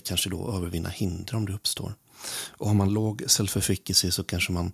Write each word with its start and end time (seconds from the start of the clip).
kanske 0.00 0.30
då 0.30 0.52
övervinna 0.56 0.88
hinder 0.88 1.34
om 1.34 1.46
det 1.46 1.52
uppstår. 1.52 1.94
Och 2.50 2.66
har 2.66 2.74
man 2.74 2.92
låg 2.92 3.22
self-efficacy 3.22 4.10
så 4.10 4.24
kanske 4.24 4.52
man 4.52 4.72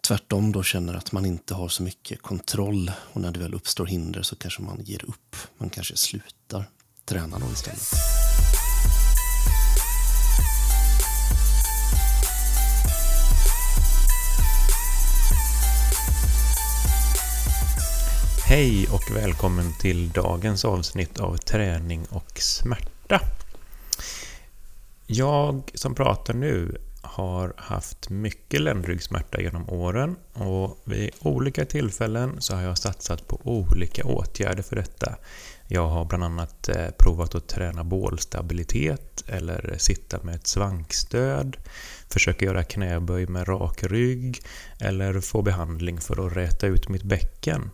tvärtom 0.00 0.52
då 0.52 0.62
känner 0.62 0.94
att 0.94 1.12
man 1.12 1.26
inte 1.26 1.54
har 1.54 1.68
så 1.68 1.82
mycket 1.82 2.22
kontroll. 2.22 2.92
Och 3.12 3.20
när 3.20 3.30
det 3.30 3.38
väl 3.38 3.54
uppstår 3.54 3.86
hinder 3.86 4.22
så 4.22 4.36
kanske 4.36 4.62
man 4.62 4.80
ger 4.84 5.04
upp. 5.04 5.36
Man 5.58 5.70
kanske 5.70 5.96
slutar 5.96 6.64
träna 7.04 7.38
då 7.38 7.46
istället. 7.52 7.92
Hej 18.48 18.88
och 18.92 19.16
välkommen 19.16 19.72
till 19.80 20.10
dagens 20.10 20.64
avsnitt 20.64 21.18
av 21.18 21.36
Träning 21.36 22.06
och 22.10 22.40
smärta. 22.40 23.20
Jag 25.06 25.70
som 25.74 25.94
pratar 25.94 26.34
nu 26.34 26.78
har 27.02 27.54
haft 27.56 28.10
mycket 28.10 28.60
ländryggsmärta 28.60 29.40
genom 29.40 29.70
åren 29.70 30.16
och 30.32 30.78
vid 30.84 31.10
olika 31.20 31.64
tillfällen 31.64 32.36
så 32.38 32.54
har 32.54 32.62
jag 32.62 32.78
satsat 32.78 33.28
på 33.28 33.40
olika 33.44 34.04
åtgärder 34.04 34.62
för 34.62 34.76
detta. 34.76 35.16
Jag 35.68 35.88
har 35.88 36.04
bland 36.04 36.24
annat 36.24 36.68
eh, 36.68 36.88
provat 36.98 37.34
att 37.34 37.48
träna 37.48 37.84
bålstabilitet 37.84 39.24
eller 39.26 39.74
sitta 39.78 40.22
med 40.22 40.34
ett 40.34 40.46
svankstöd, 40.46 41.56
försöka 42.08 42.44
göra 42.44 42.62
knäböj 42.62 43.26
med 43.26 43.48
rak 43.48 43.82
rygg 43.82 44.40
eller 44.80 45.20
få 45.20 45.42
behandling 45.42 46.00
för 46.00 46.26
att 46.26 46.36
räta 46.36 46.66
ut 46.66 46.88
mitt 46.88 47.02
bäcken. 47.02 47.70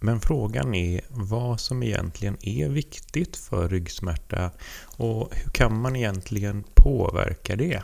Men 0.00 0.20
frågan 0.20 0.74
är 0.74 1.00
vad 1.08 1.60
som 1.60 1.82
egentligen 1.82 2.36
är 2.40 2.68
viktigt 2.68 3.36
för 3.36 3.68
ryggsmärta 3.68 4.50
och 4.84 5.28
hur 5.32 5.50
kan 5.50 5.80
man 5.80 5.96
egentligen 5.96 6.64
påverka 6.74 7.56
det? 7.56 7.82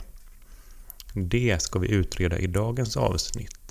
Det 1.14 1.62
ska 1.62 1.78
vi 1.78 1.88
utreda 1.88 2.38
i 2.38 2.46
dagens 2.46 2.96
avsnitt. 2.96 3.64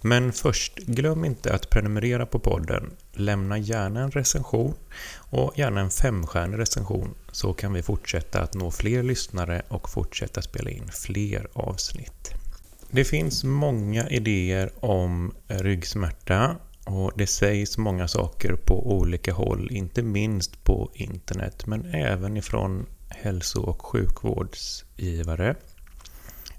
Men 0.00 0.32
först, 0.32 0.78
glöm 0.78 1.24
inte 1.24 1.54
att 1.54 1.70
prenumerera 1.70 2.26
på 2.26 2.38
podden. 2.38 2.90
Lämna 3.12 3.58
gärna 3.58 4.00
en 4.00 4.10
recension 4.10 4.74
och 5.16 5.58
gärna 5.58 5.80
en 5.80 5.90
femstjärnig 5.90 6.58
recension 6.58 7.14
så 7.32 7.52
kan 7.52 7.72
vi 7.72 7.82
fortsätta 7.82 8.42
att 8.42 8.54
nå 8.54 8.70
fler 8.70 9.02
lyssnare 9.02 9.62
och 9.68 9.90
fortsätta 9.90 10.42
spela 10.42 10.70
in 10.70 10.88
fler 10.92 11.48
avsnitt. 11.52 12.30
Det 12.90 13.04
finns 13.04 13.44
många 13.44 14.08
idéer 14.08 14.70
om 14.80 15.34
ryggsmärta 15.48 16.56
och 16.86 17.12
det 17.16 17.26
sägs 17.26 17.78
många 17.78 18.08
saker 18.08 18.56
på 18.56 18.92
olika 18.92 19.32
håll, 19.32 19.68
inte 19.70 20.02
minst 20.02 20.64
på 20.64 20.90
internet, 20.94 21.66
men 21.66 21.94
även 21.94 22.36
ifrån 22.36 22.86
hälso 23.08 23.60
och 23.60 23.86
sjukvårdsgivare. 23.86 25.56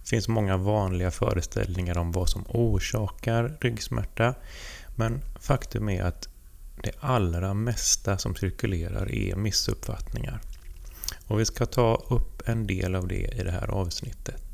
Det 0.04 0.10
finns 0.10 0.28
många 0.28 0.58
vanliga 0.58 1.12
föreställningar 1.12 1.98
om 1.98 2.12
vad 2.12 2.30
som 2.30 2.46
orsakar 2.48 3.58
ryggsmärta, 3.62 4.34
men 4.96 5.22
faktum 5.40 5.90
är 5.90 6.04
att 6.04 6.28
det 6.84 6.92
allra 7.00 7.54
mesta 7.54 8.18
som 8.18 8.36
cirkulerar 8.36 9.12
är 9.12 9.36
missuppfattningar. 9.36 10.42
Och 11.28 11.40
vi 11.40 11.46
ska 11.46 11.66
ta 11.66 12.06
upp 12.10 12.50
en 12.50 12.68
del 12.68 12.96
av 12.96 13.08
det 13.08 13.40
i 13.40 13.44
det 13.44 13.52
här 13.52 13.68
avsnittet. 13.68 14.47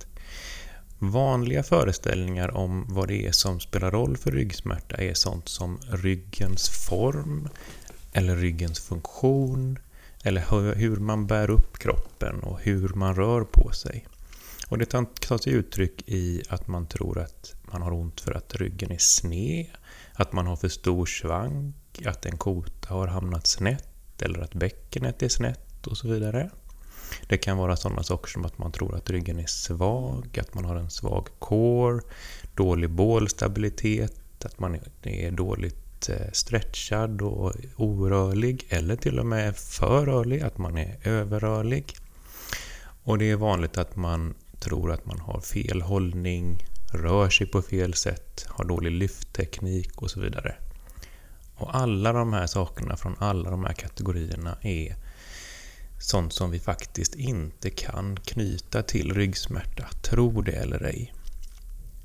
Vanliga 1.11 1.63
föreställningar 1.63 2.57
om 2.57 2.85
vad 2.89 3.07
det 3.07 3.27
är 3.27 3.31
som 3.31 3.59
spelar 3.59 3.91
roll 3.91 4.17
för 4.17 4.31
ryggsmärta 4.31 4.95
är 4.95 5.13
sånt 5.13 5.49
som 5.49 5.79
ryggens 5.89 6.69
form, 6.69 7.49
eller 8.13 8.35
ryggens 8.35 8.79
funktion, 8.79 9.79
eller 10.23 10.75
hur 10.75 10.95
man 10.95 11.27
bär 11.27 11.49
upp 11.49 11.77
kroppen 11.77 12.39
och 12.39 12.59
hur 12.61 12.89
man 12.89 13.15
rör 13.15 13.43
på 13.43 13.71
sig. 13.71 14.07
Och 14.67 14.77
det 14.77 14.85
tar 14.85 15.37
sig 15.37 15.53
uttryck 15.53 16.03
i 16.05 16.43
att 16.49 16.67
man 16.67 16.87
tror 16.87 17.19
att 17.19 17.55
man 17.71 17.81
har 17.81 17.93
ont 17.93 18.21
för 18.21 18.31
att 18.31 18.55
ryggen 18.55 18.91
är 18.91 18.97
sned, 18.97 19.67
att 20.13 20.33
man 20.33 20.47
har 20.47 20.55
för 20.55 20.69
stor 20.69 21.05
svank, 21.05 21.75
att 22.05 22.25
en 22.25 22.37
kota 22.37 22.93
har 22.93 23.07
hamnat 23.07 23.47
snett 23.47 24.21
eller 24.21 24.39
att 24.39 24.53
bäckenet 24.53 25.23
är 25.23 25.29
snett 25.29 25.87
och 25.87 25.97
så 25.97 26.07
vidare. 26.07 26.49
Det 27.27 27.37
kan 27.37 27.57
vara 27.57 27.75
sådana 27.75 28.03
saker 28.03 28.29
som 28.29 28.45
att 28.45 28.57
man 28.57 28.71
tror 28.71 28.95
att 28.95 29.09
ryggen 29.09 29.39
är 29.39 29.45
svag, 29.47 30.39
att 30.39 30.53
man 30.53 30.65
har 30.65 30.75
en 30.75 30.89
svag 30.89 31.27
core, 31.39 32.01
dålig 32.55 32.89
bålstabilitet, 32.89 34.45
att 34.45 34.59
man 34.59 34.79
är 35.03 35.31
dåligt 35.31 36.09
eh, 36.09 36.31
stretchad 36.33 37.21
och 37.21 37.53
orörlig 37.75 38.65
eller 38.69 38.95
till 38.95 39.19
och 39.19 39.25
med 39.25 39.57
för 39.57 40.05
rörlig, 40.05 40.41
att 40.41 40.57
man 40.57 40.77
är 40.77 40.97
överrörlig. 41.03 41.95
Och 43.03 43.17
det 43.17 43.31
är 43.31 43.35
vanligt 43.35 43.77
att 43.77 43.95
man 43.95 44.33
tror 44.59 44.91
att 44.91 45.05
man 45.05 45.19
har 45.19 45.41
fel 45.41 45.81
hållning, 45.81 46.65
rör 46.93 47.29
sig 47.29 47.47
på 47.47 47.61
fel 47.61 47.93
sätt, 47.93 48.45
har 48.49 48.65
dålig 48.65 48.91
lyftteknik 48.91 50.01
och 50.01 50.11
så 50.11 50.19
vidare. 50.19 50.55
Och 51.55 51.75
alla 51.75 52.13
de 52.13 52.33
här 52.33 52.47
sakerna 52.47 52.97
från 52.97 53.15
alla 53.19 53.49
de 53.49 53.63
här 53.65 53.73
kategorierna 53.73 54.57
är 54.61 54.95
sånt 56.03 56.33
som 56.33 56.51
vi 56.51 56.59
faktiskt 56.59 57.15
inte 57.15 57.69
kan 57.69 58.19
knyta 58.19 58.83
till 58.83 59.13
ryggsmärta, 59.13 59.87
tro 60.01 60.41
det 60.41 60.51
eller 60.51 60.83
ej. 60.83 61.13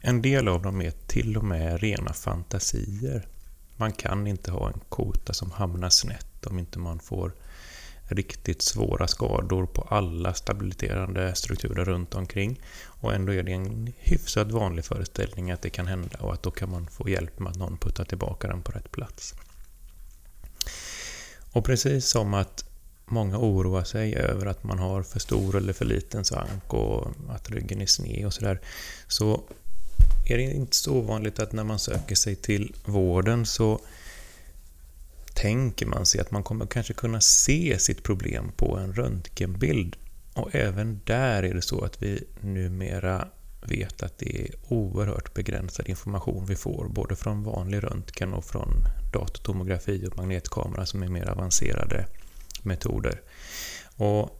En 0.00 0.22
del 0.22 0.48
av 0.48 0.62
dem 0.62 0.82
är 0.82 0.90
till 0.90 1.36
och 1.36 1.44
med 1.44 1.80
rena 1.80 2.12
fantasier. 2.12 3.28
Man 3.76 3.92
kan 3.92 4.26
inte 4.26 4.50
ha 4.50 4.68
en 4.68 4.80
kota 4.88 5.32
som 5.32 5.50
hamnar 5.50 5.90
snett 5.90 6.46
om 6.46 6.58
inte 6.58 6.78
man 6.78 6.98
får 6.98 7.32
riktigt 8.02 8.62
svåra 8.62 9.08
skador 9.08 9.66
på 9.66 9.82
alla 9.82 10.34
stabiliterande 10.34 11.34
strukturer 11.34 11.84
runt 11.84 12.14
omkring. 12.14 12.60
Och 12.84 13.14
ändå 13.14 13.32
är 13.32 13.42
det 13.42 13.52
en 13.52 13.92
hyfsat 13.98 14.50
vanlig 14.50 14.84
föreställning 14.84 15.50
att 15.50 15.62
det 15.62 15.70
kan 15.70 15.86
hända 15.86 16.18
och 16.18 16.34
att 16.34 16.42
då 16.42 16.50
kan 16.50 16.70
man 16.70 16.86
få 16.86 17.08
hjälp 17.08 17.38
med 17.38 17.50
att 17.50 17.58
någon 17.58 17.78
puttar 17.78 18.04
tillbaka 18.04 18.48
den 18.48 18.62
på 18.62 18.72
rätt 18.72 18.92
plats. 18.92 19.34
Och 21.52 21.64
precis 21.64 22.06
som 22.06 22.34
att 22.34 22.67
många 23.10 23.38
oroar 23.38 23.84
sig 23.84 24.16
över 24.16 24.46
att 24.46 24.64
man 24.64 24.78
har 24.78 25.02
för 25.02 25.20
stor 25.20 25.56
eller 25.56 25.72
för 25.72 25.84
liten 25.84 26.24
svank 26.24 26.74
och 26.74 27.10
att 27.28 27.50
ryggen 27.50 27.80
är 27.80 27.86
sned 27.86 28.26
och 28.26 28.34
sådär. 28.34 28.60
Så 29.08 29.42
är 30.26 30.36
det 30.36 30.42
inte 30.42 30.76
så 30.76 30.94
ovanligt 30.94 31.38
att 31.38 31.52
när 31.52 31.64
man 31.64 31.78
söker 31.78 32.14
sig 32.14 32.36
till 32.36 32.74
vården 32.84 33.46
så 33.46 33.80
tänker 35.34 35.86
man 35.86 36.06
sig 36.06 36.20
att 36.20 36.30
man 36.30 36.42
kommer 36.42 36.66
kanske 36.66 36.94
kunna 36.94 37.20
se 37.20 37.78
sitt 37.78 38.02
problem 38.02 38.52
på 38.56 38.76
en 38.76 38.92
röntgenbild. 38.92 39.96
Och 40.34 40.54
även 40.54 41.00
där 41.04 41.42
är 41.42 41.54
det 41.54 41.62
så 41.62 41.84
att 41.84 42.02
vi 42.02 42.24
numera 42.40 43.28
vet 43.62 44.02
att 44.02 44.18
det 44.18 44.40
är 44.42 44.48
oerhört 44.68 45.34
begränsad 45.34 45.88
information 45.88 46.46
vi 46.46 46.56
får, 46.56 46.88
både 46.88 47.16
från 47.16 47.42
vanlig 47.42 47.84
röntgen 47.84 48.34
och 48.34 48.44
från 48.44 48.68
datortomografi 49.12 50.06
och 50.06 50.16
magnetkamera 50.16 50.86
som 50.86 51.02
är 51.02 51.08
mer 51.08 51.28
avancerade 51.30 52.06
metoder. 52.68 53.20
Och 53.96 54.38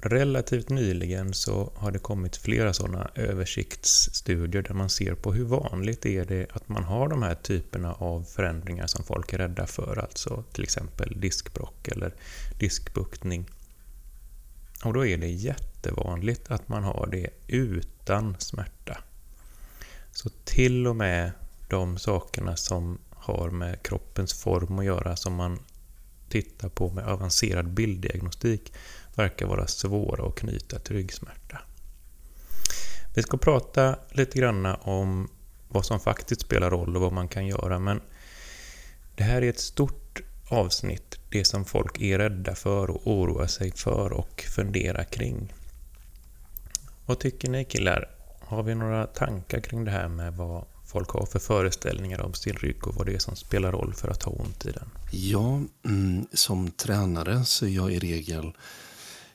relativt 0.00 0.68
nyligen 0.68 1.34
så 1.34 1.72
har 1.76 1.90
det 1.90 1.98
kommit 1.98 2.36
flera 2.36 2.72
sådana 2.72 3.10
översiktsstudier 3.14 4.62
där 4.62 4.74
man 4.74 4.90
ser 4.90 5.14
på 5.14 5.32
hur 5.32 5.44
vanligt 5.44 6.06
är 6.06 6.24
det 6.24 6.46
att 6.52 6.68
man 6.68 6.84
har 6.84 7.08
de 7.08 7.22
här 7.22 7.34
typerna 7.34 7.92
av 7.92 8.22
förändringar 8.22 8.86
som 8.86 9.04
folk 9.04 9.32
är 9.32 9.38
rädda 9.38 9.66
för, 9.66 9.98
alltså 9.98 10.44
till 10.52 10.62
exempel 10.62 11.20
diskbrock 11.20 11.88
eller 11.88 12.14
diskbuktning. 12.58 13.46
Och 14.84 14.92
då 14.92 15.06
är 15.06 15.18
det 15.18 15.28
jättevanligt 15.28 16.50
att 16.50 16.68
man 16.68 16.84
har 16.84 17.06
det 17.06 17.30
utan 17.46 18.36
smärta. 18.38 18.98
Så 20.12 20.30
till 20.44 20.86
och 20.86 20.96
med 20.96 21.30
de 21.68 21.98
sakerna 21.98 22.56
som 22.56 22.98
har 23.10 23.50
med 23.50 23.82
kroppens 23.82 24.34
form 24.34 24.78
att 24.78 24.84
göra 24.84 25.16
som 25.16 25.34
man 25.34 25.58
tittar 26.28 26.68
på 26.68 26.90
med 26.90 27.04
avancerad 27.04 27.68
bilddiagnostik 27.68 28.72
verkar 29.14 29.46
vara 29.46 29.66
svåra 29.66 30.28
att 30.28 30.34
knyta 30.34 30.78
till 30.78 30.96
ryggsmärta. 30.96 31.60
Vi 33.14 33.22
ska 33.22 33.36
prata 33.36 33.98
lite 34.10 34.38
grann 34.38 34.66
om 34.66 35.28
vad 35.68 35.86
som 35.86 36.00
faktiskt 36.00 36.40
spelar 36.40 36.70
roll 36.70 36.96
och 36.96 37.02
vad 37.02 37.12
man 37.12 37.28
kan 37.28 37.46
göra, 37.46 37.78
men 37.78 38.00
det 39.14 39.24
här 39.24 39.42
är 39.42 39.50
ett 39.50 39.60
stort 39.60 40.22
avsnitt, 40.48 41.18
det 41.30 41.44
som 41.44 41.64
folk 41.64 42.00
är 42.00 42.18
rädda 42.18 42.54
för 42.54 42.90
och 42.90 43.06
oroar 43.06 43.46
sig 43.46 43.72
för 43.72 44.12
och 44.12 44.44
funderar 44.56 45.04
kring. 45.04 45.52
Vad 47.06 47.18
tycker 47.18 47.50
ni 47.50 47.64
killar? 47.64 48.10
Har 48.40 48.62
vi 48.62 48.74
några 48.74 49.06
tankar 49.06 49.60
kring 49.60 49.84
det 49.84 49.90
här 49.90 50.08
med 50.08 50.36
vad 50.36 50.64
folk 50.86 51.10
har 51.10 51.26
för 51.26 51.38
föreställningar 51.38 52.20
om 52.20 52.34
sin 52.34 52.52
rygg 52.52 52.86
och 52.86 52.94
vad 52.94 53.06
det 53.06 53.14
är 53.14 53.18
som 53.18 53.36
spelar 53.36 53.72
roll 53.72 53.94
för 53.94 54.08
att 54.08 54.22
ha 54.22 54.32
ont 54.32 54.66
i 54.66 54.70
den? 54.70 54.88
Ja, 55.12 55.60
mm, 55.84 56.26
som 56.32 56.70
tränare 56.70 57.44
så 57.44 57.66
är 57.66 57.70
jag 57.70 57.92
i 57.92 57.98
regel 57.98 58.52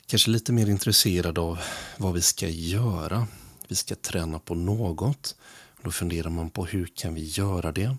kanske 0.06 0.32
lite 0.32 0.52
mer 0.52 0.70
intresserad 0.70 1.40
av 1.40 1.60
vad 1.98 2.14
vi 2.14 2.22
ska 2.22 2.48
göra. 2.48 3.28
Vi 3.68 3.76
ska 3.76 3.96
träna 3.96 4.40
på 4.40 4.56
något. 4.56 5.36
Då 5.84 5.92
funderar 5.92 6.30
man 6.30 6.50
på 6.50 6.66
hur 6.66 6.86
kan 6.96 7.14
vi 7.14 7.24
göra 7.24 7.72
det? 7.72 7.98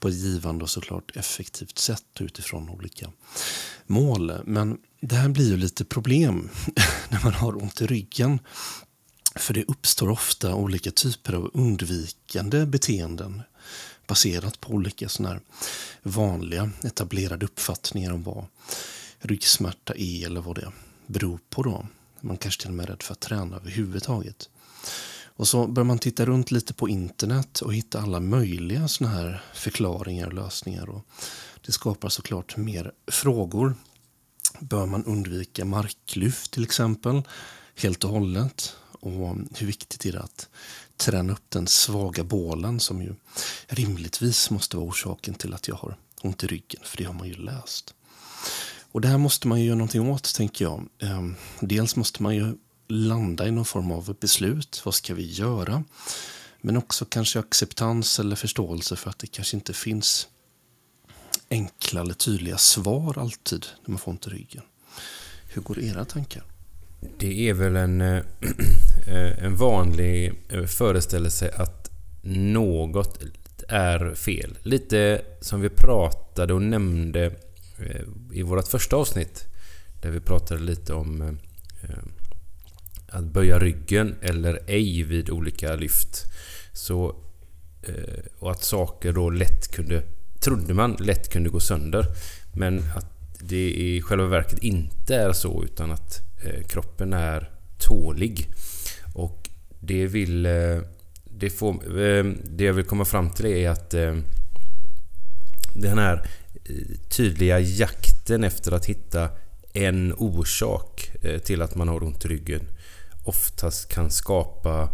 på 0.00 0.08
ett 0.08 0.14
givande 0.14 0.62
och 0.62 0.70
såklart 0.70 1.16
effektivt 1.16 1.78
sätt 1.78 2.04
utifrån 2.20 2.70
olika 2.70 3.10
mål. 3.86 4.32
Men 4.44 4.78
det 5.00 5.16
här 5.16 5.28
blir 5.28 5.50
ju 5.50 5.56
lite 5.56 5.84
problem 5.84 6.48
när 7.08 7.24
man 7.24 7.34
har 7.34 7.62
ont 7.62 7.80
i 7.80 7.86
ryggen. 7.86 8.38
För 9.36 9.54
det 9.54 9.64
uppstår 9.64 10.08
ofta 10.08 10.54
olika 10.54 10.90
typer 10.90 11.32
av 11.32 11.50
undvikande 11.54 12.66
beteenden 12.66 13.42
baserat 14.06 14.60
på 14.60 14.72
olika 14.72 15.08
såna 15.08 15.28
här 15.28 15.40
vanliga 16.02 16.70
etablerade 16.82 17.46
uppfattningar 17.46 18.12
om 18.12 18.22
vad 18.22 18.44
ryggsmärta 19.18 19.94
är 19.96 20.26
eller 20.26 20.40
vad 20.40 20.56
det 20.56 20.72
beror 21.06 21.38
på. 21.50 21.62
Då. 21.62 21.86
Man 22.20 22.36
kanske 22.36 22.60
till 22.62 22.70
och 22.70 22.74
med 22.74 22.84
är 22.84 22.90
rädd 22.90 23.02
för 23.02 23.12
att 23.12 23.20
träna 23.20 23.56
överhuvudtaget. 23.56 24.48
Och 25.38 25.48
så 25.48 25.66
bör 25.66 25.84
man 25.84 25.98
titta 25.98 26.26
runt 26.26 26.50
lite 26.50 26.74
på 26.74 26.88
internet 26.88 27.60
och 27.60 27.74
hitta 27.74 28.00
alla 28.00 28.20
möjliga 28.20 28.88
såna 28.88 29.10
här 29.10 29.42
förklaringar 29.54 30.26
och 30.26 30.32
lösningar. 30.32 30.90
Och 30.90 31.06
det 31.66 31.72
skapar 31.72 32.08
såklart 32.08 32.56
mer 32.56 32.92
frågor. 33.06 33.74
Bör 34.60 34.86
man 34.86 35.04
undvika 35.04 35.64
marklyft 35.64 36.50
till 36.50 36.64
exempel 36.64 37.22
helt 37.74 38.04
och 38.04 38.10
hållet? 38.10 38.76
Och 39.00 39.36
hur 39.56 39.66
viktigt 39.66 40.06
är 40.06 40.12
det 40.12 40.20
att 40.20 40.48
träna 40.96 41.32
upp 41.32 41.44
den 41.48 41.66
svaga 41.66 42.24
bålen 42.24 42.80
som 42.80 43.02
ju 43.02 43.14
rimligtvis 43.66 44.50
måste 44.50 44.76
vara 44.76 44.86
orsaken 44.86 45.34
till 45.34 45.54
att 45.54 45.68
jag 45.68 45.76
har 45.76 45.96
ont 46.22 46.44
i 46.44 46.46
ryggen, 46.46 46.80
för 46.84 46.96
det 46.96 47.04
har 47.04 47.14
man 47.14 47.28
ju 47.28 47.34
läst. 47.34 47.94
Och 48.92 49.00
det 49.00 49.08
här 49.08 49.18
måste 49.18 49.48
man 49.48 49.60
ju 49.60 49.66
göra 49.66 49.76
någonting 49.76 50.10
åt, 50.10 50.34
tänker 50.34 50.64
jag. 50.64 50.88
Ehm, 50.98 51.34
dels 51.60 51.96
måste 51.96 52.22
man 52.22 52.36
ju 52.36 52.54
landa 52.88 53.48
i 53.48 53.50
någon 53.50 53.64
form 53.64 53.92
av 53.92 54.16
beslut. 54.20 54.82
Vad 54.84 54.94
ska 54.94 55.14
vi 55.14 55.32
göra? 55.32 55.84
Men 56.60 56.76
också 56.76 57.04
kanske 57.04 57.38
acceptans 57.38 58.18
eller 58.18 58.36
förståelse 58.36 58.96
för 58.96 59.10
att 59.10 59.18
det 59.18 59.26
kanske 59.26 59.56
inte 59.56 59.72
finns 59.72 60.28
enkla 61.50 62.00
eller 62.00 62.14
tydliga 62.14 62.58
svar 62.58 63.18
alltid 63.18 63.66
när 63.84 63.90
man 63.90 63.98
får 63.98 64.10
ont 64.10 64.26
i 64.26 64.30
ryggen. 64.30 64.62
Hur 65.48 65.62
går 65.62 65.78
era 65.78 66.04
tankar? 66.04 66.44
Det 67.00 67.48
är 67.48 67.54
väl 67.54 67.76
en, 67.76 68.00
eh, 68.00 68.16
eh, 69.06 69.44
en 69.44 69.56
vanlig 69.56 70.32
eh, 70.48 70.64
föreställelse 70.64 71.54
att 71.56 71.90
något 72.22 73.22
är 73.68 74.14
fel. 74.14 74.58
Lite 74.62 75.22
som 75.40 75.60
vi 75.60 75.68
pratade 75.68 76.54
och 76.54 76.62
nämnde 76.62 77.32
i 78.32 78.42
vårt 78.42 78.68
första 78.68 78.96
avsnitt. 78.96 79.44
Där 80.02 80.10
vi 80.10 80.20
pratade 80.20 80.60
lite 80.60 80.94
om 80.94 81.38
att 83.08 83.24
böja 83.24 83.58
ryggen 83.58 84.14
eller 84.22 84.60
ej 84.66 85.02
vid 85.02 85.30
olika 85.30 85.74
lyft. 85.74 86.24
Så, 86.72 87.16
och 88.38 88.50
att 88.50 88.62
saker 88.62 89.12
då 89.12 89.30
lätt 89.30 89.68
kunde, 89.68 90.02
trodde 90.40 90.74
man, 90.74 90.96
lätt 91.00 91.32
kunde 91.32 91.50
gå 91.50 91.60
sönder. 91.60 92.06
Men 92.54 92.78
att 92.96 93.06
det 93.40 93.70
i 93.70 94.02
själva 94.02 94.26
verket 94.26 94.58
inte 94.58 95.16
är 95.16 95.32
så 95.32 95.64
utan 95.64 95.90
att 95.90 96.27
Eh, 96.42 96.62
kroppen 96.62 97.12
är 97.12 97.50
tålig. 97.78 98.48
Och 99.14 99.50
det 99.80 100.06
vill... 100.06 100.46
Eh, 100.46 100.78
det, 101.24 101.50
får, 101.50 102.00
eh, 102.00 102.24
det 102.44 102.64
jag 102.64 102.74
vill 102.74 102.84
komma 102.84 103.04
fram 103.04 103.30
till 103.30 103.46
är 103.46 103.70
att 103.70 103.90
den 105.74 105.98
här 105.98 106.26
tydliga 107.08 107.60
jakten 107.60 108.44
efter 108.44 108.72
att 108.72 108.86
hitta 108.86 109.28
en 109.72 110.12
orsak 110.12 111.10
till 111.44 111.62
att 111.62 111.74
man 111.74 111.88
har 111.88 112.02
ont 112.02 112.24
i 112.24 112.28
ryggen 112.28 112.62
oftast 113.24 113.88
kan 113.88 114.10
skapa 114.10 114.88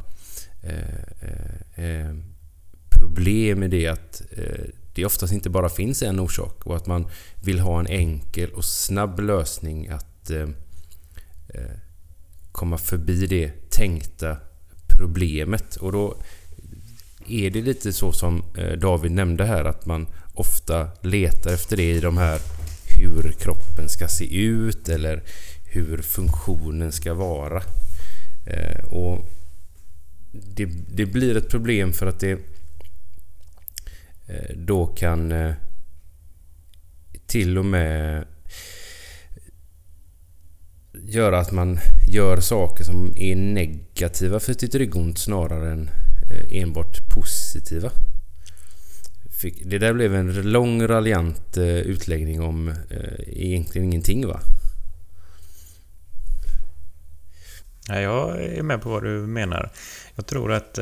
problem 2.91 3.63
i 3.63 3.69
det 3.69 3.87
att 3.87 4.23
det 4.95 5.05
oftast 5.05 5.33
inte 5.33 5.51
bara 5.51 5.69
finns 5.69 6.03
en 6.03 6.21
orsak 6.21 6.67
och 6.67 6.77
att 6.77 6.87
man 6.87 7.07
vill 7.45 7.61
ha 7.61 7.81
en 7.81 7.87
enkel 7.87 8.51
och 8.51 8.65
snabb 8.65 9.21
lösning 9.21 9.89
att 9.89 10.15
Eh, 10.31 10.49
Eh, 11.49 11.79
komma 12.53 12.79
förbi 12.79 13.27
det 13.27 13.71
tänkta 13.71 14.37
problemet. 14.87 15.77
Och 15.77 15.93
då 15.93 16.17
är 17.29 17.51
det 17.51 17.63
lite 17.63 17.93
så 17.93 18.13
som 18.13 18.45
eh, 18.59 18.73
David 18.73 19.13
nämnde 19.13 19.45
här 19.45 19.65
att 19.65 19.87
man 19.87 20.07
ofta 20.35 20.89
letar 21.03 21.53
efter 21.55 21.77
det 21.77 21.91
i 21.91 22.01
de 22.01 22.19
här 22.19 22.41
hur 22.97 23.33
kroppen 23.33 23.89
ska 23.89 24.09
se 24.09 24.37
ut 24.37 24.89
eller 24.89 25.23
hur 25.65 26.03
funktionen 26.03 26.93
ska 26.93 27.15
vara. 27.15 27.63
Eh, 28.47 28.85
och 28.85 29.29
det, 30.33 30.65
det 30.95 31.07
blir 31.07 31.37
ett 31.37 31.49
problem 31.49 31.93
för 31.93 32.07
att 32.07 32.21
det 32.21 32.39
då 34.55 34.87
kan 34.87 35.33
till 37.27 37.59
och 37.59 37.65
med 37.65 38.25
göra 41.03 41.39
att 41.39 41.53
man 41.53 41.79
gör 42.09 42.37
saker 42.37 42.85
som 42.85 43.13
är 43.17 43.37
negativa 43.37 44.41
för 44.41 44.53
sitt 44.53 44.75
ryggont 44.75 45.19
snarare 45.19 45.73
än 45.73 45.91
eh, 46.31 46.63
enbart 46.63 47.15
positiva. 47.15 47.91
Det 49.65 49.79
där 49.79 49.93
blev 49.93 50.15
en 50.15 50.53
lång 50.53 50.87
raljant 50.87 51.57
eh, 51.57 51.65
utläggning 51.65 52.43
om 52.43 52.69
eh, 52.69 52.75
egentligen 53.27 53.89
ingenting 53.89 54.27
va? 54.27 54.41
Ja, 57.89 58.01
jag 58.01 58.45
är 58.45 58.63
med 58.63 58.83
på 58.83 58.89
vad 58.89 59.03
du 59.03 59.09
menar. 59.09 59.71
Jag 60.15 60.27
tror 60.27 60.53
att 60.53 60.75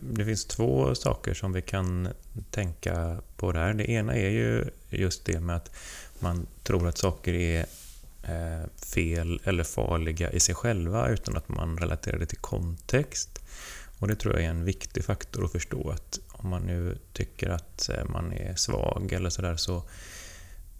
det 0.00 0.24
finns 0.24 0.44
två 0.44 0.94
saker 0.94 1.34
som 1.34 1.52
vi 1.52 1.62
kan 1.62 2.08
tänka 2.50 3.16
på 3.36 3.52
där. 3.52 3.74
Det 3.74 3.90
ena 3.90 4.14
är 4.14 4.30
ju 4.30 4.64
just 4.90 5.24
det 5.24 5.40
med 5.40 5.56
att 5.56 5.70
man 6.18 6.46
tror 6.62 6.88
att 6.88 6.98
saker 6.98 7.34
är 7.34 7.66
Eh, 8.28 8.68
fel 8.94 9.40
eller 9.44 9.64
farliga 9.64 10.30
i 10.30 10.40
sig 10.40 10.54
själva 10.54 11.08
utan 11.08 11.36
att 11.36 11.48
man 11.48 11.78
relaterar 11.78 12.18
det 12.18 12.26
till 12.26 12.38
kontext. 12.38 13.42
Och 13.98 14.08
det 14.08 14.16
tror 14.16 14.34
jag 14.34 14.44
är 14.44 14.50
en 14.50 14.64
viktig 14.64 15.04
faktor 15.04 15.44
att 15.44 15.52
förstå 15.52 15.90
att 15.90 16.18
om 16.28 16.50
man 16.50 16.62
nu 16.62 16.98
tycker 17.12 17.48
att 17.50 17.88
eh, 17.88 18.04
man 18.04 18.32
är 18.32 18.54
svag 18.54 19.12
eller 19.12 19.30
sådär 19.30 19.56
så 19.56 19.82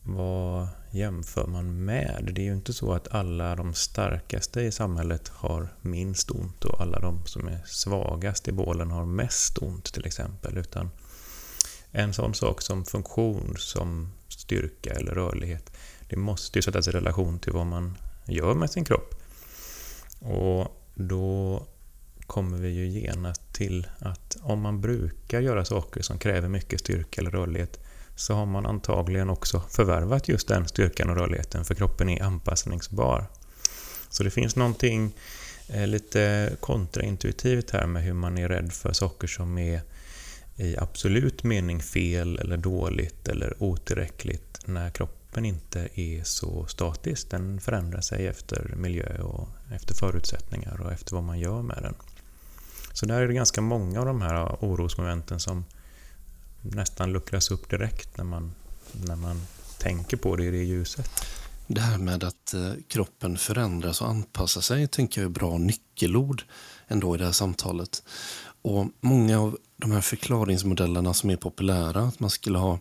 vad 0.02 0.68
jämför 0.90 1.46
man 1.46 1.84
med? 1.84 2.30
Det 2.32 2.40
är 2.40 2.44
ju 2.44 2.54
inte 2.54 2.72
så 2.72 2.92
att 2.92 3.08
alla 3.08 3.56
de 3.56 3.74
starkaste 3.74 4.60
i 4.60 4.72
samhället 4.72 5.28
har 5.28 5.68
minst 5.82 6.30
ont 6.30 6.64
och 6.64 6.80
alla 6.80 7.00
de 7.00 7.26
som 7.26 7.48
är 7.48 7.60
svagast 7.66 8.48
i 8.48 8.52
bålen 8.52 8.90
har 8.90 9.06
mest 9.06 9.58
ont 9.58 9.92
till 9.92 10.06
exempel. 10.06 10.58
Utan 10.58 10.90
en 11.92 12.14
sån 12.14 12.34
sak 12.34 12.62
som 12.62 12.84
funktion, 12.84 13.54
som 13.58 14.12
styrka 14.28 14.90
eller 14.90 15.12
rörlighet 15.12 15.77
det 16.08 16.16
måste 16.16 16.58
ju 16.58 16.62
sättas 16.62 16.88
i 16.88 16.90
relation 16.90 17.38
till 17.38 17.52
vad 17.52 17.66
man 17.66 17.98
gör 18.24 18.54
med 18.54 18.70
sin 18.70 18.84
kropp. 18.84 19.14
Och 20.20 20.82
då 20.94 21.62
kommer 22.26 22.58
vi 22.58 22.68
ju 22.68 22.86
genast 22.86 23.42
till 23.52 23.86
att 23.98 24.36
om 24.42 24.60
man 24.60 24.80
brukar 24.80 25.40
göra 25.40 25.64
saker 25.64 26.02
som 26.02 26.18
kräver 26.18 26.48
mycket 26.48 26.80
styrka 26.80 27.20
eller 27.20 27.30
rörlighet 27.30 27.80
så 28.16 28.34
har 28.34 28.46
man 28.46 28.66
antagligen 28.66 29.30
också 29.30 29.62
förvärvat 29.70 30.28
just 30.28 30.48
den 30.48 30.68
styrkan 30.68 31.10
och 31.10 31.16
rörligheten 31.16 31.64
för 31.64 31.74
kroppen 31.74 32.08
är 32.08 32.22
anpassningsbar. 32.22 33.26
Så 34.10 34.22
det 34.22 34.30
finns 34.30 34.56
någonting 34.56 35.14
eh, 35.68 35.86
lite 35.86 36.52
kontraintuitivt 36.60 37.70
här 37.70 37.86
med 37.86 38.02
hur 38.02 38.12
man 38.12 38.38
är 38.38 38.48
rädd 38.48 38.72
för 38.72 38.92
saker 38.92 39.28
som 39.28 39.58
är 39.58 39.80
i 40.58 40.76
absolut 40.76 41.44
mening 41.44 41.82
fel 41.82 42.38
eller 42.38 42.56
dåligt 42.56 43.28
eller 43.28 43.62
otillräckligt 43.62 44.58
när 44.66 44.90
kroppen 44.90 45.44
inte 45.44 45.88
är 45.94 46.24
så 46.24 46.66
statisk. 46.66 47.30
Den 47.30 47.60
förändrar 47.60 48.00
sig 48.00 48.26
efter 48.26 48.74
miljö 48.76 49.22
och 49.22 49.48
efter 49.72 49.94
förutsättningar 49.94 50.80
och 50.80 50.92
efter 50.92 51.14
vad 51.14 51.24
man 51.24 51.38
gör 51.38 51.62
med 51.62 51.78
den. 51.82 51.94
Så 52.92 53.06
där 53.06 53.22
är 53.22 53.28
det 53.28 53.34
ganska 53.34 53.60
många 53.60 54.00
av 54.00 54.06
de 54.06 54.22
här 54.22 54.56
orosmomenten 54.60 55.40
som 55.40 55.64
nästan 56.62 57.12
luckras 57.12 57.50
upp 57.50 57.70
direkt 57.70 58.16
när 58.16 58.24
man, 58.24 58.52
när 58.92 59.16
man 59.16 59.40
tänker 59.78 60.16
på 60.16 60.36
det 60.36 60.44
i 60.44 60.50
det 60.50 60.64
ljuset. 60.64 61.10
Det 61.66 61.80
här 61.80 61.98
med 61.98 62.24
att 62.24 62.54
eh, 62.54 62.72
kroppen 62.88 63.36
förändras 63.36 64.00
och 64.00 64.08
anpassar 64.08 64.60
sig 64.60 64.88
tänker 64.88 65.20
jag 65.20 65.28
är 65.28 65.32
bra 65.32 65.58
nyckelord 65.58 66.42
ändå 66.88 67.14
i 67.14 67.18
det 67.18 67.24
här 67.24 67.32
samtalet. 67.32 68.02
Och 68.62 68.86
Många 69.00 69.40
av 69.40 69.58
de 69.80 69.90
här 69.90 70.00
förklaringsmodellerna 70.00 71.14
som 71.14 71.30
är 71.30 71.36
populära, 71.36 72.00
att 72.00 72.20
man 72.20 72.30
skulle 72.30 72.58
ha 72.58 72.78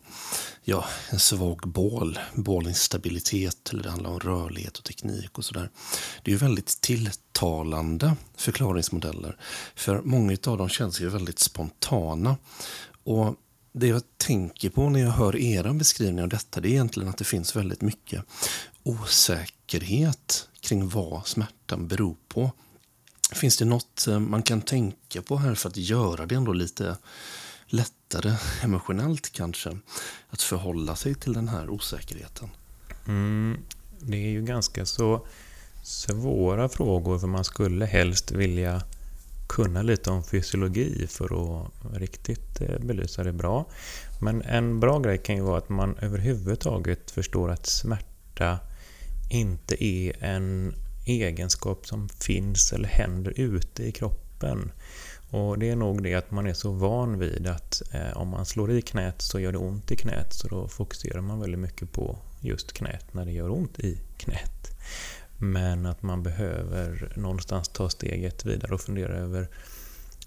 ja, 0.63 0.85
en 1.09 1.19
svag 1.19 1.61
bål, 1.67 2.19
bålinstabilitet 2.35 3.69
eller 3.69 3.83
det 3.83 3.89
handlar 3.89 4.09
om 4.09 4.19
rörlighet 4.19 4.77
och 4.77 4.83
teknik 4.83 5.37
och 5.37 5.45
sådär. 5.45 5.69
Det 6.23 6.31
är 6.31 6.33
ju 6.33 6.37
väldigt 6.37 6.81
tilltalande 6.81 8.15
förklaringsmodeller. 8.37 9.37
För 9.75 10.01
många 10.01 10.37
av 10.47 10.57
dem 10.57 10.69
känns 10.69 11.01
ju 11.01 11.09
väldigt 11.09 11.39
spontana. 11.39 12.37
Och 13.03 13.35
det 13.71 13.87
jag 13.87 14.01
tänker 14.17 14.69
på 14.69 14.89
när 14.89 14.99
jag 14.99 15.11
hör 15.11 15.35
era 15.35 15.73
beskrivning 15.73 16.23
av 16.23 16.29
detta 16.29 16.61
det 16.61 16.67
är 16.67 16.71
egentligen 16.71 17.09
att 17.09 17.17
det 17.17 17.23
finns 17.23 17.55
väldigt 17.55 17.81
mycket 17.81 18.23
osäkerhet 18.83 20.49
kring 20.59 20.89
vad 20.89 21.27
smärtan 21.27 21.87
beror 21.87 22.15
på. 22.27 22.51
Finns 23.31 23.57
det 23.57 23.65
något 23.65 24.07
eh, 24.07 24.19
man 24.19 24.43
kan 24.43 24.61
tänka 24.61 25.21
på 25.21 25.37
här 25.37 25.55
för 25.55 25.69
att 25.69 25.77
göra 25.77 26.25
det 26.25 26.35
ändå 26.35 26.53
lite 26.53 26.97
lättare 27.67 28.35
emotionellt 28.63 29.31
kanske 29.31 29.77
att 30.29 30.41
förhålla 30.41 30.95
sig 30.95 31.15
till 31.15 31.33
den 31.33 31.47
här 31.47 31.69
osäkerheten? 31.69 32.49
Mm, 33.07 33.57
det 33.99 34.17
är 34.17 34.29
ju 34.29 34.41
ganska 34.41 34.85
så 34.85 35.27
svåra 35.83 36.69
frågor 36.69 37.19
för 37.19 37.27
man 37.27 37.43
skulle 37.43 37.85
helst 37.85 38.31
vilja 38.31 38.81
kunna 39.47 39.81
lite 39.81 40.09
om 40.09 40.23
fysiologi 40.23 41.07
för 41.07 41.25
att 41.25 41.71
riktigt 41.93 42.61
eh, 42.61 42.79
belysa 42.79 43.23
det 43.23 43.33
bra. 43.33 43.65
Men 44.21 44.41
en 44.41 44.79
bra 44.79 44.99
grej 44.99 45.17
kan 45.17 45.35
ju 45.35 45.41
vara 45.41 45.57
att 45.57 45.69
man 45.69 45.97
överhuvudtaget 46.01 47.11
förstår 47.11 47.51
att 47.51 47.65
smärta 47.65 48.59
inte 49.29 49.83
är 49.83 50.23
en 50.23 50.73
egenskap 51.07 51.87
som 51.87 52.09
finns 52.09 52.73
eller 52.73 52.89
händer 52.89 53.33
ute 53.35 53.83
i 53.83 53.91
kroppen. 53.91 54.71
Och 55.29 55.59
Det 55.59 55.69
är 55.69 55.75
nog 55.75 56.03
det 56.03 56.13
att 56.13 56.31
man 56.31 56.47
är 56.47 56.53
så 56.53 56.71
van 56.71 57.19
vid 57.19 57.47
att 57.47 57.81
eh, 57.91 58.17
om 58.17 58.27
man 58.27 58.45
slår 58.45 58.71
i 58.71 58.81
knät 58.81 59.21
så 59.21 59.39
gör 59.39 59.51
det 59.51 59.57
ont 59.57 59.91
i 59.91 59.95
knät 59.95 60.33
så 60.33 60.47
då 60.47 60.67
fokuserar 60.67 61.21
man 61.21 61.39
väldigt 61.39 61.59
mycket 61.59 61.91
på 61.91 62.17
just 62.41 62.73
knät 62.73 63.13
när 63.13 63.25
det 63.25 63.31
gör 63.31 63.49
ont 63.49 63.79
i 63.79 64.01
knät. 64.17 64.71
Men 65.37 65.85
att 65.85 66.03
man 66.03 66.23
behöver 66.23 67.13
någonstans 67.15 67.67
ta 67.67 67.89
steget 67.89 68.45
vidare 68.45 68.73
och 68.73 68.81
fundera 68.81 69.15
över 69.15 69.47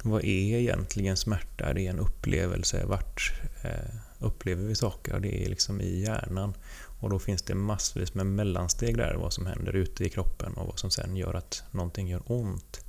vad 0.03 0.25
är 0.25 0.59
egentligen 0.59 1.17
smärta? 1.17 1.73
Det 1.73 1.87
är 1.87 1.91
en 1.91 1.99
upplevelse. 1.99 2.85
Vart 2.87 3.33
eh, 3.63 3.95
upplever 4.19 4.65
vi 4.65 4.75
saker? 4.75 5.21
Det 5.21 5.45
är 5.45 5.49
liksom 5.49 5.81
i 5.81 6.01
hjärnan. 6.01 6.55
Och 7.01 7.11
då 7.11 7.19
finns 7.19 7.43
det 7.43 7.55
massvis 7.55 8.15
med 8.15 8.27
mellansteg 8.27 8.97
där, 8.97 9.15
vad 9.15 9.33
som 9.33 9.47
händer 9.47 9.77
ute 9.77 10.05
i 10.05 10.09
kroppen 10.09 10.55
och 10.55 10.67
vad 10.67 10.79
som 10.79 10.91
sen 10.91 11.17
gör 11.17 11.35
att 11.35 11.63
någonting 11.71 12.09
gör 12.09 12.23
ont. 12.27 12.85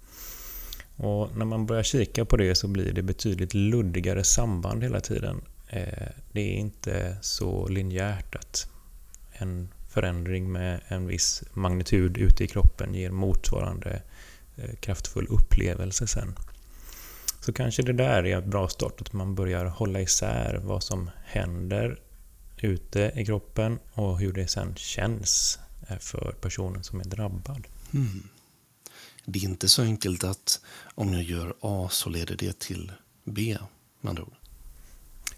Och 0.96 1.38
när 1.38 1.46
man 1.46 1.65
börjar 1.65 1.84
kika 1.84 2.25
på 2.25 2.38
det 2.38 2.56
så 2.56 2.68
blir 2.68 2.94
det 2.94 3.01
betydligt 3.01 3.53
luddigare 3.53 4.24
samband 4.24 4.84
hela 4.84 5.00
tiden. 5.00 5.41
Eh, 5.68 6.08
det 6.32 6.41
är 6.41 6.53
inte 6.53 7.18
så 7.22 7.68
linjärt 7.68 8.36
att 8.36 8.68
en 9.32 9.70
förändring 9.89 10.51
med 10.51 10.82
en 10.88 11.08
viss 11.08 11.44
magnitud 11.53 12.18
ute 12.18 12.44
i 12.44 12.48
kroppen 12.48 12.94
ger 12.94 13.12
motsvarande 13.12 14.01
eh, 14.56 14.75
kraftfull 14.80 15.27
upplevelse 15.30 16.08
sen. 16.08 16.36
Så 17.39 17.53
kanske 17.53 17.84
det 17.84 17.94
där 17.94 18.25
är 18.25 18.38
en 18.38 18.50
bra 18.50 18.68
start, 18.68 19.01
att 19.01 19.13
man 19.13 19.36
börjar 19.36 19.65
hålla 19.65 20.01
isär 20.01 20.60
vad 20.63 20.84
som 20.84 21.10
händer 21.25 22.00
ute 22.62 23.12
i 23.15 23.25
kroppen 23.25 23.80
och 23.94 24.20
hur 24.20 24.34
det 24.34 24.48
sen 24.48 24.75
känns 24.75 25.60
för 26.00 26.36
personen 26.41 26.84
som 26.84 27.00
är 27.00 27.06
drabbad. 27.06 27.68
Mm. 27.94 28.27
Det 29.25 29.39
är 29.39 29.44
inte 29.44 29.70
så 29.70 29.82
enkelt 29.82 30.24
att 30.24 30.62
om 30.96 31.13
jag 31.13 31.24
gör 31.24 31.53
A 31.62 31.88
så 31.91 32.10
leder 32.10 32.36
det 32.36 32.60
till 32.60 32.91
B, 33.24 33.58
med 34.01 34.10
andra 34.10 34.24
ord. 34.24 34.36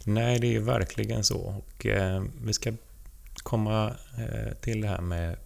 Nej, 0.03 0.39
det 0.39 0.55
är 0.55 0.59
verkligen 0.59 1.23
så. 1.23 1.37
Och, 1.37 1.85
eh, 1.85 2.23
vi 2.43 2.53
ska 2.53 2.73
komma 3.35 3.95
eh, 4.17 4.53
till 4.53 4.81
det 4.81 4.87
här 4.87 5.01
med 5.01 5.37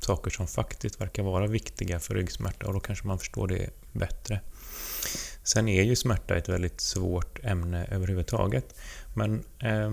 saker 0.00 0.30
som 0.30 0.46
faktiskt 0.46 1.00
verkar 1.00 1.22
vara 1.22 1.46
viktiga 1.46 2.00
för 2.00 2.14
ryggsmärta 2.14 2.66
och 2.66 2.72
då 2.72 2.80
kanske 2.80 3.06
man 3.06 3.18
förstår 3.18 3.48
det 3.48 3.70
bättre. 3.92 4.40
Sen 5.42 5.68
är 5.68 5.82
ju 5.82 5.96
smärta 5.96 6.36
ett 6.36 6.48
väldigt 6.48 6.80
svårt 6.80 7.44
ämne 7.44 7.86
överhuvudtaget. 7.86 8.74
Men 9.14 9.44
eh, 9.58 9.90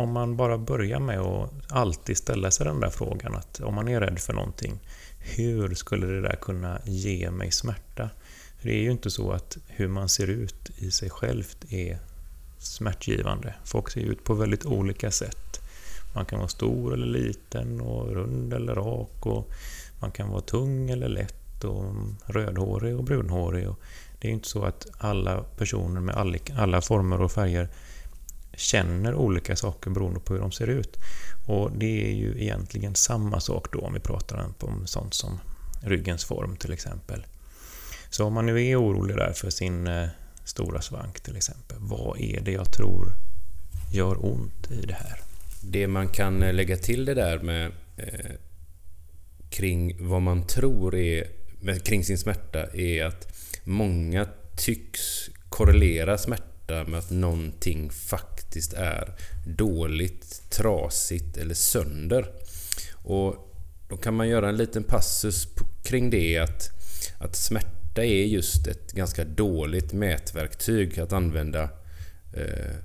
om 0.00 0.12
man 0.12 0.36
bara 0.36 0.58
börjar 0.58 1.00
med 1.00 1.20
att 1.20 1.50
alltid 1.68 2.16
ställa 2.16 2.50
sig 2.50 2.66
den 2.66 2.80
där 2.80 2.90
frågan 2.90 3.34
att 3.34 3.60
om 3.60 3.74
man 3.74 3.88
är 3.88 4.00
rädd 4.00 4.18
för 4.18 4.32
någonting, 4.32 4.80
hur 5.18 5.74
skulle 5.74 6.06
det 6.06 6.20
där 6.20 6.36
kunna 6.40 6.80
ge 6.84 7.30
mig 7.30 7.50
smärta? 7.50 8.10
För 8.58 8.68
det 8.68 8.74
är 8.74 8.82
ju 8.82 8.90
inte 8.90 9.10
så 9.10 9.32
att 9.32 9.58
hur 9.66 9.88
man 9.88 10.08
ser 10.08 10.26
ut 10.26 10.70
i 10.76 10.90
sig 10.90 11.10
självt 11.10 11.72
är 11.72 11.98
smärtgivande. 12.58 13.54
Folk 13.64 13.90
ser 13.90 14.00
ut 14.00 14.24
på 14.24 14.34
väldigt 14.34 14.66
olika 14.66 15.10
sätt. 15.10 15.60
Man 16.14 16.24
kan 16.24 16.38
vara 16.38 16.48
stor 16.48 16.94
eller 16.94 17.06
liten 17.06 17.80
och 17.80 18.14
rund 18.14 18.54
eller 18.54 18.74
rak 18.74 19.26
och 19.26 19.50
man 20.00 20.10
kan 20.10 20.28
vara 20.30 20.40
tung 20.40 20.90
eller 20.90 21.08
lätt 21.08 21.64
och 21.64 21.94
rödhårig 22.26 22.96
och 22.96 23.04
brunhårig. 23.04 23.68
Och 23.68 23.80
det 24.20 24.28
är 24.28 24.32
inte 24.32 24.48
så 24.48 24.64
att 24.64 24.86
alla 24.98 25.42
personer 25.42 26.00
med 26.00 26.38
alla 26.56 26.80
former 26.80 27.20
och 27.20 27.32
färger 27.32 27.68
känner 28.60 29.14
olika 29.14 29.56
saker 29.56 29.90
beroende 29.90 30.20
på 30.20 30.34
hur 30.34 30.40
de 30.40 30.52
ser 30.52 30.66
ut. 30.66 30.98
Och 31.46 31.70
det 31.72 32.10
är 32.10 32.14
ju 32.14 32.42
egentligen 32.42 32.94
samma 32.94 33.40
sak 33.40 33.72
då 33.72 33.78
om 33.78 33.94
vi 33.94 34.00
pratar 34.00 34.52
om 34.60 34.86
sånt 34.86 35.14
som 35.14 35.40
ryggens 35.82 36.24
form 36.24 36.56
till 36.56 36.72
exempel. 36.72 37.26
Så 38.10 38.24
om 38.24 38.32
man 38.32 38.46
nu 38.46 38.66
är 38.66 38.80
orolig 38.80 39.16
där 39.16 39.32
för 39.32 39.50
sin 39.50 39.86
eh, 39.86 40.08
stora 40.44 40.80
svank 40.80 41.20
till 41.20 41.36
exempel, 41.36 41.76
vad 41.80 42.20
är 42.20 42.40
det 42.40 42.52
jag 42.52 42.72
tror 42.72 43.12
gör 43.92 44.24
ont 44.24 44.70
i 44.70 44.86
det 44.86 44.94
här? 44.94 45.20
Det 45.62 45.88
man 45.88 46.08
kan 46.08 46.42
eh, 46.42 46.54
lägga 46.54 46.76
till 46.76 47.04
det 47.04 47.14
där 47.14 47.38
med 47.38 47.72
eh, 47.96 48.30
kring 49.50 50.08
vad 50.08 50.22
man 50.22 50.46
tror 50.46 50.94
är 50.94 51.26
kring 51.84 52.04
sin 52.04 52.18
smärta 52.18 52.66
är 52.74 53.04
att 53.04 53.28
många 53.64 54.26
tycks 54.56 55.30
korrelera 55.48 56.18
smärta 56.18 56.49
med 56.70 56.98
att 56.98 57.10
någonting 57.10 57.90
faktiskt 57.90 58.72
är 58.72 59.14
dåligt, 59.46 60.50
trasigt 60.50 61.36
eller 61.36 61.54
sönder. 61.54 62.32
Och 62.94 63.54
då 63.88 63.96
kan 63.96 64.14
man 64.14 64.28
göra 64.28 64.48
en 64.48 64.56
liten 64.56 64.84
passus 64.84 65.48
kring 65.82 66.10
det 66.10 66.38
att, 66.38 66.70
att 67.18 67.36
smärta 67.36 68.04
är 68.04 68.24
just 68.24 68.66
ett 68.66 68.92
ganska 68.92 69.24
dåligt 69.24 69.92
mätverktyg 69.92 71.00
att 71.00 71.12
använda 71.12 71.62
eh, 72.32 72.76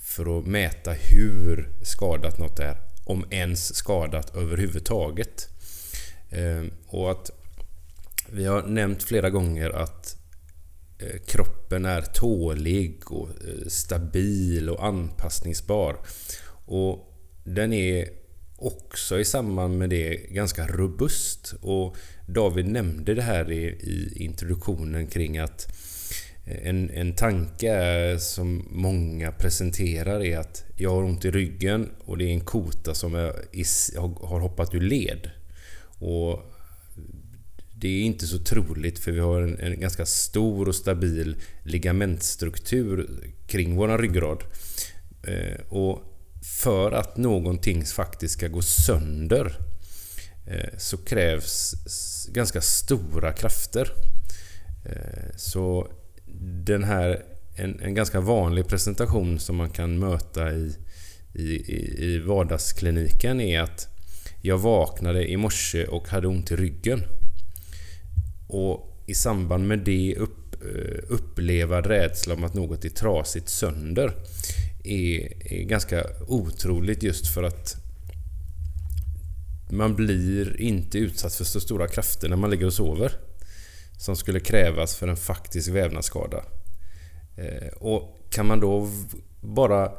för 0.00 0.38
att 0.38 0.46
mäta 0.46 0.92
hur 0.92 1.68
skadat 1.82 2.38
något 2.38 2.58
är. 2.58 2.76
Om 3.04 3.24
ens 3.30 3.74
skadat 3.74 4.36
överhuvudtaget. 4.36 5.48
Eh, 6.30 6.64
och 6.86 7.10
att 7.10 7.30
vi 8.30 8.44
har 8.44 8.62
nämnt 8.62 9.02
flera 9.02 9.30
gånger 9.30 9.70
att 9.70 10.16
Eh, 10.98 11.20
kroppen 11.26 11.84
är 11.84 12.02
tålig 12.02 13.12
och 13.12 13.28
eh, 13.28 13.68
stabil 13.68 14.70
och 14.70 14.86
anpassningsbar. 14.86 15.96
Och 16.66 17.12
den 17.44 17.72
är 17.72 18.08
också 18.56 19.18
i 19.18 19.24
samband 19.24 19.78
med 19.78 19.90
det 19.90 20.14
ganska 20.30 20.66
robust. 20.66 21.54
Och 21.60 21.96
David 22.26 22.66
nämnde 22.66 23.14
det 23.14 23.22
här 23.22 23.52
i, 23.52 23.64
i 23.66 24.24
introduktionen 24.24 25.06
kring 25.06 25.38
att 25.38 25.68
eh, 26.44 26.68
en, 26.68 26.90
en 26.90 27.14
tanke 27.14 28.16
som 28.18 28.68
många 28.70 29.32
presenterar 29.32 30.24
är 30.24 30.38
att 30.38 30.64
jag 30.76 30.90
har 30.90 31.02
ont 31.02 31.24
i 31.24 31.30
ryggen 31.30 31.90
och 32.04 32.18
det 32.18 32.24
är 32.24 32.32
en 32.32 32.44
kota 32.44 32.94
som 32.94 33.14
är, 33.14 34.26
har 34.26 34.40
hoppat 34.40 34.74
ur 34.74 34.80
led. 34.80 35.30
Och 35.98 36.52
det 37.78 37.88
är 37.88 38.02
inte 38.02 38.26
så 38.26 38.38
troligt 38.38 38.98
för 38.98 39.12
vi 39.12 39.20
har 39.20 39.40
en, 39.40 39.58
en 39.60 39.80
ganska 39.80 40.06
stor 40.06 40.68
och 40.68 40.74
stabil 40.74 41.36
ligamentstruktur 41.62 43.20
kring 43.46 43.76
våran 43.76 43.98
ryggrad. 43.98 44.44
Eh, 45.22 45.60
och 45.68 46.02
för 46.62 46.92
att 46.92 47.16
någonting 47.16 47.84
faktiskt 47.84 48.34
ska 48.34 48.48
gå 48.48 48.62
sönder 48.62 49.58
eh, 50.46 50.78
så 50.78 50.96
krävs 50.96 51.74
ganska 52.32 52.60
stora 52.60 53.32
krafter. 53.32 53.92
Eh, 54.84 55.36
så 55.36 55.92
den 56.66 56.84
här 56.84 57.24
en, 57.56 57.80
en 57.80 57.94
ganska 57.94 58.20
vanlig 58.20 58.68
presentation 58.68 59.38
som 59.38 59.56
man 59.56 59.70
kan 59.70 59.98
möta 59.98 60.52
i, 60.52 60.76
i, 61.34 61.74
i 62.04 62.18
vardagskliniken 62.18 63.40
är 63.40 63.60
att 63.60 63.88
jag 64.42 64.58
vaknade 64.58 65.30
i 65.30 65.36
morse 65.36 65.86
och 65.86 66.08
hade 66.08 66.28
ont 66.28 66.50
i 66.50 66.56
ryggen. 66.56 67.02
Och 68.46 69.02
i 69.06 69.14
samband 69.14 69.68
med 69.68 69.78
det 69.78 70.14
upp, 70.16 70.62
eh, 70.62 70.98
uppleva 71.08 71.80
rädsla 71.80 72.34
om 72.34 72.44
att 72.44 72.54
något 72.54 72.84
är 72.84 72.88
trasigt 72.88 73.48
sönder 73.48 74.14
är, 74.84 75.32
är 75.52 75.62
ganska 75.62 76.06
otroligt 76.26 77.02
just 77.02 77.34
för 77.34 77.42
att 77.42 77.76
man 79.70 79.94
blir 79.94 80.60
inte 80.60 80.98
utsatt 80.98 81.34
för 81.34 81.44
så 81.44 81.60
stora 81.60 81.88
krafter 81.88 82.28
när 82.28 82.36
man 82.36 82.50
ligger 82.50 82.66
och 82.66 82.72
sover 82.72 83.12
som 83.98 84.16
skulle 84.16 84.40
krävas 84.40 84.96
för 84.96 85.08
en 85.08 85.16
faktisk 85.16 85.68
vävnadsskada. 85.68 86.44
Eh, 87.36 87.68
och 87.76 88.18
kan 88.30 88.46
man 88.46 88.60
då 88.60 88.90
bara 89.40 89.92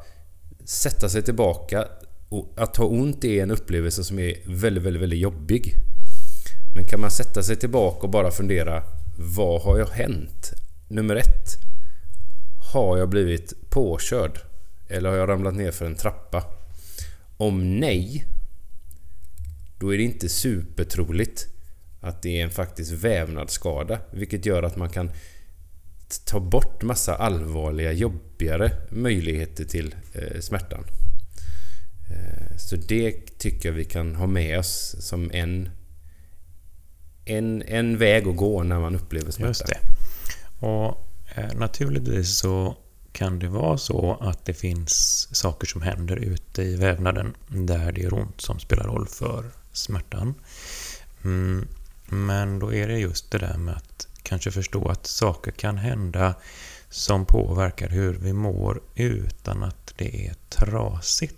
sätta 0.64 1.08
sig 1.08 1.22
tillbaka 1.22 1.88
och 2.28 2.54
att 2.56 2.76
ha 2.76 2.84
ont 2.84 3.24
är 3.24 3.42
en 3.42 3.50
upplevelse 3.50 4.04
som 4.04 4.18
är 4.18 4.34
väldigt, 4.46 4.84
väldigt, 4.84 5.02
väldigt 5.02 5.18
jobbig. 5.18 5.74
Men 6.78 6.86
kan 6.86 7.00
man 7.00 7.10
sätta 7.10 7.42
sig 7.42 7.56
tillbaka 7.56 8.00
och 8.00 8.10
bara 8.10 8.30
fundera 8.30 8.82
Vad 9.16 9.62
har 9.62 9.78
jag 9.78 9.86
hänt? 9.86 10.52
Nummer 10.88 11.16
ett. 11.16 11.56
Har 12.72 12.98
jag 12.98 13.08
blivit 13.08 13.70
påkörd? 13.70 14.40
Eller 14.88 15.10
har 15.10 15.16
jag 15.16 15.28
ramlat 15.28 15.54
ner 15.54 15.70
för 15.70 15.86
en 15.86 15.94
trappa? 15.94 16.44
Om 17.36 17.80
nej, 17.80 18.24
då 19.78 19.94
är 19.94 19.98
det 19.98 20.04
inte 20.04 20.28
supertroligt 20.28 21.46
att 22.00 22.22
det 22.22 22.40
är 22.40 22.44
en 22.44 22.50
faktisk 22.50 22.92
vävnadsskada. 22.92 23.98
Vilket 24.10 24.46
gör 24.46 24.62
att 24.62 24.76
man 24.76 24.88
kan 24.88 25.10
ta 26.24 26.40
bort 26.40 26.82
massa 26.82 27.14
allvarliga, 27.14 27.92
jobbigare 27.92 28.72
möjligheter 28.90 29.64
till 29.64 29.94
eh, 30.12 30.40
smärtan. 30.40 30.84
Eh, 32.10 32.56
så 32.56 32.76
det 32.76 33.38
tycker 33.38 33.68
jag 33.68 33.76
vi 33.76 33.84
kan 33.84 34.14
ha 34.14 34.26
med 34.26 34.58
oss 34.58 34.96
som 34.98 35.30
en, 35.34 35.68
en, 37.28 37.62
en 37.62 37.98
väg 37.98 38.28
att 38.28 38.36
gå 38.36 38.62
när 38.62 38.80
man 38.80 38.94
upplever 38.94 39.30
smärta. 39.30 39.48
Just 39.48 39.66
det. 39.66 39.78
Och 40.66 41.08
eh, 41.34 41.54
naturligtvis 41.54 42.38
så 42.38 42.76
kan 43.12 43.38
det 43.38 43.48
vara 43.48 43.78
så 43.78 44.18
att 44.20 44.44
det 44.44 44.54
finns 44.54 45.28
saker 45.32 45.66
som 45.66 45.82
händer 45.82 46.16
ute 46.16 46.62
i 46.62 46.76
vävnaden 46.76 47.34
där 47.48 47.92
det 47.92 48.00
gör 48.00 48.14
ont 48.14 48.40
som 48.40 48.58
spelar 48.58 48.84
roll 48.84 49.06
för 49.06 49.44
smärtan. 49.72 50.34
Mm, 51.24 51.68
men 52.06 52.58
då 52.58 52.74
är 52.74 52.88
det 52.88 52.98
just 52.98 53.30
det 53.30 53.38
där 53.38 53.56
med 53.56 53.76
att 53.76 54.08
kanske 54.22 54.50
förstå 54.50 54.88
att 54.88 55.06
saker 55.06 55.50
kan 55.50 55.78
hända 55.78 56.34
som 56.90 57.26
påverkar 57.26 57.88
hur 57.88 58.14
vi 58.14 58.32
mår 58.32 58.80
utan 58.94 59.62
att 59.62 59.94
det 59.96 60.26
är 60.26 60.34
trasigt. 60.48 61.37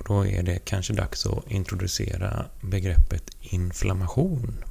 Och 0.00 0.06
då 0.08 0.26
är 0.26 0.42
det 0.42 0.58
kanske 0.58 0.92
dags 0.92 1.26
att 1.26 1.50
introducera 1.50 2.46
begreppet 2.60 3.30
inflammation. 3.40 4.64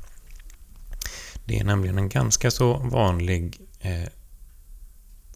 Det 1.46 1.60
är 1.60 1.64
nämligen 1.64 1.98
en 1.98 2.10
ganska 2.10 2.52
så 2.52 2.78
vanlig 2.78 3.62
eh, 3.80 4.08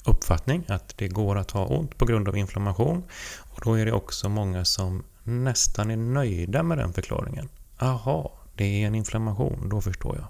uppfattning 0.06 0.64
att 0.68 0.98
det 0.98 1.08
går 1.08 1.38
att 1.38 1.52
ha 1.52 1.66
ont 1.66 1.98
på 1.98 2.06
grund 2.06 2.28
av 2.28 2.38
inflammation. 2.38 3.04
Och 3.38 3.62
Då 3.66 3.74
är 3.74 3.86
det 3.86 3.92
också 3.92 4.30
många 4.30 4.66
som 4.66 5.04
nästan 5.24 5.92
är 5.92 5.98
nöjda 5.98 6.64
med 6.64 6.78
den 6.78 6.94
förklaringen. 6.94 7.50
Aha, 7.80 8.32
det 8.56 8.84
är 8.84 8.88
en 8.88 8.96
inflammation, 8.96 9.70
då 9.70 9.82
förstår 9.82 10.16
jag. 10.16 10.28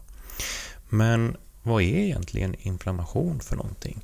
Men 0.90 1.38
vad 1.64 1.82
är 1.82 1.98
egentligen 1.98 2.56
inflammation 2.60 3.40
för 3.40 3.56
någonting? 3.56 4.02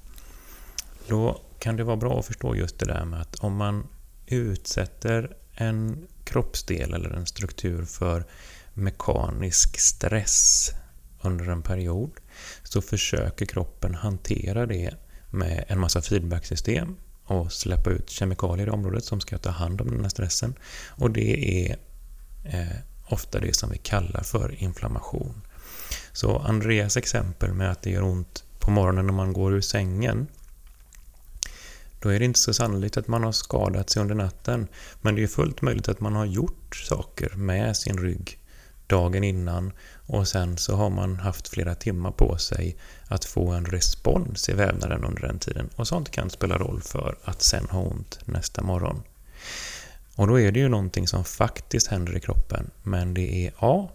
Då 1.08 1.42
kan 1.60 1.76
det 1.76 1.84
vara 1.84 1.98
bra 1.98 2.20
att 2.20 2.26
förstå 2.26 2.56
just 2.56 2.80
det 2.80 2.86
där 2.86 3.06
med 3.06 3.22
att 3.22 3.36
om 3.36 3.56
man 3.56 3.88
utsätter 4.28 5.36
en 5.60 6.08
kroppsdel 6.24 6.94
eller 6.94 7.10
en 7.10 7.26
struktur 7.26 7.86
för 7.86 8.26
mekanisk 8.74 9.80
stress 9.80 10.72
under 11.22 11.46
en 11.50 11.62
period 11.62 12.12
så 12.64 12.82
försöker 12.82 13.46
kroppen 13.46 13.96
hantera 13.96 14.66
det 14.66 14.94
med 15.30 15.66
en 15.68 15.80
massa 15.80 16.02
feedbacksystem 16.02 16.96
och 17.24 17.52
släppa 17.52 17.90
ut 17.90 18.10
kemikalier 18.10 18.68
i 18.68 18.70
området 18.70 19.06
som 19.06 19.22
ska 19.22 19.38
ta 19.38 19.50
hand 19.50 19.82
om 19.82 19.88
den 19.88 20.02
här 20.02 20.10
stressen. 20.10 20.54
Och 20.88 21.12
det 21.12 21.68
är 21.68 21.78
eh, 22.44 22.78
ofta 23.06 23.40
det 23.40 23.56
som 23.56 23.70
vi 23.70 23.78
kallar 23.78 24.24
för 24.24 24.64
inflammation. 24.64 25.42
Så 26.12 26.38
Andreas 26.38 26.98
exempel 26.98 27.54
med 27.54 27.72
att 27.72 27.82
det 27.82 27.90
gör 27.90 28.04
ont 28.04 28.44
på 28.60 28.72
morgonen 28.72 29.06
när 29.06 29.14
man 29.14 29.34
går 29.34 29.54
ur 29.54 29.62
sängen 29.62 30.28
då 32.00 32.10
är 32.10 32.20
det 32.20 32.26
inte 32.26 32.40
så 32.40 32.54
sannolikt 32.54 32.98
att 32.98 33.08
man 33.08 33.24
har 33.24 33.32
skadat 33.32 33.90
sig 33.90 34.02
under 34.02 34.16
natten. 34.16 34.68
Men 35.02 35.16
det 35.16 35.24
är 35.24 35.28
fullt 35.28 35.62
möjligt 35.62 35.90
att 35.90 36.00
man 36.00 36.16
har 36.16 36.26
gjort 36.26 36.76
saker 36.76 37.36
med 37.36 37.78
sin 37.78 37.98
rygg 37.98 38.40
dagen 38.88 39.24
innan 39.24 39.72
och 40.08 40.28
sen 40.28 40.58
så 40.58 40.76
har 40.76 40.90
man 40.90 41.16
haft 41.16 41.48
flera 41.48 41.76
timmar 41.76 42.12
på 42.12 42.38
sig 42.38 42.78
att 43.08 43.26
få 43.26 43.52
en 43.52 43.66
respons 43.66 44.50
i 44.50 44.54
vävnaden 44.54 45.04
under 45.04 45.22
den 45.22 45.40
tiden. 45.40 45.70
Och 45.76 45.88
sånt 45.88 46.12
kan 46.12 46.30
spela 46.30 46.58
roll 46.58 46.82
för 46.82 47.18
att 47.24 47.42
sen 47.42 47.68
ha 47.70 47.82
ont 47.82 48.20
nästa 48.26 48.64
morgon. 48.64 49.02
Och 50.16 50.28
då 50.28 50.40
är 50.40 50.52
det 50.52 50.60
ju 50.60 50.70
någonting 50.70 51.08
som 51.08 51.24
faktiskt 51.24 51.88
händer 51.88 52.18
i 52.18 52.20
kroppen, 52.20 52.72
men 52.84 53.14
det 53.14 53.46
är 53.46 53.54
A. 53.58 53.90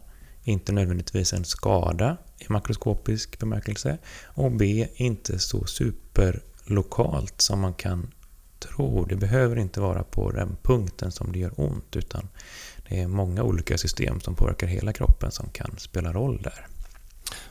Inte 0.45 0.73
nödvändigtvis 0.73 1.33
en 1.33 1.45
skada 1.45 2.17
i 2.39 2.45
makroskopisk 2.49 3.39
bemärkelse 3.39 3.99
och 4.25 4.53
B. 4.53 4.89
Inte 4.95 5.39
så 5.39 5.65
super 5.65 6.43
lokalt 6.65 7.41
som 7.41 7.61
man 7.61 7.75
kan 7.75 8.11
tro. 8.59 9.05
Det 9.05 9.17
behöver 9.17 9.57
inte 9.57 9.81
vara 9.81 10.03
på 10.03 10.31
den 10.31 10.57
punkten 10.63 11.13
som 11.13 11.33
det 11.33 11.39
gör 11.39 11.61
ont 11.61 11.97
utan 11.97 12.29
det 12.89 13.01
är 13.01 13.09
många 13.09 13.43
olika 13.43 13.79
system 13.79 14.21
som 14.21 14.35
påverkar 14.35 14.67
hela 14.67 14.93
kroppen 14.93 15.31
som 15.31 15.49
kan 15.51 15.79
spela 15.79 16.13
roll 16.13 16.43
där. 16.43 16.67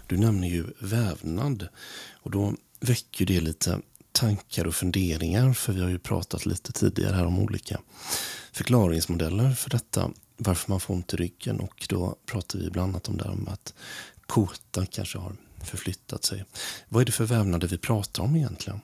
Du 0.07 0.17
nämner 0.17 0.47
ju 0.47 0.65
vävnad 0.79 1.67
och 2.13 2.31
då 2.31 2.53
väcker 2.79 3.25
det 3.25 3.41
lite 3.41 3.79
tankar 4.11 4.67
och 4.67 4.75
funderingar 4.75 5.53
för 5.53 5.73
vi 5.73 5.81
har 5.81 5.89
ju 5.89 5.99
pratat 5.99 6.45
lite 6.45 6.71
tidigare 6.71 7.15
här 7.15 7.25
om 7.25 7.39
olika 7.39 7.79
förklaringsmodeller 8.51 9.51
för 9.51 9.69
detta 9.69 10.11
varför 10.37 10.71
man 10.71 10.79
får 10.79 10.93
ont 10.93 11.13
i 11.13 11.17
ryggen 11.17 11.59
och 11.59 11.85
då 11.89 12.15
pratar 12.25 12.59
vi 12.59 12.69
bland 12.69 12.89
annat 12.89 13.07
om 13.07 13.17
det 13.17 13.23
här 13.23 13.35
med 13.35 13.53
att 13.53 13.73
kotan 14.27 14.87
kanske 14.87 15.17
har 15.17 15.35
förflyttat 15.63 16.23
sig. 16.23 16.45
Vad 16.89 17.01
är 17.01 17.05
det 17.05 17.11
för 17.11 17.25
vävnader 17.25 17.67
vi 17.67 17.77
pratar 17.77 18.23
om 18.23 18.35
egentligen? 18.35 18.81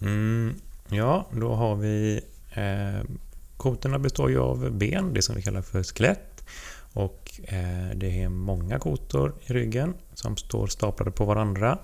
Mm, 0.00 0.54
ja, 0.88 1.26
då 1.32 1.54
har 1.54 1.76
vi 1.76 2.20
eh, 2.54 3.10
Kotorna 3.56 3.98
består 3.98 4.30
ju 4.30 4.38
av 4.38 4.70
ben, 4.70 5.14
det 5.14 5.22
som 5.22 5.36
vi 5.36 5.42
kallar 5.42 5.62
för 5.62 5.82
skelett. 5.82 6.44
Och 6.92 7.40
eh, 7.44 7.90
det 7.94 8.22
är 8.22 8.28
många 8.28 8.78
kotor 8.78 9.34
i 9.46 9.52
ryggen 9.52 9.94
som 10.14 10.36
står 10.36 10.66
staplade 10.66 11.10
på 11.10 11.24
varandra. 11.24 11.78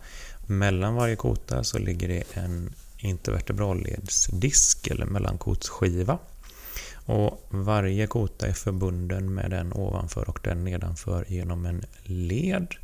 Mellan 0.46 0.94
varje 0.94 1.16
kota 1.16 1.64
så 1.64 1.78
ligger 1.78 2.08
det 2.08 2.36
en 2.36 2.74
intervertebralledsdisk 2.98 4.86
eller 4.86 5.06
mellankotsskiva. 5.06 6.18
Och 7.06 7.46
varje 7.50 8.06
kota 8.06 8.46
är 8.46 8.52
förbunden 8.52 9.34
med 9.34 9.50
den 9.50 9.72
ovanför 9.72 10.28
och 10.28 10.40
den 10.42 10.64
nedanför 10.64 11.24
genom 11.28 11.66
en 11.66 11.82
led 12.02 12.74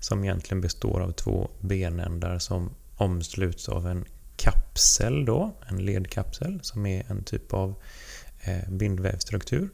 som 0.00 0.24
egentligen 0.24 0.60
består 0.60 1.00
av 1.00 1.12
två 1.12 1.50
benändar 1.60 2.38
som 2.38 2.70
omsluts 2.96 3.68
av 3.68 3.86
en 3.86 4.04
kapsel 4.38 5.24
då, 5.24 5.56
en 5.68 5.84
ledkapsel 5.84 6.58
som 6.62 6.86
är 6.86 7.10
en 7.10 7.24
typ 7.24 7.52
av 7.52 7.74
bindvävstruktur. 8.68 8.78
bindvävsstruktur. 8.78 9.68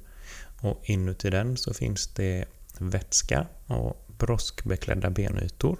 Och 0.64 0.80
inuti 0.84 1.30
den 1.30 1.56
så 1.56 1.74
finns 1.74 2.06
det 2.06 2.44
vätska 2.78 3.46
och 3.66 4.06
broskbeklädda 4.18 5.10
benytor. 5.10 5.78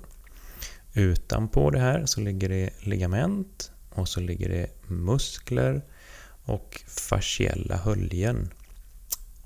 Utanpå 0.93 1.71
det 1.71 1.79
här 1.79 2.07
så 2.07 2.21
ligger 2.21 2.49
det 2.49 2.71
ligament 2.79 3.73
och 3.91 4.09
så 4.09 4.21
ligger 4.21 4.49
det 4.49 4.71
muskler 4.87 5.83
och 6.45 6.83
fasciella 6.87 7.77
höljen. 7.77 8.51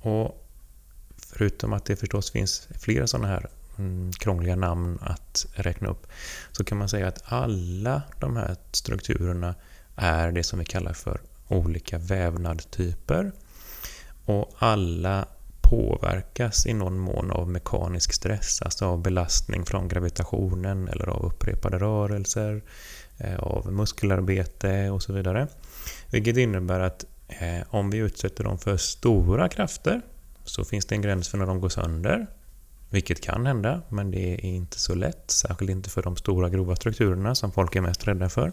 Och 0.01 0.48
förutom 1.16 1.72
att 1.72 1.85
det 1.85 1.96
förstås 1.96 2.31
finns 2.31 2.68
flera 2.81 3.07
sådana 3.07 3.29
här 3.29 3.48
Mm, 3.79 4.12
krångliga 4.12 4.57
namn 4.57 4.99
att 5.03 5.47
räkna 5.55 5.88
upp 5.88 6.07
så 6.53 6.64
kan 6.64 6.79
man 6.79 6.88
säga 6.88 7.09
att 7.09 7.23
alla 7.25 8.03
de 8.21 8.37
här 8.37 8.57
strukturerna 8.73 9.55
är 9.97 10.33
det 10.33 10.43
som 10.43 10.59
vi 10.59 10.64
kallar 10.64 10.93
för 10.93 11.21
olika 11.49 11.99
vävnadstyper. 11.99 13.33
och 14.25 14.55
alla 14.59 15.27
påverkas 15.61 16.67
i 16.67 16.73
någon 16.73 16.99
mån 16.99 17.31
av 17.31 17.49
mekanisk 17.51 18.12
stress, 18.12 18.62
alltså 18.62 18.87
av 18.87 19.03
belastning 19.03 19.64
från 19.64 19.88
gravitationen 19.88 20.88
eller 20.88 21.09
av 21.09 21.25
upprepade 21.25 21.79
rörelser, 21.79 22.62
eh, 23.19 23.38
av 23.38 23.73
muskelarbete 23.73 24.91
och 24.91 25.03
så 25.03 25.12
vidare. 25.12 25.47
Vilket 26.11 26.37
innebär 26.37 26.81
att 26.81 27.05
eh, 27.29 27.67
om 27.71 27.91
vi 27.91 27.99
utsätter 27.99 28.45
dem 28.45 28.59
för 28.59 28.77
stora 28.77 29.49
krafter 29.49 30.03
så 30.45 30.64
finns 30.64 30.87
det 30.87 30.95
en 30.95 31.03
gräns 31.03 31.29
för 31.29 31.38
när 31.38 31.47
de 31.47 31.61
går 31.61 31.69
sönder. 31.69 32.27
Vilket 32.90 33.20
kan 33.20 33.46
hända, 33.46 33.83
men 33.88 34.11
det 34.11 34.35
är 34.35 34.44
inte 34.44 34.79
så 34.79 34.94
lätt, 34.94 35.31
särskilt 35.31 35.70
inte 35.70 35.90
för 35.90 36.03
de 36.03 36.16
stora 36.16 36.48
grova 36.48 36.77
strukturerna 36.77 37.35
som 37.35 37.53
folk 37.53 37.77
är 37.77 37.81
mest 37.81 38.09
rädda 38.09 38.29
för. 38.29 38.53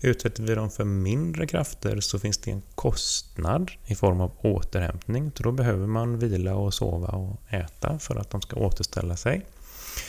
Utsätter 0.00 0.42
vi 0.42 0.54
dem 0.54 0.70
för 0.70 0.84
mindre 0.84 1.46
krafter 1.46 2.00
så 2.00 2.18
finns 2.18 2.38
det 2.38 2.50
en 2.50 2.62
kostnad 2.74 3.70
i 3.86 3.94
form 3.94 4.20
av 4.20 4.32
återhämtning. 4.40 5.32
Så 5.36 5.42
då 5.42 5.52
behöver 5.52 5.86
man 5.86 6.18
vila 6.18 6.54
och 6.54 6.74
sova 6.74 7.08
och 7.08 7.52
äta 7.52 7.98
för 7.98 8.16
att 8.16 8.30
de 8.30 8.40
ska 8.40 8.56
återställa 8.56 9.16
sig. 9.16 9.46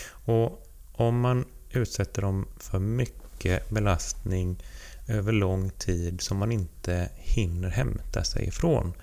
Och 0.07 0.67
om 0.91 1.19
man 1.19 1.45
utsätter 1.69 2.21
dem 2.21 2.47
för 2.59 2.79
mycket 2.79 3.69
belastning 3.69 4.63
över 5.07 5.31
lång 5.31 5.69
tid 5.69 6.21
som 6.21 6.37
man 6.37 6.51
inte 6.51 7.09
hinner 7.15 7.69
hämta 7.69 8.23
sig 8.23 8.47
ifrån, 8.47 8.93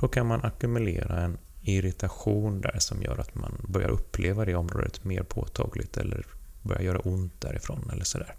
då 0.00 0.08
kan 0.08 0.26
man 0.26 0.44
ackumulera 0.44 1.20
en 1.20 1.38
irritation 1.64 2.60
där 2.60 2.78
som 2.78 3.02
gör 3.02 3.18
att 3.18 3.34
man 3.34 3.66
börjar 3.68 3.88
uppleva 3.88 4.44
det 4.44 4.54
området 4.54 5.04
mer 5.04 5.22
påtagligt 5.22 5.96
eller 5.96 6.26
börjar 6.62 6.82
göra 6.82 6.98
ont 6.98 7.40
därifrån 7.40 7.90
eller 7.92 8.04
sådär. 8.04 8.34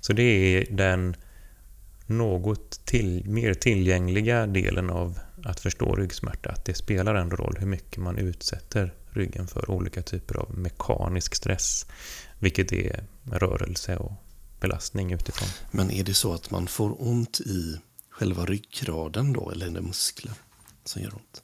Så 0.00 0.12
det 0.12 0.22
är 0.22 0.66
den 0.70 1.16
något 2.06 2.84
till, 2.84 3.28
mer 3.28 3.54
tillgängliga 3.54 4.46
delen 4.46 4.90
av 4.90 5.18
att 5.44 5.60
förstå 5.60 5.94
ryggsmärta. 5.94 6.50
Att 6.50 6.64
det 6.64 6.74
spelar 6.74 7.14
en 7.14 7.30
roll 7.30 7.56
hur 7.58 7.66
mycket 7.66 8.02
man 8.02 8.18
utsätter 8.18 8.94
ryggen 9.10 9.46
för 9.46 9.70
olika 9.70 10.02
typer 10.02 10.36
av 10.36 10.58
mekanisk 10.58 11.34
stress. 11.34 11.86
Vilket 12.38 12.72
är 12.72 13.04
rörelse 13.24 13.96
och 13.96 14.12
belastning 14.60 15.12
utifrån. 15.12 15.48
Men 15.70 15.90
är 15.90 16.04
det 16.04 16.14
så 16.14 16.32
att 16.32 16.50
man 16.50 16.66
får 16.66 17.02
ont 17.08 17.40
i 17.40 17.80
själva 18.10 18.44
ryggraden 18.44 19.32
då, 19.32 19.50
eller 19.50 19.66
är 19.66 19.70
det 19.70 19.80
muskler 19.80 20.32
som 20.84 21.02
gör 21.02 21.14
ont? 21.14 21.42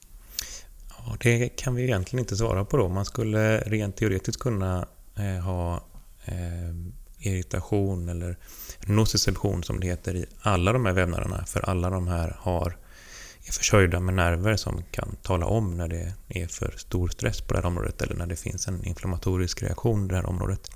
Ja, 1.07 1.17
det 1.21 1.49
kan 1.49 1.75
vi 1.75 1.83
egentligen 1.83 2.23
inte 2.23 2.37
svara 2.37 2.65
på 2.65 2.77
då. 2.77 2.89
Man 2.89 3.05
skulle 3.05 3.61
rent 3.61 3.97
teoretiskt 3.97 4.41
kunna 4.41 4.89
eh, 5.17 5.45
ha 5.45 5.85
eh, 6.25 6.75
irritation 7.19 8.09
eller 8.09 8.37
nociception 8.87 9.63
som 9.63 9.81
det 9.81 9.87
heter 9.87 10.17
i 10.17 10.27
alla 10.41 10.73
de 10.73 10.87
här 10.87 10.93
vävnaderna. 10.93 11.45
För 11.47 11.71
alla 11.71 11.91
de 11.91 12.09
här 12.09 12.37
har, 12.41 12.77
är 13.47 13.53
försörjda 13.53 14.01
med 14.01 14.15
nerver 14.15 14.57
som 14.57 14.83
kan 14.91 15.17
tala 15.23 15.47
om 15.47 15.77
när 15.77 15.89
det 15.89 16.15
är 16.29 16.47
för 16.47 16.75
stor 16.77 17.09
stress 17.09 17.41
på 17.41 17.55
det 17.55 17.61
här 17.61 17.67
området 17.67 18.03
eller 18.03 18.15
när 18.15 18.27
det 18.27 18.37
finns 18.37 18.69
en 18.69 18.85
inflammatorisk 18.85 19.63
reaktion 19.63 20.05
i 20.05 20.09
det 20.09 20.17
här 20.17 20.27
området. 20.27 20.71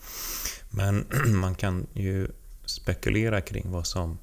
Men 0.70 1.06
man 1.26 1.54
kan 1.54 1.86
ju 1.94 2.28
spekulera 2.64 3.40
kring 3.40 3.70
vad 3.70 3.86
som 3.86 4.18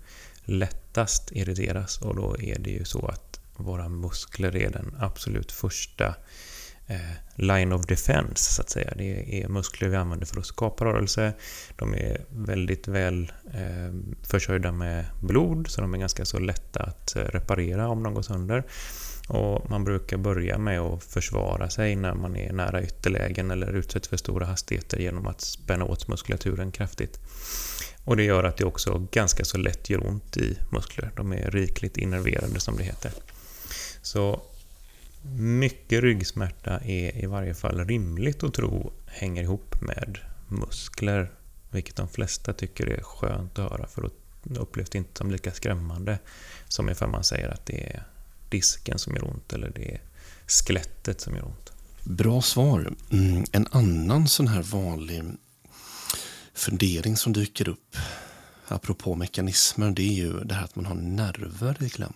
lättast 0.45 1.31
irriteras 1.31 2.01
och 2.01 2.15
då 2.15 2.35
är 2.39 2.59
det 2.59 2.69
ju 2.69 2.85
så 2.85 3.05
att 3.07 3.39
våra 3.57 3.89
muskler 3.89 4.55
är 4.55 4.69
den 4.69 4.95
absolut 4.99 5.51
första 5.51 6.15
eh, 6.87 6.99
line 7.35 7.73
of 7.73 7.85
defense, 7.85 8.53
så 8.53 8.61
att 8.61 8.69
säga. 8.69 8.93
Det 8.97 9.41
är 9.43 9.47
muskler 9.47 9.89
vi 9.89 9.95
använder 9.95 10.25
för 10.25 10.39
att 10.39 10.45
skapa 10.45 10.85
rörelse. 10.85 11.33
De 11.75 11.93
är 11.93 12.25
väldigt 12.29 12.87
väl 12.87 13.31
eh, 13.53 13.93
försörjda 14.23 14.71
med 14.71 15.05
blod, 15.21 15.67
så 15.67 15.81
de 15.81 15.93
är 15.93 15.97
ganska 15.97 16.25
så 16.25 16.39
lätta 16.39 16.83
att 16.83 17.15
eh, 17.15 17.21
reparera 17.21 17.87
om 17.87 18.03
de 18.03 18.13
går 18.13 18.21
sönder. 18.21 18.63
Och 19.27 19.69
man 19.69 19.83
brukar 19.83 20.17
börja 20.17 20.57
med 20.57 20.79
att 20.79 21.03
försvara 21.03 21.69
sig 21.69 21.95
när 21.95 22.13
man 22.13 22.35
är 22.35 22.53
nära 22.53 22.83
ytterlägen 22.83 23.51
eller 23.51 23.73
utsätts 23.73 24.07
för 24.07 24.17
stora 24.17 24.45
hastigheter 24.45 24.97
genom 24.97 25.27
att 25.27 25.41
spänna 25.41 25.85
åt 25.85 26.07
muskulaturen 26.07 26.71
kraftigt. 26.71 27.19
Och 28.03 28.17
det 28.17 28.23
gör 28.23 28.43
att 28.43 28.57
det 28.57 28.65
också 28.65 29.07
ganska 29.11 29.45
så 29.45 29.57
lätt 29.57 29.89
gör 29.89 30.07
ont 30.07 30.37
i 30.37 30.57
muskler. 30.69 31.11
De 31.15 31.33
är 31.33 31.51
rikligt 31.51 31.97
innerverade 31.97 32.59
som 32.59 32.77
det 32.77 32.83
heter. 32.83 33.11
Så 34.05 34.41
mycket 35.37 36.01
ryggsmärta 36.03 36.79
är 36.79 37.23
i 37.23 37.25
varje 37.25 37.53
fall 37.53 37.87
rimligt 37.87 38.43
att 38.43 38.53
tro 38.53 38.93
hänger 39.05 39.43
ihop 39.43 39.81
med 39.81 40.17
muskler. 40.47 41.31
Vilket 41.71 41.95
de 41.95 42.07
flesta 42.07 42.53
tycker 42.53 42.85
är 42.87 43.01
skönt 43.03 43.59
att 43.59 43.71
höra 43.71 43.87
för 43.87 44.09
då 44.43 44.59
upplevs 44.61 44.89
det 44.89 44.97
inte 44.97 45.17
som 45.17 45.31
lika 45.31 45.51
skrämmande 45.51 46.19
som 46.67 46.89
ifall 46.89 47.09
man 47.09 47.23
säger 47.23 47.49
att 47.49 47.65
det 47.65 47.83
är 47.83 48.03
disken 48.49 48.99
som 48.99 49.15
gör 49.15 49.27
ont 49.27 49.53
eller 49.53 49.69
det 49.75 49.93
är 49.93 50.01
skelettet 50.47 51.21
som 51.21 51.35
gör 51.35 51.45
ont. 51.45 51.71
Bra 52.03 52.41
svar. 52.41 52.93
Mm, 53.11 53.43
en 53.51 53.67
annan 53.71 54.27
sån 54.27 54.47
här 54.47 54.61
vanlig 54.61 55.23
fundering 56.53 57.17
som 57.17 57.33
dyker 57.33 57.69
upp 57.69 57.97
apropå 58.67 59.15
mekanismer 59.15 59.91
det 59.91 60.03
är 60.03 60.13
ju 60.13 60.43
det 60.43 60.55
här 60.55 60.63
att 60.63 60.75
man 60.75 60.85
har 60.85 60.95
nerver 60.95 61.83
i 61.83 61.89
kläm. 61.89 62.13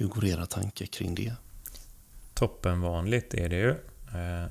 Hur 0.00 0.06
går 0.06 0.24
era 0.24 0.46
tankar 0.46 0.86
kring 0.86 1.14
det? 1.14 1.32
Toppenvanligt 2.34 3.34
är 3.34 3.48
det 3.48 3.56
ju. 3.56 3.70
Eh, 3.70 4.46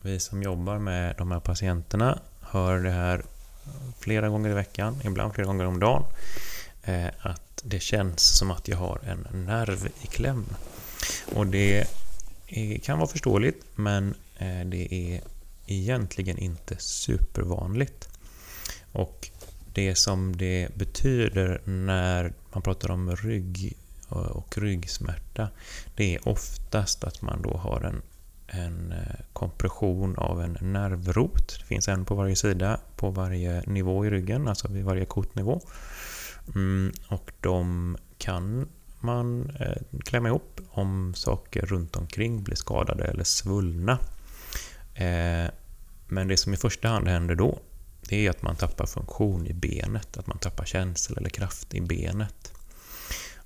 vi 0.00 0.20
som 0.20 0.42
jobbar 0.42 0.78
med 0.78 1.14
de 1.18 1.30
här 1.32 1.40
patienterna 1.40 2.18
hör 2.40 2.78
det 2.78 2.90
här 2.90 3.24
flera 4.00 4.28
gånger 4.28 4.50
i 4.50 4.54
veckan, 4.54 5.00
ibland 5.04 5.34
flera 5.34 5.46
gånger 5.46 5.64
om 5.64 5.80
dagen. 5.80 6.04
Eh, 6.82 7.06
att 7.20 7.62
det 7.64 7.80
känns 7.80 8.38
som 8.38 8.50
att 8.50 8.68
jag 8.68 8.76
har 8.76 9.00
en 9.04 9.46
nerv 9.46 9.86
i 9.86 10.06
kläm. 10.06 10.46
Och 11.34 11.46
det 11.46 11.86
kan 12.82 12.98
vara 12.98 13.08
förståeligt, 13.08 13.64
men 13.74 14.14
eh, 14.38 14.64
det 14.64 14.94
är 14.94 15.20
egentligen 15.66 16.38
inte 16.38 16.76
supervanligt. 16.78 18.08
Och 18.92 19.30
det 19.72 19.94
som 19.94 20.36
det 20.36 20.68
betyder 20.74 21.60
när 21.64 22.32
man 22.52 22.62
pratar 22.62 22.90
om 22.90 23.16
rygg 23.16 23.76
och 24.12 24.58
ryggsmärta, 24.58 25.48
det 25.96 26.14
är 26.14 26.28
oftast 26.28 27.04
att 27.04 27.22
man 27.22 27.42
då 27.42 27.56
har 27.56 27.80
en, 27.80 28.02
en 28.46 28.92
eh, 28.92 29.24
kompression 29.32 30.16
av 30.16 30.42
en 30.42 30.58
nervrot. 30.60 31.58
Det 31.60 31.66
finns 31.66 31.88
en 31.88 32.04
på 32.04 32.14
varje 32.14 32.36
sida, 32.36 32.80
på 32.96 33.10
varje 33.10 33.62
nivå 33.66 34.06
i 34.06 34.10
ryggen, 34.10 34.48
alltså 34.48 34.68
vid 34.68 34.84
varje 34.84 35.04
kotnivå. 35.04 35.60
Mm, 36.54 36.92
och 37.08 37.32
de 37.40 37.96
kan 38.18 38.68
man 39.00 39.50
eh, 39.60 39.82
klämma 40.04 40.28
ihop 40.28 40.60
om 40.70 41.14
saker 41.14 41.66
runt 41.66 41.96
omkring 41.96 42.42
blir 42.42 42.56
skadade 42.56 43.04
eller 43.04 43.24
svullna. 43.24 43.98
Eh, 44.94 45.50
men 46.08 46.28
det 46.28 46.36
som 46.36 46.54
i 46.54 46.56
första 46.56 46.88
hand 46.88 47.08
händer 47.08 47.34
då, 47.34 47.58
det 48.08 48.26
är 48.26 48.30
att 48.30 48.42
man 48.42 48.56
tappar 48.56 48.86
funktion 48.86 49.46
i 49.46 49.52
benet, 49.52 50.16
att 50.16 50.26
man 50.26 50.38
tappar 50.38 50.64
känsel 50.64 51.16
eller 51.18 51.30
kraft 51.30 51.74
i 51.74 51.80
benet. 51.80 52.51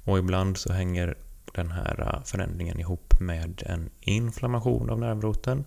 Och 0.06 0.18
ibland 0.18 0.56
så 0.56 0.72
hänger 0.72 1.14
den 1.54 1.70
här 1.70 2.00
äh, 2.00 2.24
förändringen 2.24 2.80
ihop 2.80 3.20
med 3.20 3.62
en 3.66 3.90
inflammation 4.00 4.90
av 4.90 4.98
nervroten 4.98 5.64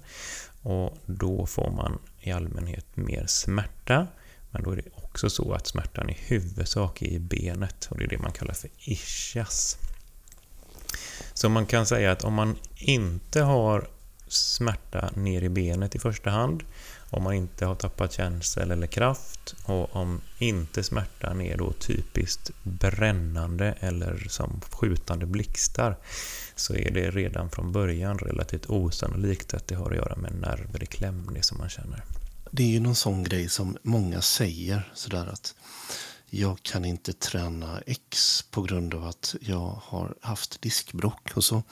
och 0.62 0.98
då 1.06 1.46
får 1.46 1.72
man 1.72 2.00
i 2.20 2.32
allmänhet 2.32 2.86
mer 2.94 3.26
smärta. 3.28 4.08
Men 4.52 4.64
då 4.64 4.72
är 4.72 4.76
det 4.76 4.90
också 4.96 5.30
så 5.30 5.54
att 5.54 5.68
smärtan 5.68 6.10
i 6.10 6.18
huvudsak 6.20 7.02
är 7.02 7.08
i 7.08 7.20
benet 7.20 7.88
och 7.92 7.98
det 7.98 8.04
är 8.04 8.08
det 8.08 8.18
man 8.18 8.32
kallar 8.32 8.54
för 8.54 8.70
ischias. 8.78 9.78
Så 11.34 11.50
man 11.50 11.66
kan 11.66 11.86
säga 11.86 12.12
att 12.12 12.24
om 12.24 12.34
man 12.34 12.56
inte 12.76 13.42
har 13.42 13.88
smärta 14.30 15.10
ner 15.16 15.42
i 15.42 15.50
benet 15.50 15.96
i 15.96 16.00
första 16.00 16.30
hand 16.30 16.64
om 17.10 17.24
man 17.24 17.34
inte 17.34 17.66
har 17.66 17.76
tappat 17.76 18.14
känsel 18.14 18.72
eller 18.72 18.88
kraft 18.88 19.56
och 19.64 19.96
om 19.96 20.22
inte 20.38 20.84
smärtan 20.84 21.42
är 21.42 21.58
då 21.58 21.72
typiskt 21.72 22.52
brännande 22.64 23.76
eller 23.80 24.28
som 24.30 24.62
skjutande 24.72 25.26
blixtar 25.26 25.98
så 26.56 26.76
är 26.76 26.92
det 26.92 27.12
redan 27.12 27.50
från 27.50 27.72
början 27.72 28.18
relativt 28.20 28.70
osannolikt 28.70 29.54
att 29.54 29.68
det 29.68 29.76
har 29.76 29.92
att 29.92 29.98
göra 29.98 30.16
med 30.16 30.34
nerver 30.34 30.84
i 30.84 30.86
kläm, 30.86 31.30
det 31.34 31.44
som 31.44 31.58
man 31.58 31.70
känner. 31.70 32.04
Det 32.52 32.64
är 32.64 32.68
ju 32.68 32.80
någon 32.80 32.96
sån 32.96 33.24
grej 33.24 33.50
som 33.50 33.78
många 33.84 34.22
säger 34.22 34.92
sådär 34.94 35.28
att 35.32 35.56
jag 36.30 36.64
kan 36.64 36.86
inte 36.86 37.14
träna 37.14 37.82
X 37.86 38.42
på 38.52 38.62
grund 38.62 38.94
av 38.94 39.06
att 39.06 39.36
jag 39.42 39.82
har 39.84 40.16
haft 40.22 40.62
diskbrock. 40.62 41.32
Och 41.36 41.44
så 41.44 41.64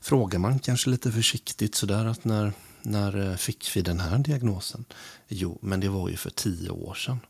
frågar 0.00 0.38
man 0.38 0.58
kanske 0.58 0.90
lite 0.90 1.12
försiktigt 1.12 1.74
sådär 1.74 2.04
att 2.04 2.24
när 2.24 2.52
när 2.84 3.30
eh, 3.30 3.36
fick 3.36 3.76
vi 3.76 3.82
den 3.82 4.00
här 4.00 4.18
diagnosen? 4.18 4.84
Jo, 5.28 5.58
men 5.62 5.80
det 5.80 5.88
var 5.88 6.08
ju 6.08 6.16
för 6.16 6.30
tio 6.30 6.70
år 6.70 6.94
sedan. 6.94 7.20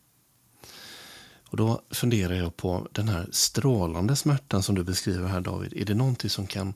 Och 1.48 1.56
då 1.56 1.82
funderar 1.90 2.34
jag 2.34 2.56
på 2.56 2.88
den 2.92 3.08
här 3.08 3.28
strålande 3.32 4.16
smärtan 4.16 4.62
som 4.62 4.74
du 4.74 4.84
beskriver 4.84 5.28
här 5.28 5.40
David. 5.40 5.72
Är 5.72 5.84
det 5.84 5.94
någonting 5.94 6.30
som 6.30 6.46
kan 6.46 6.74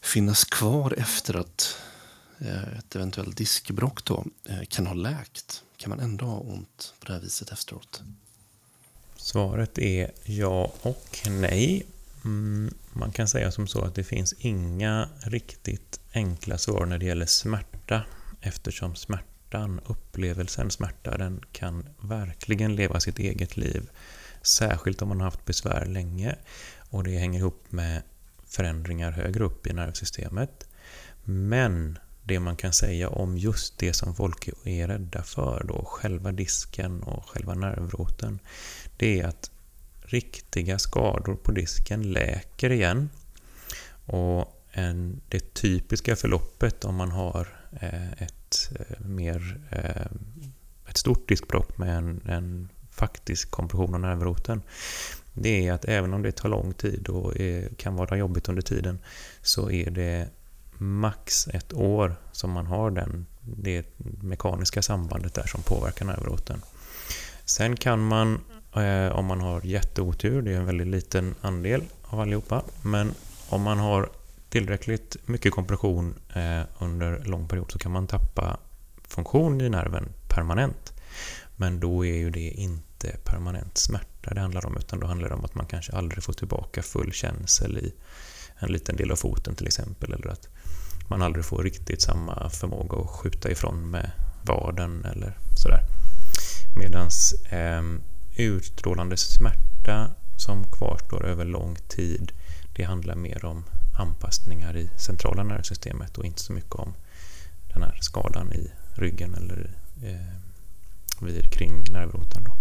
finnas 0.00 0.44
kvar 0.44 0.94
efter 0.98 1.36
att 1.36 1.76
eh, 2.38 2.78
ett 2.78 2.96
eventuellt 2.96 3.36
diskbrock 3.36 4.04
då 4.04 4.24
eh, 4.44 4.62
kan 4.68 4.86
ha 4.86 4.94
läkt? 4.94 5.62
Kan 5.76 5.90
man 5.90 6.00
ändå 6.00 6.24
ha 6.24 6.38
ont 6.38 6.94
på 7.00 7.06
det 7.06 7.12
här 7.12 7.20
viset 7.20 7.52
efteråt? 7.52 8.02
Svaret 9.22 9.78
är 9.78 10.10
ja 10.24 10.72
och 10.82 11.18
nej. 11.28 11.86
Mm, 12.24 12.74
man 12.92 13.12
kan 13.12 13.28
säga 13.28 13.50
som 13.50 13.66
så 13.66 13.84
att 13.84 13.94
det 13.94 14.04
finns 14.04 14.32
inga 14.38 15.08
riktigt 15.20 16.00
enkla 16.12 16.58
svar 16.58 16.86
när 16.86 16.98
det 16.98 17.06
gäller 17.06 17.26
smärta 17.26 18.02
eftersom 18.40 18.94
smärtan, 18.96 19.80
upplevelsen 19.86 20.70
smärta, 20.70 21.18
den 21.18 21.40
kan 21.52 21.88
verkligen 22.00 22.76
leva 22.76 23.00
sitt 23.00 23.18
eget 23.18 23.56
liv. 23.56 23.90
Särskilt 24.42 25.02
om 25.02 25.08
man 25.08 25.20
har 25.20 25.24
haft 25.24 25.44
besvär 25.44 25.86
länge 25.86 26.36
och 26.90 27.04
det 27.04 27.18
hänger 27.18 27.38
ihop 27.38 27.64
med 27.68 28.02
förändringar 28.46 29.10
högre 29.10 29.44
upp 29.44 29.66
i 29.66 29.72
nervsystemet. 29.72 30.68
Men 31.24 31.98
det 32.24 32.40
man 32.40 32.56
kan 32.56 32.72
säga 32.72 33.08
om 33.08 33.38
just 33.38 33.78
det 33.78 33.92
som 33.92 34.14
folk 34.14 34.48
är 34.64 34.88
rädda 34.88 35.22
för, 35.22 35.64
då, 35.68 35.84
själva 35.84 36.32
disken 36.32 37.02
och 37.02 37.28
själva 37.28 37.54
nervroten, 37.54 38.38
det 39.00 39.20
är 39.20 39.26
att 39.26 39.50
riktiga 40.00 40.78
skador 40.78 41.34
på 41.34 41.52
disken 41.52 42.02
läker 42.02 42.72
igen. 42.72 43.10
Och 44.04 44.64
en, 44.70 45.20
det 45.28 45.54
typiska 45.54 46.16
förloppet 46.16 46.84
om 46.84 46.94
man 46.94 47.10
har 47.10 47.48
eh, 47.80 48.12
ett 48.12 48.72
eh, 48.78 49.00
mer 49.06 49.60
eh, 49.70 50.06
ett 50.88 50.96
stort 50.96 51.28
diskbråck 51.28 51.78
med 51.78 51.96
en, 51.96 52.20
en 52.26 52.68
faktisk 52.90 53.50
kompression 53.50 53.94
av 53.94 54.00
nervroten 54.00 54.62
det 55.32 55.68
är 55.68 55.72
att 55.72 55.84
även 55.84 56.14
om 56.14 56.22
det 56.22 56.32
tar 56.32 56.48
lång 56.48 56.74
tid 56.74 57.08
och 57.08 57.34
kan 57.76 57.94
vara 57.94 58.16
jobbigt 58.16 58.48
under 58.48 58.62
tiden 58.62 58.98
så 59.42 59.70
är 59.70 59.90
det 59.90 60.28
max 60.78 61.48
ett 61.48 61.72
år 61.72 62.16
som 62.32 62.50
man 62.50 62.66
har 62.66 62.90
den, 62.90 63.26
det 63.40 63.86
mekaniska 64.22 64.82
sambandet 64.82 65.34
där 65.34 65.46
som 65.46 65.62
påverkar 65.62 66.06
nervroten. 66.06 66.62
Sen 67.44 67.76
kan 67.76 68.00
man 68.00 68.40
Eh, 68.76 69.12
om 69.12 69.26
man 69.26 69.40
har 69.40 69.60
jätteotur, 69.60 70.42
det 70.42 70.52
är 70.52 70.56
en 70.56 70.66
väldigt 70.66 70.86
liten 70.86 71.34
andel 71.40 71.82
av 72.04 72.20
allihopa. 72.20 72.62
Men 72.82 73.14
om 73.48 73.62
man 73.62 73.78
har 73.78 74.08
tillräckligt 74.48 75.16
mycket 75.26 75.52
kompression 75.52 76.14
eh, 76.34 76.62
under 76.78 77.24
lång 77.24 77.48
period 77.48 77.72
så 77.72 77.78
kan 77.78 77.92
man 77.92 78.06
tappa 78.06 78.58
funktion 79.08 79.60
i 79.60 79.68
nerven 79.68 80.08
permanent. 80.28 80.92
Men 81.56 81.80
då 81.80 82.06
är 82.06 82.14
ju 82.14 82.30
det 82.30 82.50
inte 82.50 83.16
permanent 83.24 83.78
smärta 83.78 84.34
det 84.34 84.40
handlar 84.40 84.66
om, 84.66 84.76
utan 84.76 85.00
då 85.00 85.06
handlar 85.06 85.28
det 85.28 85.34
om 85.34 85.44
att 85.44 85.54
man 85.54 85.66
kanske 85.66 85.92
aldrig 85.92 86.24
får 86.24 86.32
tillbaka 86.32 86.82
full 86.82 87.12
känsel 87.12 87.78
i 87.78 87.94
en 88.58 88.72
liten 88.72 88.96
del 88.96 89.10
av 89.10 89.16
foten 89.16 89.54
till 89.54 89.66
exempel, 89.66 90.12
eller 90.12 90.28
att 90.28 90.48
man 91.08 91.22
aldrig 91.22 91.44
får 91.44 91.62
riktigt 91.62 92.02
samma 92.02 92.50
förmåga 92.50 92.98
att 92.98 93.10
skjuta 93.10 93.50
ifrån 93.50 93.90
med 93.90 94.10
vaden 94.42 95.04
eller 95.04 95.38
sådär. 95.56 95.80
Medan 96.76 97.08
eh, 97.50 97.82
utstrålande 98.44 99.16
smärta 99.16 100.10
som 100.36 100.64
kvarstår 100.64 101.26
över 101.26 101.44
lång 101.44 101.76
tid, 101.88 102.32
det 102.76 102.82
handlar 102.82 103.14
mer 103.14 103.44
om 103.44 103.64
anpassningar 103.98 104.76
i 104.76 104.90
centrala 104.96 105.42
nervsystemet 105.42 106.18
och 106.18 106.24
inte 106.24 106.40
så 106.40 106.52
mycket 106.52 106.74
om 106.74 106.94
den 107.74 107.82
här 107.82 107.98
skadan 108.00 108.52
i 108.52 108.70
ryggen 108.94 109.34
eller 109.34 109.70
eh, 110.02 111.24
vid, 111.24 111.52
kring 111.52 111.84
nervroten. 111.90 112.44
Då. 112.44 112.52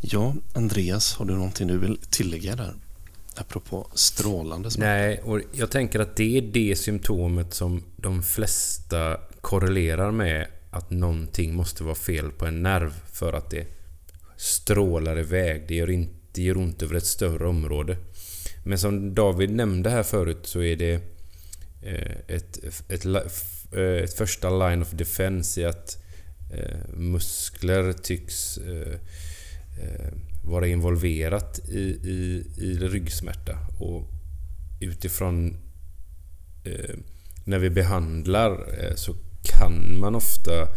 Ja, 0.00 0.34
Andreas, 0.52 1.14
har 1.14 1.24
du 1.24 1.34
någonting 1.34 1.66
du 1.68 1.78
vill 1.78 1.98
tillägga 2.10 2.56
där? 2.56 2.74
Apropå 3.36 3.88
strålande 3.94 4.70
smärta. 4.70 4.90
Nej, 4.90 5.20
och 5.24 5.40
jag 5.52 5.70
tänker 5.70 6.00
att 6.00 6.16
det 6.16 6.38
är 6.38 6.42
det 6.42 6.76
symptomet 6.76 7.54
som 7.54 7.82
de 7.96 8.22
flesta 8.22 9.16
korrelerar 9.40 10.10
med 10.10 10.46
att 10.70 10.90
någonting 10.90 11.54
måste 11.54 11.84
vara 11.84 11.94
fel 11.94 12.30
på 12.30 12.46
en 12.46 12.62
nerv 12.62 12.92
för 13.12 13.32
att 13.32 13.50
det 13.50 13.79
strålar 14.40 15.18
iväg. 15.18 15.64
Det 15.68 15.74
gör, 15.74 15.90
inte, 15.90 16.14
det 16.32 16.42
gör 16.42 16.56
ont 16.56 16.82
över 16.82 16.94
ett 16.94 17.06
större 17.06 17.46
område. 17.46 17.96
Men 18.64 18.78
som 18.78 19.14
David 19.14 19.50
nämnde 19.50 19.90
här 19.90 20.02
förut 20.02 20.38
så 20.42 20.62
är 20.62 20.76
det 20.76 20.94
eh, 21.82 22.16
ett, 22.28 22.64
ett, 22.64 22.84
ett, 22.88 23.04
eh, 23.72 23.82
ett 23.82 24.14
första 24.14 24.50
line 24.50 24.82
of 24.82 24.90
defense 24.90 25.60
i 25.60 25.64
att 25.64 26.02
eh, 26.52 26.94
muskler 26.94 27.92
tycks 27.92 28.58
vara 30.44 30.66
involverat 30.66 31.60
i, 31.68 31.80
i, 32.04 32.46
i 32.58 32.78
ryggsmärta. 32.78 33.58
Och 33.78 34.08
utifrån 34.80 35.56
när 37.44 37.58
vi 37.58 37.70
behandlar 37.70 38.66
så 38.94 39.14
kan 39.42 39.98
man 40.00 40.14
ofta 40.14 40.68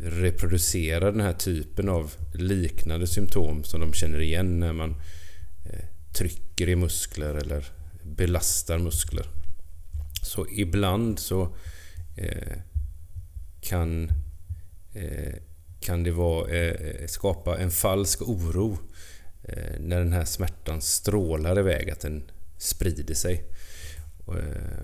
reproducerar 0.00 1.12
den 1.12 1.20
här 1.20 1.32
typen 1.32 1.88
av 1.88 2.14
liknande 2.34 3.06
symptom 3.06 3.64
som 3.64 3.80
de 3.80 3.92
känner 3.92 4.20
igen 4.20 4.60
när 4.60 4.72
man 4.72 4.90
eh, 5.64 5.84
trycker 6.12 6.68
i 6.68 6.76
muskler 6.76 7.34
eller 7.34 7.66
belastar 8.02 8.78
muskler. 8.78 9.26
Så 10.22 10.46
ibland 10.50 11.18
så 11.18 11.56
eh, 12.16 12.58
kan 13.60 14.10
eh, 14.94 15.34
kan 15.80 16.02
det 16.02 16.10
vara, 16.10 16.48
skapa 17.08 17.58
en 17.58 17.70
falsk 17.70 18.22
oro 18.22 18.78
när 19.78 19.98
den 19.98 20.12
här 20.12 20.24
smärtan 20.24 20.80
strålar 20.80 21.58
iväg, 21.58 21.90
att 21.90 22.00
den 22.00 22.30
sprider 22.58 23.14
sig. 23.14 23.44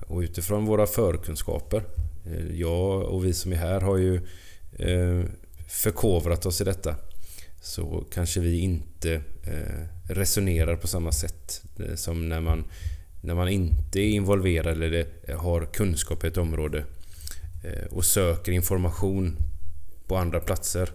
Och 0.06 0.18
utifrån 0.18 0.66
våra 0.66 0.86
förkunskaper, 0.86 1.84
jag 2.52 3.02
och 3.02 3.24
vi 3.24 3.32
som 3.32 3.52
är 3.52 3.56
här 3.56 3.80
har 3.80 3.96
ju 3.96 4.20
Eh, 4.78 5.24
förkovrat 5.66 6.46
oss 6.46 6.60
i 6.60 6.64
detta. 6.64 6.96
Så 7.60 8.04
kanske 8.12 8.40
vi 8.40 8.58
inte 8.58 9.12
eh, 9.42 10.12
resonerar 10.12 10.76
på 10.76 10.86
samma 10.86 11.12
sätt 11.12 11.62
eh, 11.78 11.94
som 11.94 12.28
när 12.28 12.40
man, 12.40 12.64
när 13.20 13.34
man 13.34 13.48
inte 13.48 14.00
är 14.00 14.08
involverad 14.08 14.82
eller 14.82 15.06
har 15.36 15.64
kunskap 15.64 16.24
i 16.24 16.26
ett 16.26 16.36
område 16.36 16.84
och 17.90 18.04
söker 18.04 18.52
information 18.52 19.36
på 20.06 20.16
andra 20.16 20.40
platser 20.40 20.90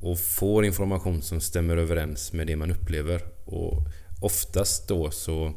och 0.00 0.18
får 0.18 0.64
information 0.64 1.22
som 1.22 1.40
stämmer 1.40 1.76
överens 1.76 2.32
med 2.32 2.46
det 2.46 2.56
man 2.56 2.70
upplever. 2.70 3.22
Och 3.44 3.86
oftast 4.20 4.88
då 4.88 5.10
så, 5.10 5.52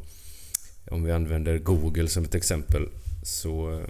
om 0.91 1.04
vi 1.04 1.12
använder 1.12 1.58
Google 1.58 2.08
som 2.08 2.24
ett 2.24 2.36
exempel, 2.36 2.89
så 3.24 3.82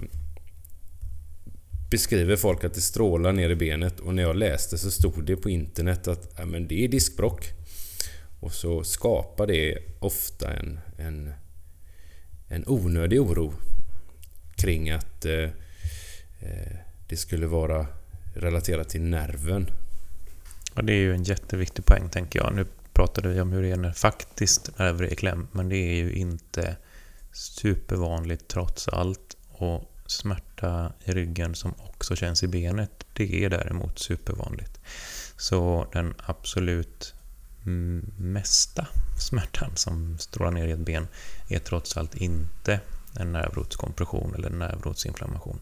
beskriver 1.89 2.35
folk 2.35 2.63
att 2.63 2.73
det 2.73 2.81
strålar 2.81 3.33
ner 3.33 3.49
i 3.49 3.55
benet 3.55 3.99
och 3.99 4.15
när 4.15 4.23
jag 4.23 4.35
läste 4.35 4.77
så 4.77 4.91
stod 4.91 5.25
det 5.25 5.35
på 5.35 5.49
internet 5.49 6.07
att 6.07 6.33
ja, 6.37 6.45
men 6.45 6.67
det 6.67 6.83
är 6.83 6.87
diskbrock. 6.87 7.45
Och 8.39 8.53
så 8.53 8.83
skapar 8.83 9.47
det 9.47 9.77
ofta 9.99 10.53
en, 10.53 10.79
en, 10.97 11.33
en 12.47 12.63
onödig 12.67 13.21
oro 13.21 13.53
kring 14.55 14.89
att 14.89 15.25
eh, 15.25 15.43
eh 16.39 16.77
det 17.09 17.17
skulle 17.17 17.47
vara 17.47 17.87
relaterat 18.35 18.89
till 18.89 19.01
nerven. 19.01 19.69
Ja, 20.75 20.81
det 20.81 20.93
är 20.93 20.97
ju 20.97 21.13
en 21.13 21.23
jätteviktig 21.23 21.85
poäng 21.85 22.09
tänker 22.09 22.39
jag. 22.39 22.55
Nu 22.55 22.65
pratade 22.93 23.29
vi 23.29 23.41
om 23.41 23.51
hur 23.51 23.61
det 23.61 23.71
är 23.71 23.77
när 23.77 23.91
faktiskt 23.91 24.79
nerver 24.79 25.03
är 25.03 25.13
i 25.13 25.15
kläm, 25.15 25.47
men 25.51 25.69
det 25.69 25.77
är 25.77 25.95
ju 25.95 26.13
inte 26.13 26.75
supervanligt 27.33 28.47
trots 28.47 28.87
allt. 28.87 29.37
Och 29.47 29.96
smärta 30.07 30.93
i 31.05 31.11
ryggen 31.11 31.55
som 31.55 31.73
också 31.77 32.15
känns 32.15 32.43
i 32.43 32.47
benet, 32.47 33.05
det 33.13 33.43
är 33.45 33.49
däremot 33.49 33.99
supervanligt. 33.99 34.79
Så 35.37 35.87
den 35.93 36.13
absolut 36.25 37.13
mesta 38.17 38.87
smärtan 39.19 39.71
som 39.75 40.17
strålar 40.19 40.51
ner 40.51 40.67
i 40.67 40.71
ett 40.71 40.79
ben 40.79 41.07
är 41.47 41.59
trots 41.59 41.97
allt 41.97 42.15
inte 42.15 42.79
en 43.19 43.31
nervrotskompression 43.31 44.35
eller 44.35 44.49
nervrotsinflammation. 44.49 45.59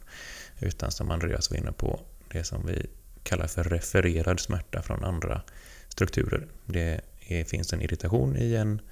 Utan 0.60 0.92
som 0.92 1.12
Andreas 1.12 1.52
var 1.52 1.58
inne 1.58 1.72
på, 1.72 2.00
det 2.32 2.44
som 2.44 2.66
vi 2.66 2.86
kallar 3.24 3.48
för 3.48 3.64
refererad 3.64 4.40
smärta 4.40 4.82
från 4.82 5.04
andra 5.04 5.42
strukturer. 5.90 6.48
Det 6.66 7.02
är, 7.28 7.44
finns 7.44 7.74
en 7.74 7.82
irritation 7.82 8.38
i 8.38 8.56
en 8.56 8.74
eh, 8.74 8.86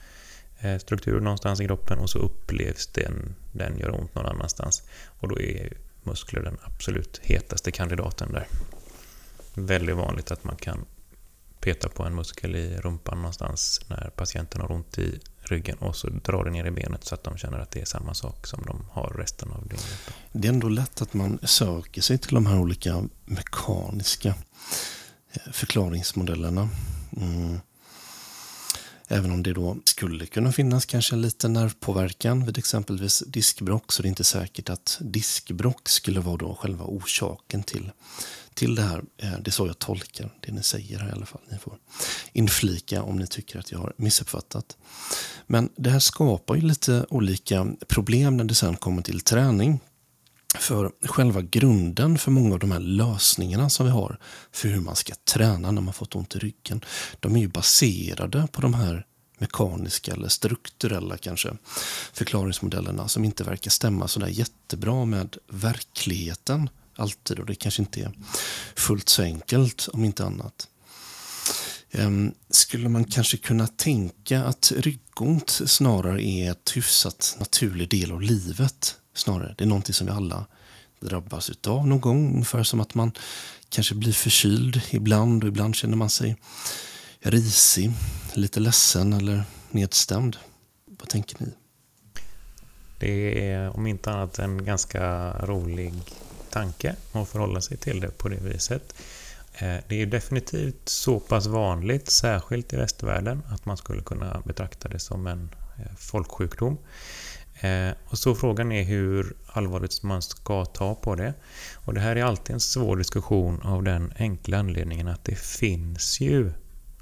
Eh, 0.64 0.78
struktur 0.78 1.20
någonstans 1.20 1.62
i 1.62 1.66
kroppen 1.66 2.00
och 2.00 2.10
så 2.10 2.20
upplevs 2.20 2.88
den, 2.88 3.36
den 3.52 3.78
gör 3.78 4.00
ont 4.00 4.16
någon 4.16 4.26
annanstans. 4.26 4.84
Och 5.20 5.28
då 5.28 5.40
är 5.40 5.74
muskler 6.04 6.42
den 6.42 6.58
absolut 6.64 7.22
hetaste 7.24 7.72
kandidaten 7.72 8.32
där. 8.32 8.48
Väldigt 9.54 9.96
vanligt 9.96 10.32
att 10.32 10.44
man 10.44 10.56
kan 10.56 10.86
peta 11.60 11.90
på 11.90 12.04
en 12.04 12.16
muskel 12.16 12.56
i 12.56 12.78
rumpan 12.78 13.18
någonstans 13.18 13.82
när 13.88 14.12
patienten 14.16 14.62
har 14.62 14.72
ont 14.72 14.98
i 14.98 15.20
ryggen 15.40 15.78
och 15.78 15.96
så 15.96 16.10
drar 16.10 16.44
det 16.44 16.52
ner 16.52 16.66
i 16.66 16.72
benet 16.72 17.04
så 17.04 17.16
att 17.16 17.24
de 17.24 17.38
känner 17.38 17.60
att 17.60 17.72
det 17.72 17.82
är 17.82 17.86
samma 17.86 18.14
sak 18.14 18.48
som 18.48 18.64
de 18.66 18.86
har 18.92 19.14
resten 19.18 19.52
av 19.52 19.62
dygnet. 19.62 20.14
Det 20.32 20.48
är 20.48 20.54
ändå 20.54 20.70
lätt 20.70 21.02
att 21.02 21.14
man 21.14 21.40
söker 21.44 22.02
sig 22.02 22.18
till 22.18 22.36
de 22.36 22.46
här 22.46 22.60
olika 22.60 23.04
mekaniska 23.26 24.36
eh, 25.34 25.52
förklaringsmodellerna. 25.52 26.70
Mm. 27.18 27.60
Även 29.14 29.32
om 29.32 29.44
det 29.44 29.54
då 29.54 29.78
skulle 29.86 30.26
kunna 30.26 30.52
finnas 30.52 30.86
kanske 30.86 31.16
en 31.16 31.22
liten 31.22 31.54
nervpåverkan 31.54 32.46
vid 32.46 32.58
exempelvis 32.58 33.24
diskbrock 33.28 33.92
så 33.92 34.02
det 34.02 34.08
är 34.08 34.10
inte 34.10 34.24
säkert 34.24 34.70
att 34.70 34.98
diskbrock 35.02 35.90
skulle 35.90 36.20
vara 36.20 36.38
då 36.38 36.56
själva 36.56 36.86
orsaken 36.86 37.64
till, 37.64 37.92
till 38.54 38.76
det 38.76 38.82
här. 38.82 39.04
Eh, 39.18 39.32
det 39.40 39.50
är 39.50 39.52
så 39.52 39.68
jag 39.68 39.80
tolkar 39.80 40.30
det 40.40 40.52
ni 40.52 40.64
säger 40.64 41.00
här 41.00 41.10
i 41.10 41.12
alla 41.12 41.26
fall. 41.26 41.42
Ni 41.52 41.58
får 41.58 41.78
inflika 42.32 43.04
om 43.04 43.18
ni 43.18 43.28
tycker 43.28 43.60
att 43.60 43.72
jag 43.72 43.80
har 43.80 43.94
missuppfattat. 43.98 44.78
Men 45.48 45.70
det 45.76 45.90
här 45.90 46.00
skapar 46.00 46.56
ju 46.56 46.62
lite 46.62 47.06
olika 47.10 47.68
problem 47.88 48.38
när 48.38 48.44
det 48.44 48.56
sen 48.56 48.76
kommer 48.76 49.02
till 49.02 49.22
träning. 49.22 49.80
För 50.60 50.92
själva 51.04 51.42
grunden 51.42 52.18
för 52.18 52.32
många 52.32 52.54
av 52.54 52.60
de 52.60 52.72
här 52.72 52.80
lösningarna 52.80 53.70
som 53.70 53.86
vi 53.86 53.92
har 53.92 54.20
för 54.52 54.68
hur 54.68 54.82
man 54.82 54.96
ska 54.96 55.14
träna 55.26 55.72
när 55.72 55.82
man 55.82 55.94
fått 55.94 56.16
ont 56.16 56.36
i 56.36 56.40
ryggen, 56.40 56.82
de 57.20 57.36
är 57.36 57.40
ju 57.40 57.48
baserade 57.48 58.48
på 58.52 58.62
de 58.62 58.74
här 58.74 59.06
mekaniska 59.38 60.14
eller 60.14 60.28
strukturella 60.28 61.18
kanske 61.18 61.58
förklaringsmodellerna 62.14 63.08
som 63.08 63.26
inte 63.26 63.44
verkar 63.44 63.72
stämma 63.72 64.08
så 64.08 64.20
där 64.20 64.28
jättebra 64.28 65.06
med 65.06 65.38
verkligheten 65.48 66.70
alltid 66.96 67.40
och 67.40 67.46
det 67.46 67.56
kanske 67.56 67.82
inte 67.82 68.02
är 68.02 68.12
fullt 68.76 69.10
så 69.10 69.22
enkelt 69.22 69.90
om 69.94 70.06
inte 70.06 70.26
annat. 70.26 70.68
Ehm, 71.92 72.34
skulle 72.50 72.90
man 72.90 73.04
kanske 73.04 73.38
kunna 73.38 73.68
tänka 73.68 74.44
att 74.44 74.72
ryggont 74.76 75.62
snarare 75.66 76.24
är 76.24 76.52
ett 76.52 76.72
hyfsat 76.76 77.36
naturlig 77.40 77.90
del 77.90 78.12
av 78.12 78.22
livet? 78.22 78.96
Snarare, 79.14 79.56
det 79.58 79.64
är 79.64 79.68
någonting 79.68 79.94
som 79.94 80.08
vi 80.08 80.14
alla 80.14 80.46
drabbas 81.00 81.50
utav 81.50 81.88
någon 81.88 82.02
gång. 82.02 82.34
Ungefär 82.34 82.64
som 82.64 82.80
att 82.80 82.96
man 82.96 83.12
kanske 83.70 83.96
blir 83.96 84.14
förkyld 84.14 84.82
ibland 84.90 85.44
och 85.44 85.48
ibland 85.48 85.76
känner 85.76 85.98
man 85.98 86.10
sig 86.10 86.36
risig, 87.20 87.92
lite 88.34 88.60
ledsen 88.60 89.14
eller 89.14 89.44
nedstämd. 89.72 90.38
Vad 90.86 91.10
tänker 91.10 91.38
ni? 91.40 91.54
Det 93.00 93.50
är 93.52 93.78
om 93.78 93.88
inte 93.88 94.12
annat 94.12 94.40
en 94.40 94.66
ganska 94.66 95.32
rolig 95.32 95.94
tanke 96.50 96.96
att 97.12 97.30
förhålla 97.30 97.62
sig 97.62 97.78
till 97.78 98.00
det 98.00 98.18
på 98.18 98.30
det 98.30 98.40
viset. 98.42 98.96
Eh, 99.54 99.76
det 99.88 100.02
är 100.02 100.06
definitivt 100.06 100.90
så 100.90 101.20
pass 101.20 101.46
vanligt, 101.46 102.10
särskilt 102.10 102.74
i 102.74 102.76
västvärlden, 102.76 103.44
att 103.50 103.66
man 103.66 103.78
skulle 103.78 104.02
kunna 104.02 104.42
betrakta 104.46 104.90
det 104.90 105.00
som 105.00 105.28
en 105.28 105.50
eh, 105.78 105.96
folksjukdom. 105.98 106.78
Eh, 107.64 107.94
och 108.08 108.18
så 108.18 108.36
frågan 108.36 108.72
är 108.72 108.84
hur 108.84 109.34
allvarligt 109.48 110.04
man 110.04 110.22
ska 110.22 110.66
ta 110.66 110.96
på 110.96 111.16
det. 111.16 111.34
Och 111.76 111.94
det 111.94 112.00
här 112.00 112.16
är 112.16 112.24
alltid 112.24 112.54
en 112.54 112.60
svår 112.60 112.98
diskussion 112.98 113.62
av 113.62 113.84
den 113.84 114.14
enkla 114.18 114.58
anledningen 114.58 115.08
att 115.08 115.26
det 115.26 115.40
finns 115.40 116.22
ju 116.22 116.52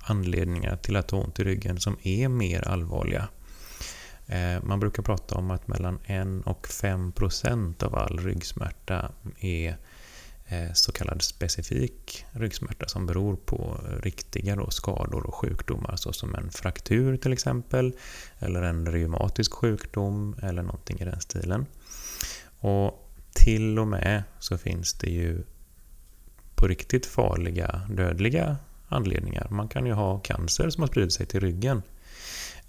anledningar 0.03 0.77
till 0.77 0.95
att 0.95 1.11
ha 1.11 1.17
ont 1.17 1.39
i 1.39 1.43
ryggen 1.43 1.79
som 1.79 1.97
är 2.03 2.27
mer 2.27 2.67
allvarliga. 2.67 3.27
Eh, 4.27 4.63
man 4.63 4.79
brukar 4.79 5.03
prata 5.03 5.35
om 5.35 5.51
att 5.51 5.67
mellan 5.67 5.99
1 6.05 6.27
och 6.47 6.67
5 6.67 7.11
procent 7.11 7.83
av 7.83 7.95
all 7.95 8.19
ryggsmärta 8.19 9.11
är 9.39 9.77
Eh, 10.51 10.73
så 10.73 10.91
kallad 10.91 11.21
specifik 11.21 12.25
ryggsmärta 12.31 12.87
som 12.87 13.05
beror 13.05 13.35
på 13.35 13.79
riktiga 14.03 14.55
då 14.55 14.69
skador 14.69 15.25
och 15.25 15.35
sjukdomar 15.35 15.95
såsom 15.95 16.35
en 16.35 16.51
fraktur 16.51 17.17
till 17.17 17.33
exempel 17.33 17.93
eller 18.39 18.61
en 18.61 18.91
reumatisk 18.91 19.53
sjukdom 19.53 20.35
eller 20.41 20.63
någonting 20.63 20.99
i 20.99 21.05
den 21.05 21.21
stilen. 21.21 21.65
Och 22.59 23.09
till 23.33 23.79
och 23.79 23.87
med 23.87 24.23
så 24.39 24.57
finns 24.57 24.93
det 24.93 25.09
ju 25.09 25.43
på 26.55 26.67
riktigt 26.67 27.05
farliga, 27.05 27.81
dödliga 27.89 28.57
anledningar. 28.87 29.47
Man 29.49 29.67
kan 29.67 29.85
ju 29.85 29.93
ha 29.93 30.19
cancer 30.19 30.69
som 30.69 30.81
har 30.81 30.87
spridit 30.87 31.13
sig 31.13 31.25
till 31.25 31.39
ryggen. 31.39 31.81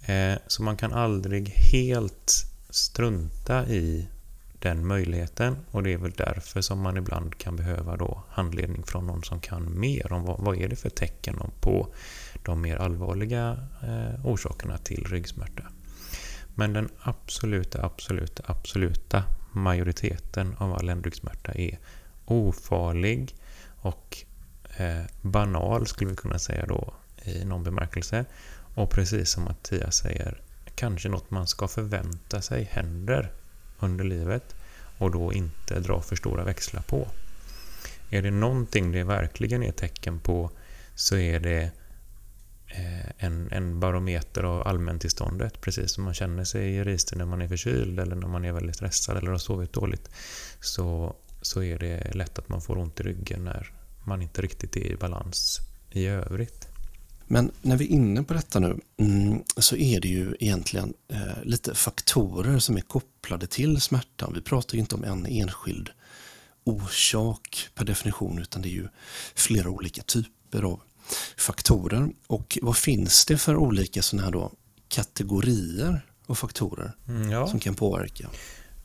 Eh, 0.05 0.35
så 0.47 0.63
man 0.63 0.77
kan 0.77 0.93
aldrig 0.93 1.49
helt 1.49 2.45
strunta 2.69 3.67
i 3.67 4.07
den 4.63 4.87
möjligheten 4.87 5.57
och 5.71 5.83
det 5.83 5.93
är 5.93 5.97
väl 5.97 6.11
därför 6.11 6.61
som 6.61 6.79
man 6.79 6.97
ibland 6.97 7.37
kan 7.37 7.55
behöva 7.55 7.97
då 7.97 8.23
handledning 8.29 8.83
från 8.83 9.07
någon 9.07 9.23
som 9.23 9.39
kan 9.39 9.79
mer 9.79 10.13
om 10.13 10.23
vad, 10.23 10.39
vad 10.39 10.57
är 10.57 10.67
det 10.67 10.75
för 10.75 10.89
tecken 10.89 11.35
på 11.61 11.93
de 12.43 12.61
mer 12.61 12.75
allvarliga 12.75 13.67
eh, 13.83 14.25
orsakerna 14.25 14.77
till 14.77 15.05
ryggsmärta. 15.09 15.63
Men 16.55 16.73
den 16.73 16.89
absoluta, 16.99 17.85
absoluta, 17.85 18.43
absoluta 18.47 19.23
majoriteten 19.51 20.55
av 20.57 20.73
all 20.73 20.85
ländryggsmärta 20.85 21.51
är 21.51 21.79
ofarlig 22.25 23.35
och 23.75 24.17
eh, 24.77 25.03
banal 25.21 25.87
skulle 25.87 26.09
vi 26.09 26.15
kunna 26.15 26.39
säga 26.39 26.65
då 26.65 26.93
i 27.23 27.45
någon 27.45 27.63
bemärkelse. 27.63 28.25
Och 28.75 28.89
precis 28.89 29.29
som 29.29 29.43
Mattias 29.43 29.95
säger, 29.95 30.41
kanske 30.75 31.09
något 31.09 31.31
man 31.31 31.47
ska 31.47 31.67
förvänta 31.67 32.41
sig 32.41 32.63
händer 32.71 33.31
under 33.83 34.03
livet 34.03 34.55
och 34.97 35.11
då 35.11 35.33
inte 35.33 35.79
dra 35.79 36.01
för 36.01 36.15
stora 36.15 36.43
växlar 36.43 36.81
på. 36.81 37.07
Är 38.09 38.21
det 38.21 38.31
någonting 38.31 38.91
det 38.91 39.03
verkligen 39.03 39.63
är 39.63 39.71
tecken 39.71 40.19
på 40.19 40.51
så 40.95 41.17
är 41.17 41.39
det 41.39 41.71
eh, 42.67 43.09
en, 43.17 43.51
en 43.51 43.79
barometer 43.79 44.43
av 44.43 44.67
allmäntillståndet, 44.67 45.61
precis 45.61 45.91
som 45.91 46.03
man 46.03 46.13
känner 46.13 46.43
sig 46.43 46.75
i 46.75 46.83
ristet 46.83 47.17
när 47.17 47.25
man 47.25 47.41
är 47.41 47.47
förkyld 47.47 47.99
eller 47.99 48.15
när 48.15 48.27
man 48.27 48.45
är 48.45 48.51
väldigt 48.51 48.75
stressad 48.75 49.17
eller 49.17 49.31
har 49.31 49.37
sovit 49.37 49.73
dåligt, 49.73 50.09
så, 50.59 51.15
så 51.41 51.63
är 51.63 51.79
det 51.79 52.15
lätt 52.15 52.39
att 52.39 52.49
man 52.49 52.61
får 52.61 52.77
ont 52.77 52.99
i 52.99 53.03
ryggen 53.03 53.43
när 53.43 53.73
man 54.03 54.21
inte 54.21 54.41
riktigt 54.41 54.77
är 54.77 54.91
i 54.91 54.95
balans 54.95 55.59
i 55.91 56.07
övrigt. 56.07 56.72
Men 57.27 57.51
när 57.61 57.77
vi 57.77 57.85
är 57.85 57.89
inne 57.89 58.23
på 58.23 58.33
detta 58.33 58.59
nu 58.59 58.79
mm, 58.97 59.43
så 59.57 59.75
är 59.75 59.99
det 59.99 60.07
ju 60.07 60.35
egentligen 60.39 60.93
eh, 61.07 61.43
lite 61.43 61.75
faktorer 61.75 62.59
som 62.59 62.77
är 62.77 62.81
kopplade 62.81 63.47
till 63.47 63.81
smärtan. 63.81 64.31
Vi 64.35 64.41
pratar 64.41 64.73
ju 64.73 64.79
inte 64.79 64.95
om 64.95 65.03
en 65.03 65.25
enskild 65.25 65.89
orsak 66.63 67.69
per 67.75 67.85
definition 67.85 68.39
utan 68.39 68.61
det 68.61 68.67
är 68.67 68.73
ju 68.73 68.87
flera 69.35 69.69
olika 69.69 70.01
typer 70.01 70.63
av 70.63 70.79
faktorer. 71.37 72.09
Och 72.27 72.57
vad 72.61 72.77
finns 72.77 73.25
det 73.25 73.37
för 73.37 73.55
olika 73.55 74.01
sådana 74.01 74.25
här 74.25 74.31
då 74.31 74.51
kategorier 74.87 76.05
av 76.25 76.35
faktorer 76.35 76.95
mm, 77.07 77.31
ja. 77.31 77.47
som 77.47 77.59
kan 77.59 77.75
påverka? 77.75 78.23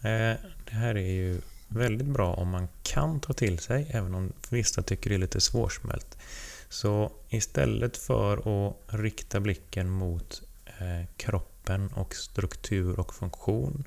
Eh, 0.01 0.37
det 0.65 0.73
här 0.73 0.95
är 0.95 1.13
ju 1.13 1.41
väldigt 1.69 2.07
bra 2.07 2.35
om 2.35 2.49
man 2.49 2.69
kan 2.83 3.21
ta 3.21 3.33
till 3.33 3.59
sig, 3.59 3.87
även 3.91 4.15
om 4.15 4.33
vissa 4.51 4.83
tycker 4.83 5.11
det 5.11 5.17
är 5.17 5.21
lite 5.21 5.41
svårsmält. 5.41 6.19
Så 6.69 7.13
istället 7.29 7.97
för 7.97 8.67
att 8.69 8.77
rikta 8.87 9.41
blicken 9.41 9.91
mot 9.91 10.43
eh, 10.67 11.07
kroppen 11.17 11.89
och 11.89 12.15
struktur 12.15 13.01
och 13.01 13.15
funktion 13.15 13.85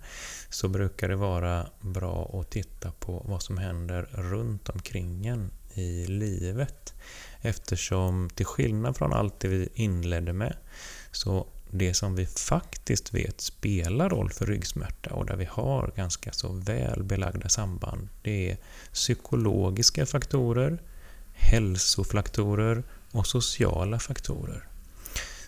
så 0.49 0.67
brukar 0.67 1.09
det 1.09 1.15
vara 1.15 1.67
bra 1.81 2.39
att 2.39 2.49
titta 2.49 2.91
på 2.91 3.25
vad 3.25 3.43
som 3.43 3.57
händer 3.57 4.09
runt 4.11 4.69
omkring 4.69 5.27
en 5.27 5.51
i 5.73 6.05
livet. 6.05 6.93
Eftersom 7.41 8.29
till 8.29 8.45
skillnad 8.45 8.97
från 8.97 9.13
allt 9.13 9.39
det 9.39 9.47
vi 9.47 9.69
inledde 9.73 10.33
med 10.33 10.55
så 11.11 11.47
det 11.71 11.93
som 11.93 12.15
vi 12.15 12.25
faktiskt 12.25 13.13
vet 13.13 13.41
spelar 13.41 14.09
roll 14.09 14.29
för 14.29 14.45
ryggsmärta 14.45 15.13
och 15.13 15.25
där 15.25 15.35
vi 15.35 15.45
har 15.45 15.91
ganska 15.95 16.31
så 16.31 16.53
väl 16.53 17.03
belagda 17.03 17.49
samband, 17.49 18.09
det 18.21 18.51
är 18.51 18.57
psykologiska 18.93 20.05
faktorer, 20.05 20.81
hälsofaktorer 21.41 22.83
och 23.11 23.27
sociala 23.27 23.99
faktorer. 23.99 24.67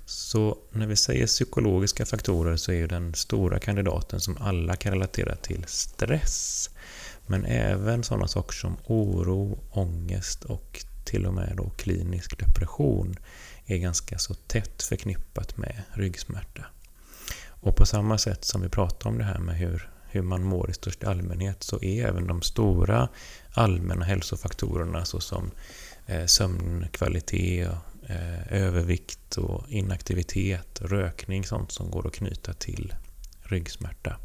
Så 0.05 0.57
när 0.71 0.87
vi 0.87 0.95
säger 0.95 1.27
psykologiska 1.27 2.05
faktorer 2.05 2.55
så 2.55 2.71
är 2.71 2.87
den 2.87 3.13
stora 3.13 3.59
kandidaten 3.59 4.19
som 4.19 4.37
alla 4.39 4.75
kan 4.75 4.93
relatera 4.93 5.35
till 5.35 5.65
stress. 5.67 6.69
Men 7.25 7.45
även 7.45 8.03
sådana 8.03 8.27
saker 8.27 8.53
som 8.53 8.77
oro, 8.85 9.59
ångest 9.71 10.43
och 10.43 10.85
till 11.05 11.25
och 11.25 11.33
med 11.33 11.53
då 11.57 11.69
klinisk 11.69 12.39
depression 12.39 13.15
är 13.65 13.77
ganska 13.77 14.17
så 14.17 14.33
tätt 14.33 14.83
förknippat 14.83 15.57
med 15.57 15.83
ryggsmärta. 15.93 16.65
Och 17.47 17.75
på 17.75 17.85
samma 17.85 18.17
sätt 18.17 18.45
som 18.45 18.61
vi 18.61 18.69
pratar 18.69 19.09
om 19.09 19.17
det 19.17 19.23
här 19.23 19.39
med 19.39 19.55
hur, 19.55 19.89
hur 20.09 20.21
man 20.21 20.43
mår 20.43 20.69
i 20.69 20.73
största 20.73 21.09
allmänhet 21.09 21.63
så 21.63 21.83
är 21.83 22.07
även 22.07 22.27
de 22.27 22.41
stora 22.41 23.09
allmänna 23.53 24.05
hälsofaktorerna 24.05 25.05
såsom 25.05 25.51
Eh, 26.07 26.25
sömnkvalitet, 26.25 27.69
eh, 28.07 28.53
övervikt 28.53 29.37
och 29.37 29.63
inaktivitet, 29.69 30.81
rökning, 30.81 31.43
sånt 31.45 31.71
som 31.71 31.91
går 31.91 32.07
att 32.07 32.13
knyta 32.13 32.53
till 32.53 32.93
ryggsmärta. 33.41 34.17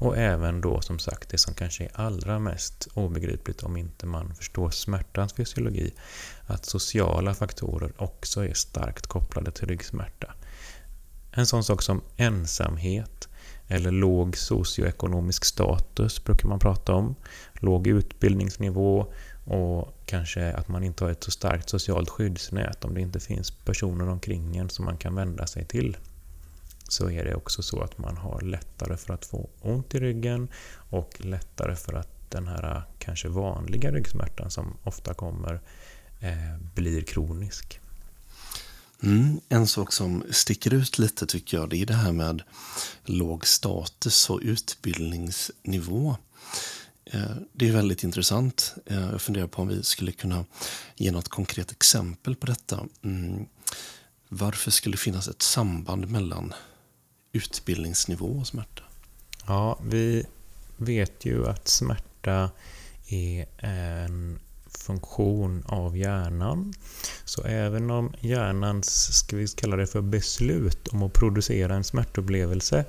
Och 0.00 0.16
även 0.16 0.60
då 0.60 0.80
som 0.80 0.98
sagt 0.98 1.28
det 1.28 1.38
som 1.38 1.54
kanske 1.54 1.84
är 1.84 1.90
allra 1.94 2.38
mest 2.38 2.88
obegripligt 2.94 3.62
om 3.62 3.76
inte 3.76 4.06
man 4.06 4.34
förstår 4.34 4.70
smärtans 4.70 5.32
fysiologi, 5.32 5.94
att 6.46 6.64
sociala 6.66 7.34
faktorer 7.34 7.92
också 7.96 8.44
är 8.44 8.54
starkt 8.54 9.06
kopplade 9.06 9.50
till 9.50 9.68
ryggsmärta. 9.68 10.34
En 11.32 11.46
sån 11.46 11.64
sak 11.64 11.82
som 11.82 12.02
ensamhet 12.16 13.28
eller 13.68 13.90
låg 13.90 14.36
socioekonomisk 14.36 15.44
status 15.44 16.24
brukar 16.24 16.48
man 16.48 16.58
prata 16.58 16.94
om, 16.94 17.14
låg 17.54 17.86
utbildningsnivå 17.86 19.12
och 19.44 19.94
kanske 20.06 20.52
att 20.52 20.68
man 20.68 20.84
inte 20.84 21.04
har 21.04 21.10
ett 21.10 21.24
så 21.24 21.30
starkt 21.30 21.68
socialt 21.68 22.10
skyddsnät 22.10 22.84
om 22.84 22.94
det 22.94 23.00
inte 23.00 23.20
finns 23.20 23.50
personer 23.50 24.08
omkring 24.08 24.56
en 24.56 24.70
som 24.70 24.84
man 24.84 24.96
kan 24.96 25.14
vända 25.14 25.46
sig 25.46 25.64
till 25.64 25.96
så 26.88 27.10
är 27.10 27.24
det 27.24 27.34
också 27.34 27.62
så 27.62 27.80
att 27.80 27.98
man 27.98 28.16
har 28.16 28.40
lättare 28.40 28.96
för 28.96 29.14
att 29.14 29.24
få 29.24 29.50
ont 29.60 29.94
i 29.94 30.00
ryggen 30.00 30.48
och 30.90 31.10
lättare 31.18 31.76
för 31.76 31.92
att 31.92 32.30
den 32.30 32.48
här 32.48 32.76
äh, 32.76 32.82
kanske 32.98 33.28
vanliga 33.28 33.90
ryggsmärtan 33.90 34.50
som 34.50 34.76
ofta 34.82 35.14
kommer 35.14 35.60
eh, 36.20 36.58
blir 36.74 37.02
kronisk. 37.02 37.80
Mm, 39.02 39.40
en 39.48 39.66
sak 39.66 39.92
som 39.92 40.24
sticker 40.30 40.74
ut 40.74 40.98
lite 40.98 41.26
tycker 41.26 41.56
jag 41.56 41.70
det 41.70 41.82
är 41.82 41.86
det 41.86 41.94
här 41.94 42.12
med 42.12 42.42
låg 43.04 43.46
status 43.46 44.30
och 44.30 44.40
utbildningsnivå. 44.42 46.16
Eh, 47.12 47.36
det 47.52 47.68
är 47.68 47.72
väldigt 47.72 48.04
intressant. 48.04 48.74
Eh, 48.86 49.10
jag 49.10 49.22
funderar 49.22 49.46
på 49.46 49.62
om 49.62 49.68
vi 49.68 49.82
skulle 49.82 50.12
kunna 50.12 50.44
ge 50.96 51.12
något 51.12 51.28
konkret 51.28 51.72
exempel 51.72 52.36
på 52.36 52.46
detta. 52.46 52.86
Mm. 53.04 53.46
Varför 54.28 54.70
skulle 54.70 54.92
det 54.92 54.98
finnas 54.98 55.28
ett 55.28 55.42
samband 55.42 56.08
mellan 56.08 56.54
utbildningsnivå 57.32 58.26
och 58.26 58.46
smärta? 58.46 58.82
Ja, 59.46 59.78
vi 59.84 60.26
vet 60.76 61.24
ju 61.24 61.48
att 61.48 61.68
smärta 61.68 62.50
är 63.08 63.46
en 63.58 64.38
funktion 64.78 65.64
av 65.66 65.96
hjärnan. 65.96 66.74
Så 67.24 67.42
även 67.42 67.90
om 67.90 68.14
hjärnans, 68.20 69.18
ska 69.18 69.36
vi 69.36 69.48
kalla 69.48 69.76
det 69.76 69.86
för 69.86 70.00
beslut 70.00 70.88
om 70.88 71.02
att 71.02 71.12
producera 71.12 71.74
en 71.74 71.84
smärtupplevelse 71.84 72.84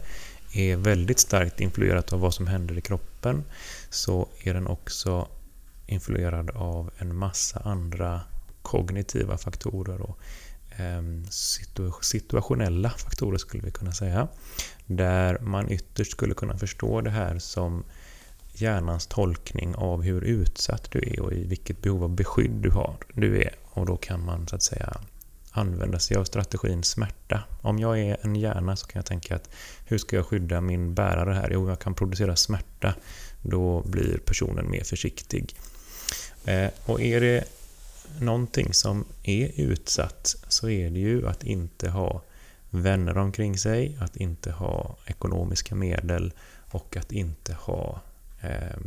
är 0.54 0.78
väldigt 0.78 1.20
starkt 1.20 1.62
influerat 1.62 2.14
av 2.14 2.20
vad 2.20 2.34
som 2.34 2.48
händer 2.48 2.78
i 2.78 2.82
kroppen 2.82 3.44
så 3.90 4.30
är 4.44 4.54
den 4.54 4.68
också 4.68 5.28
influerad 5.86 6.50
av 6.50 6.92
en 6.98 7.16
massa 7.16 7.60
andra 7.60 8.22
kognitiva 8.62 9.38
faktorer 9.38 10.02
och 10.02 10.20
ehm, 10.78 11.26
situationella 12.02 12.90
faktorer 12.90 13.38
skulle 13.38 13.64
vi 13.64 13.72
kunna 13.72 13.92
säga. 13.92 14.28
Där 14.86 15.40
man 15.40 15.72
ytterst 15.72 16.12
skulle 16.12 16.34
kunna 16.34 16.58
förstå 16.58 17.02
det 17.02 17.10
här 17.10 17.40
som 17.40 17.84
hjärnans 18.54 19.08
tolkning 19.08 19.76
av 19.76 20.02
hur 20.02 20.22
utsatt 20.22 20.92
du 20.92 21.00
är 21.00 21.20
och 21.20 21.34
i 21.34 21.44
vilket 21.44 21.82
behov 21.82 22.04
av 22.04 22.10
beskydd 22.10 22.52
du 22.52 22.70
har. 22.70 22.96
Du 23.14 23.42
är. 23.42 23.56
Och 23.64 23.86
då 23.86 23.98
kan 23.98 24.26
man 24.26 24.48
så 24.48 24.56
att 24.56 24.64
säga 24.64 24.98
använda 25.54 26.00
sig 26.00 26.18
av 26.18 26.24
strategin 26.24 26.84
smärta. 26.84 27.44
Om 27.62 27.80
jag 27.80 28.00
är 28.00 28.18
en 28.22 28.36
hjärna 28.36 28.76
så 28.76 28.88
kan 28.88 29.00
jag 29.00 29.06
tänka 29.06 29.36
att 29.36 29.50
hur 29.86 29.98
ska 29.98 30.16
jag 30.16 30.26
skydda 30.26 30.62
min 30.62 30.94
bärare 30.94 31.34
här? 31.34 31.50
Jo, 31.54 31.70
jag 31.70 31.80
kan 31.80 31.96
producera 31.96 32.36
smärta. 32.36 32.96
Då 33.42 33.82
blir 33.82 34.18
personen 34.18 34.72
mer 34.72 34.84
försiktig. 34.84 35.56
Eh, 36.46 36.70
och 36.86 37.02
är 37.02 37.22
det 37.22 37.44
någonting 38.20 38.74
som 38.74 39.06
är 39.24 39.62
utsatt 39.62 40.36
så 40.48 40.70
är 40.70 40.90
det 40.90 41.00
ju 41.00 41.28
att 41.28 41.44
inte 41.44 41.90
ha 41.90 42.22
vänner 42.70 43.18
omkring 43.18 43.58
sig, 43.58 43.98
att 44.00 44.16
inte 44.16 44.52
ha 44.52 44.98
ekonomiska 45.06 45.76
medel 45.76 46.34
och 46.72 46.98
att 46.98 47.12
inte 47.12 47.54
ha 47.54 48.02
eh, 48.42 48.80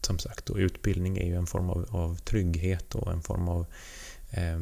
som 0.00 0.18
sagt, 0.18 0.50
och 0.50 0.56
utbildning 0.56 1.18
är 1.18 1.26
ju 1.26 1.36
en 1.36 1.46
form 1.46 1.70
av, 1.70 1.86
av 1.90 2.16
trygghet 2.16 2.94
och 2.94 3.12
en 3.12 3.22
form 3.22 3.48
av 3.48 3.66
eh, 4.30 4.58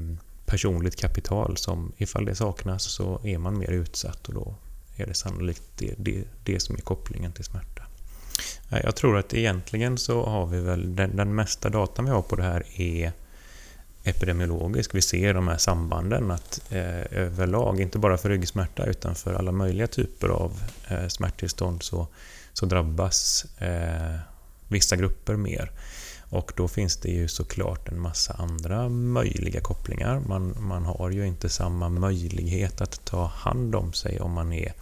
personligt 0.53 0.97
kapital 0.97 1.57
som 1.57 1.93
ifall 1.97 2.25
det 2.25 2.35
saknas 2.35 2.83
så 2.83 3.21
är 3.25 3.39
man 3.39 3.59
mer 3.59 3.71
utsatt 3.71 4.29
och 4.29 4.35
då 4.35 4.55
är 4.97 5.07
det 5.07 5.15
sannolikt 5.15 5.63
det, 5.77 5.95
det, 5.99 6.25
det 6.45 6.61
som 6.61 6.77
är 6.77 6.81
kopplingen 6.81 7.33
till 7.33 7.45
smärta. 7.45 7.83
Jag 8.69 8.97
tror 8.97 9.19
att 9.19 9.35
egentligen 9.35 9.99
så 9.99 10.25
har 10.25 10.47
vi 10.47 10.61
väl 10.61 10.97
den, 10.97 11.17
den 11.17 11.35
mesta 11.35 11.69
datan 11.71 12.05
vi 12.05 12.11
har 12.11 12.23
på 12.23 12.37
det 12.37 12.43
här 12.43 12.65
är 12.77 13.13
epidemiologisk. 14.05 14.95
Vi 14.95 15.03
ser 15.03 15.35
de 15.35 15.49
här 15.49 15.57
sambanden 15.57 16.31
att 16.31 16.61
eh, 16.71 17.19
överlag, 17.19 17.81
inte 17.81 17.99
bara 17.99 18.19
för 18.19 18.29
ryggsmärta 18.29 18.87
utan 18.87 19.15
för 19.15 19.35
alla 19.35 19.53
möjliga 19.53 19.87
typer 19.87 20.29
av 20.29 20.63
eh, 20.89 21.07
smärttillstånd 21.09 21.83
så, 21.83 22.07
så 22.53 22.67
drabbas 22.67 23.47
eh, 23.59 24.19
vissa 24.69 24.97
grupper 24.97 25.37
mer. 25.37 25.71
Och 26.33 26.53
då 26.57 26.69
finns 26.69 26.97
det 26.97 27.09
ju 27.09 27.29
såklart 27.29 27.89
en 27.89 28.01
massa 28.01 28.33
andra 28.33 28.89
möjliga 28.89 29.61
kopplingar. 29.61 30.21
Man, 30.21 30.57
man 30.61 30.85
har 30.85 31.11
ju 31.11 31.27
inte 31.27 31.49
samma 31.49 31.89
möjlighet 31.89 32.81
att 32.81 33.05
ta 33.05 33.25
hand 33.27 33.75
om 33.75 33.93
sig 33.93 34.21
om 34.21 34.33
man 34.33 34.53
är 34.53 34.73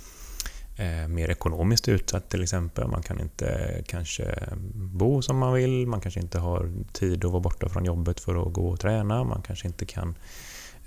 eh, 0.76 1.08
mer 1.08 1.30
ekonomiskt 1.30 1.88
utsatt 1.88 2.30
till 2.30 2.42
exempel. 2.42 2.88
Man 2.88 3.02
kan 3.02 3.20
inte 3.20 3.82
kanske 3.86 4.34
bo 4.74 5.22
som 5.22 5.38
man 5.38 5.52
vill, 5.52 5.86
man 5.86 6.00
kanske 6.00 6.20
inte 6.20 6.38
har 6.38 6.72
tid 6.92 7.24
att 7.24 7.30
vara 7.30 7.40
borta 7.40 7.68
från 7.68 7.84
jobbet 7.84 8.20
för 8.20 8.46
att 8.46 8.52
gå 8.52 8.68
och 8.68 8.80
träna, 8.80 9.24
man 9.24 9.42
kanske 9.42 9.66
inte 9.66 9.84
kan 9.84 10.14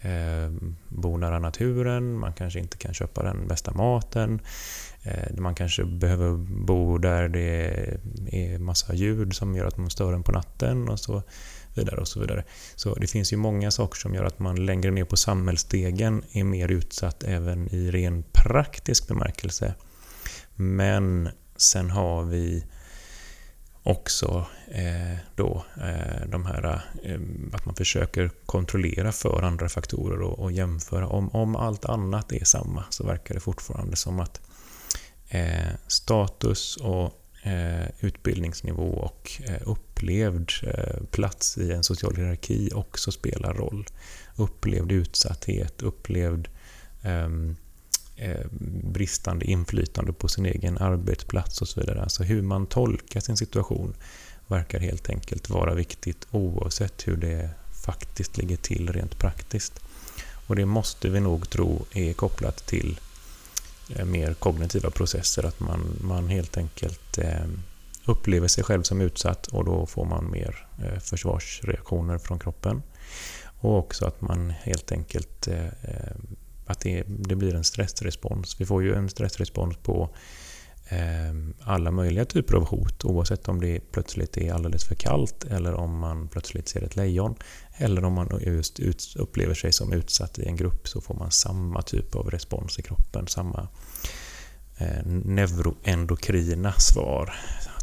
eh, 0.02 0.52
bo 0.88 1.18
nära 1.18 1.40
naturen, 1.40 2.18
man 2.18 2.34
kanske 2.34 2.60
inte 2.60 2.78
kan 2.78 2.94
köpa 2.94 3.24
den 3.24 3.48
bästa 3.48 3.74
maten. 3.74 4.42
Eh, 5.04 5.36
man 5.38 5.56
kanske 5.56 5.84
behöver 5.84 6.32
bo 6.66 6.98
där 6.98 7.30
det 7.30 7.66
är 8.32 8.60
massa 8.60 8.94
ljud 8.94 9.36
som 9.36 9.56
gör 9.56 9.66
att 9.66 9.78
man 9.78 9.90
stör 9.90 10.14
en 10.14 10.24
på 10.24 10.32
natten 10.32 10.90
och 10.90 11.00
så 11.00 11.24
vidare. 11.74 12.02
och 12.02 12.08
Så 12.08 12.20
vidare. 12.20 12.44
Så 12.76 12.96
det 12.96 13.08
finns 13.08 13.34
ju 13.34 13.38
många 13.38 13.72
saker 13.72 14.00
som 14.00 14.14
gör 14.14 14.24
att 14.24 14.40
man 14.40 14.66
längre 14.66 14.92
ner 14.92 15.06
på 15.06 15.18
samhällsstegen 15.18 16.24
är 16.32 16.44
mer 16.44 16.72
utsatt 16.72 17.24
även 17.24 17.74
i 17.74 17.92
ren 17.92 18.24
praktisk 18.32 19.08
bemärkelse. 19.08 19.74
Men 20.56 21.30
sen 21.58 21.90
har 21.90 22.24
vi 22.24 22.64
också 23.84 24.46
eh, 24.72 25.18
då 25.36 25.66
eh, 25.82 26.28
de 26.28 26.46
här 26.46 26.82
eh, 27.04 27.20
att 27.54 27.66
man 27.66 27.76
försöker 27.76 28.32
kontrollera 28.46 29.12
för 29.12 29.42
andra 29.42 29.70
faktorer 29.70 30.22
och, 30.22 30.40
och 30.40 30.52
jämföra. 30.52 31.08
Om, 31.08 31.30
om 31.30 31.56
allt 31.56 31.86
annat 31.86 32.32
är 32.32 32.46
samma 32.46 32.84
så 32.90 33.08
verkar 33.08 33.34
det 33.34 33.42
fortfarande 33.42 33.96
som 33.96 34.20
att 34.20 34.42
eh, 35.34 35.74
status 35.88 36.78
och 36.78 37.20
eh, 37.44 37.88
utbildningsnivå 38.00 38.90
och 38.90 39.42
eh, 39.44 39.62
upplevd 39.66 40.52
eh, 40.64 41.04
plats 41.12 41.58
i 41.58 41.72
en 41.72 41.84
social 41.84 42.16
hierarki 42.16 42.70
också 42.74 43.12
spelar 43.12 43.54
roll. 43.54 43.86
Upplevd 44.36 44.92
utsatthet, 44.92 45.82
upplevd 45.82 46.48
ehm, 47.02 47.56
eh, 48.16 48.46
bristande 48.84 49.46
inflytande 49.46 50.14
på 50.14 50.28
sin 50.28 50.46
egen 50.46 50.78
arbetsplats 50.78 51.62
och 51.62 51.68
så 51.68 51.80
vidare. 51.80 52.02
Alltså 52.02 52.24
hur 52.24 52.42
man 52.42 52.66
tolkar 52.66 53.20
sin 53.20 53.38
situation 53.38 53.94
verkar 54.48 54.80
helt 54.80 55.10
enkelt 55.10 55.50
vara 55.50 55.74
viktigt 55.74 56.28
oavsett 56.32 57.08
hur 57.08 57.18
det 57.18 57.50
faktiskt 57.86 58.38
ligger 58.38 58.58
till 58.58 58.94
rent 58.94 59.20
praktiskt. 59.20 59.80
Och 60.48 60.56
det 60.56 60.66
måste 60.66 61.10
vi 61.10 61.20
nog 61.20 61.50
tro 61.50 61.86
är 61.94 62.14
kopplat 62.14 62.68
till 62.68 63.00
Eh, 63.96 64.06
mer 64.06 64.34
kognitiva 64.34 64.90
processer, 64.92 65.46
att 65.46 65.60
man, 65.60 65.98
man 66.02 66.28
helt 66.28 66.58
enkelt 66.58 67.18
eh, 67.18 67.46
upplever 68.06 68.48
sig 68.48 68.64
själv 68.64 68.84
som 68.84 69.02
utsatt 69.02 69.48
och 69.48 69.66
då 69.66 69.86
får 69.86 70.06
man 70.06 70.32
mer 70.32 70.68
eh, 70.84 71.00
försvarsreaktioner 71.00 72.18
från 72.18 72.40
kroppen. 72.40 72.84
Och 73.60 73.78
också 73.78 74.06
att 74.06 74.22
man 74.22 74.50
helt 74.50 74.92
enkelt 74.92 75.48
eh, 75.48 75.66
eh, 75.66 76.16
att 76.66 76.80
det, 76.80 77.04
det 77.08 77.36
blir 77.36 77.56
en 77.56 77.64
stressrespons. 77.64 78.62
Vi 78.62 78.66
får 78.66 78.84
ju 78.84 78.96
en 78.96 79.10
stressrespons 79.10 79.78
på 79.78 80.10
Ehm, 80.90 81.54
alla 81.62 81.92
möjliga 81.92 82.26
typer 82.26 82.56
av 82.56 82.66
hot 82.66 83.06
oavsett 83.06 83.48
om 83.48 83.62
det 83.62 83.92
plötsligt 83.92 84.38
är 84.38 84.54
alldeles 84.54 84.84
för 84.84 84.96
kallt 84.96 85.44
eller 85.44 85.74
om 85.74 86.00
man 86.00 86.28
plötsligt 86.28 86.70
ser 86.70 86.82
ett 86.82 86.96
lejon 86.96 87.36
eller 87.78 88.06
om 88.06 88.14
man 88.14 88.40
just 88.42 88.80
upplever 89.16 89.54
sig 89.54 89.72
som 89.72 89.94
utsatt 89.94 90.40
i 90.40 90.46
en 90.46 90.56
grupp 90.56 90.88
så 90.88 91.02
får 91.02 91.16
man 91.16 91.32
samma 91.32 91.82
typ 91.82 92.16
av 92.16 92.32
respons 92.32 92.80
i 92.80 92.82
kroppen, 92.82 93.28
samma 93.28 93.68
eh, 94.78 95.06
neuroendokrina 95.06 96.74
svar, 96.74 97.34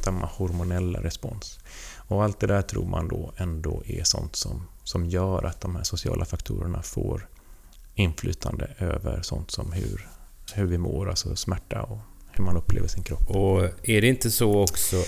samma 0.04 0.26
hormonella 0.26 1.02
respons. 1.02 1.58
Och 1.96 2.24
allt 2.24 2.40
det 2.40 2.46
där 2.46 2.62
tror 2.62 2.86
man 2.86 3.08
då 3.08 3.32
ändå 3.36 3.82
är 3.86 4.04
sånt 4.04 4.36
som, 4.36 4.66
som 4.84 5.06
gör 5.06 5.44
att 5.44 5.60
de 5.60 5.76
här 5.76 5.82
sociala 5.82 6.24
faktorerna 6.24 6.82
får 6.82 7.28
inflytande 7.94 8.74
över 8.78 9.22
sånt 9.22 9.50
som 9.50 9.72
hur, 9.72 10.08
hur 10.54 10.66
vi 10.66 10.78
mår, 10.78 11.08
alltså 11.08 11.36
smärta 11.36 11.82
och 11.82 11.98
hur 12.40 12.46
man 12.46 12.56
upplever 12.56 12.88
sin 12.88 13.02
kropp. 13.02 13.30
Och 13.30 13.64
är 13.82 14.00
det 14.00 14.06
inte 14.06 14.30
så 14.30 14.62
också 14.62 15.04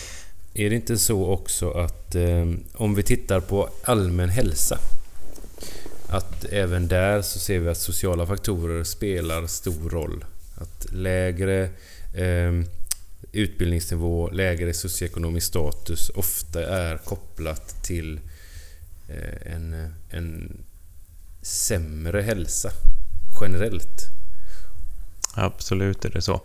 är 0.55 0.71
det 0.71 0.77
inte 0.77 0.99
så 0.99 1.27
också 1.27 1.71
att 1.71 2.15
eh, 2.15 2.47
om 2.73 2.95
vi 2.95 3.03
tittar 3.03 3.41
på 3.41 3.69
allmän 3.85 4.29
hälsa 4.29 4.79
att 6.09 6.45
även 6.45 6.89
där 6.89 7.23
så 7.23 7.39
ser 7.39 7.59
vi 7.59 7.69
att 7.69 7.79
sociala 7.79 8.27
faktorer 8.27 8.85
spelar 8.85 9.47
stor 9.47 9.91
roll. 9.91 10.25
Att 10.55 10.93
lägre 10.93 11.71
eh, 12.15 12.53
utbildningsnivå, 13.33 14.31
lägre 14.31 14.75
socioekonomisk 14.75 15.47
status 15.47 16.11
ofta 16.15 16.67
är 16.67 16.97
kopplat 16.99 17.85
till 17.85 18.21
eh, 19.09 19.53
en, 19.53 19.95
en 20.11 20.57
sämre 21.43 22.23
hälsa 22.23 22.71
generellt. 23.41 24.03
Absolut 25.35 26.05
är 26.05 26.11
det 26.11 26.23
så. 26.23 26.41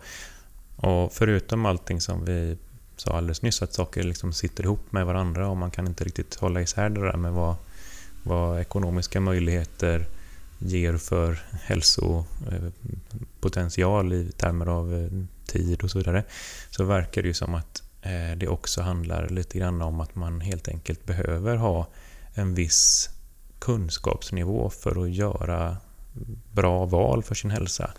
Och 0.80 1.12
förutom 1.12 1.66
allting 1.66 2.00
som 2.00 2.24
vi 2.24 2.56
sa 2.96 3.10
alldeles 3.10 3.42
nyss, 3.42 3.62
att 3.62 3.74
saker 3.74 4.02
liksom 4.02 4.32
sitter 4.32 4.64
ihop 4.64 4.92
med 4.92 5.06
varandra 5.06 5.48
och 5.48 5.56
man 5.56 5.70
kan 5.70 5.86
inte 5.86 6.04
riktigt 6.04 6.34
hålla 6.34 6.60
isär 6.60 6.88
det 6.88 7.00
där 7.00 7.16
med 7.16 7.32
vad, 7.32 7.56
vad 8.22 8.60
ekonomiska 8.60 9.20
möjligheter 9.20 10.06
ger 10.58 10.96
för 10.96 11.38
hälsopotential 11.62 14.12
i 14.12 14.30
termer 14.36 14.66
av 14.66 14.94
eh, 14.94 15.08
tid 15.46 15.82
och 15.82 15.90
så 15.90 15.98
vidare, 15.98 16.24
så 16.70 16.84
verkar 16.84 17.22
det 17.22 17.28
ju 17.28 17.34
som 17.34 17.54
att 17.54 17.82
eh, 18.02 18.36
det 18.36 18.48
också 18.48 18.82
handlar 18.82 19.28
lite 19.28 19.58
grann 19.58 19.82
om 19.82 20.00
att 20.00 20.14
man 20.14 20.40
helt 20.40 20.68
enkelt 20.68 21.06
behöver 21.06 21.56
ha 21.56 21.86
en 22.34 22.54
viss 22.54 23.10
kunskapsnivå 23.58 24.70
för 24.70 25.04
att 25.04 25.10
göra 25.10 25.76
bra 26.52 26.84
val 26.84 27.22
för 27.22 27.34
sin 27.34 27.50
hälsa. 27.50 27.90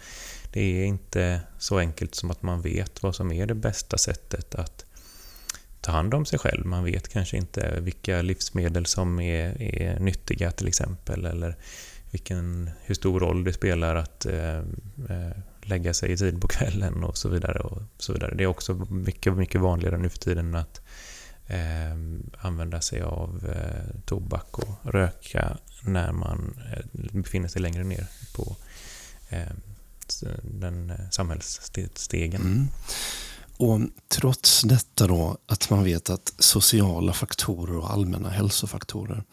Det 0.51 0.81
är 0.81 0.85
inte 0.85 1.41
så 1.57 1.79
enkelt 1.79 2.15
som 2.15 2.31
att 2.31 2.43
man 2.43 2.61
vet 2.61 3.03
vad 3.03 3.15
som 3.15 3.31
är 3.31 3.45
det 3.45 3.55
bästa 3.55 3.97
sättet 3.97 4.55
att 4.55 4.85
ta 5.81 5.91
hand 5.91 6.13
om 6.13 6.25
sig 6.25 6.39
själv. 6.39 6.65
Man 6.65 6.83
vet 6.83 7.07
kanske 7.07 7.37
inte 7.37 7.79
vilka 7.79 8.21
livsmedel 8.21 8.85
som 8.85 9.19
är, 9.19 9.61
är 9.61 9.99
nyttiga 9.99 10.51
till 10.51 10.67
exempel 10.67 11.25
eller 11.25 11.55
vilken, 12.11 12.69
hur 12.83 12.95
stor 12.95 13.19
roll 13.19 13.43
det 13.43 13.53
spelar 13.53 13.95
att 13.95 14.25
eh, 14.25 14.57
eh 15.09 15.31
lägga 15.69 15.93
sig 15.93 16.11
i 16.11 16.17
tid 16.17 16.41
på 16.41 16.47
kvällen 16.47 17.03
och 17.03 17.17
så 17.17 17.29
vidare. 17.29 17.59
Och 17.59 17.81
så 17.97 18.13
vidare. 18.13 18.35
Det 18.35 18.43
är 18.43 18.47
också 18.47 18.73
mycket, 18.89 19.37
mycket 19.37 19.61
vanligare 19.61 19.97
nu 19.97 20.09
för 20.09 20.17
tiden 20.17 20.55
att 20.55 20.81
eh, 21.47 21.93
använda 22.37 22.81
sig 22.81 23.01
av 23.01 23.49
eh, 23.55 24.01
tobak 24.05 24.59
och 24.59 24.93
röka 24.93 25.57
när 25.81 26.11
man 26.11 26.59
eh, 26.73 26.85
befinner 27.11 27.47
sig 27.47 27.61
längre 27.61 27.83
ner 27.83 28.07
på 28.35 28.55
eh, 29.29 29.53
Eh, 30.23 30.29
den 30.43 30.89
eh, 30.89 31.09
samhällsstegen. 31.11 32.41
Mm. 32.41 32.67
Och 33.57 33.79
trots 34.07 34.61
detta 34.61 35.07
då, 35.07 35.37
att 35.45 35.69
man 35.69 35.83
vet 35.83 36.09
att 36.09 36.33
sociala 36.39 37.13
faktorer 37.13 37.77
och 37.77 37.91
allmänna 37.91 38.29
hälsofaktorer 38.29 39.23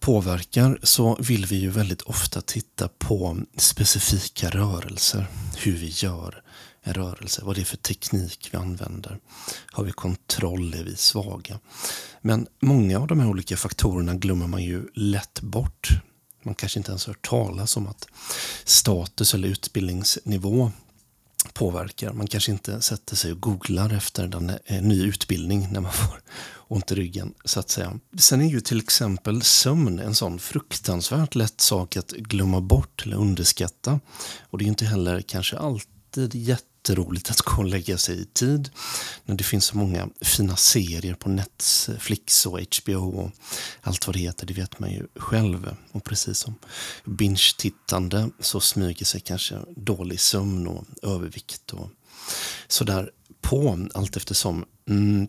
påverkar, 0.00 0.78
så 0.82 1.16
vill 1.20 1.46
vi 1.46 1.56
ju 1.56 1.70
väldigt 1.70 2.02
ofta 2.02 2.40
titta 2.40 2.88
på 2.98 3.38
specifika 3.56 4.50
rörelser. 4.50 5.26
Hur 5.56 5.72
vi 5.72 5.88
gör 5.88 6.42
en 6.82 6.94
rörelse, 6.94 7.42
vad 7.44 7.54
det 7.54 7.60
är 7.60 7.64
för 7.64 7.76
teknik 7.76 8.48
vi 8.52 8.58
använder. 8.58 9.18
Har 9.70 9.84
vi 9.84 9.92
kontroll? 9.92 10.74
Är 10.74 10.84
vi 10.84 10.96
svaga? 10.96 11.58
Men 12.20 12.46
många 12.60 12.98
av 12.98 13.06
de 13.06 13.20
här 13.20 13.28
olika 13.28 13.56
faktorerna 13.56 14.14
glömmer 14.14 14.46
man 14.46 14.62
ju 14.62 14.86
lätt 14.94 15.40
bort. 15.40 15.90
Man 16.48 16.54
kanske 16.54 16.78
inte 16.78 16.90
ens 16.90 17.06
har 17.06 17.14
hört 17.14 17.28
talas 17.28 17.76
om 17.76 17.86
att 17.86 18.06
status 18.64 19.34
eller 19.34 19.48
utbildningsnivå 19.48 20.72
påverkar. 21.52 22.12
Man 22.12 22.26
kanske 22.26 22.52
inte 22.52 22.80
sätter 22.80 23.16
sig 23.16 23.32
och 23.32 23.40
googlar 23.40 23.92
efter 23.92 24.36
en 24.36 24.50
eh, 24.64 24.82
ny 24.82 25.02
utbildning 25.02 25.68
när 25.72 25.80
man 25.80 25.92
får 26.08 26.20
ont 26.68 26.92
i 26.92 26.94
ryggen, 26.94 27.34
så 27.44 27.60
att 27.60 27.70
säga. 27.70 27.98
Sen 28.18 28.40
är 28.40 28.48
ju 28.48 28.60
till 28.60 28.78
exempel 28.78 29.42
sömn 29.42 29.98
en 29.98 30.14
sån 30.14 30.38
fruktansvärt 30.38 31.34
lätt 31.34 31.60
sak 31.60 31.96
att 31.96 32.10
glömma 32.10 32.60
bort 32.60 33.02
eller 33.06 33.16
underskatta. 33.16 34.00
Och 34.40 34.58
det 34.58 34.64
är 34.64 34.68
inte 34.68 34.84
heller 34.84 35.20
kanske 35.20 35.56
alltid 35.58 36.34
jätte 36.34 36.67
jätteroligt 36.78 37.30
att 37.30 37.40
gå 37.40 37.56
och 37.56 37.64
lägga 37.64 37.98
sig 37.98 38.20
i 38.20 38.24
tid. 38.24 38.70
När 39.24 39.34
det 39.34 39.44
finns 39.44 39.64
så 39.64 39.76
många 39.76 40.08
fina 40.20 40.56
serier 40.56 41.14
på 41.14 41.28
Netflix 41.28 42.46
och 42.46 42.60
HBO 42.60 43.20
och 43.20 43.30
allt 43.82 44.06
vad 44.06 44.16
det 44.16 44.20
heter, 44.20 44.46
det 44.46 44.54
vet 44.54 44.78
man 44.78 44.90
ju 44.90 45.06
själv. 45.16 45.76
Och 45.92 46.04
precis 46.04 46.38
som 46.38 46.54
binge-tittande 47.04 48.30
så 48.40 48.60
smyger 48.60 49.04
sig 49.04 49.20
kanske 49.20 49.58
dålig 49.76 50.20
sömn 50.20 50.66
och 50.66 50.84
övervikt 51.02 51.72
och 51.72 51.90
sådär 52.68 53.10
på 53.40 53.88
allt 53.94 54.16
eftersom. 54.16 54.64
Mm. 54.88 55.28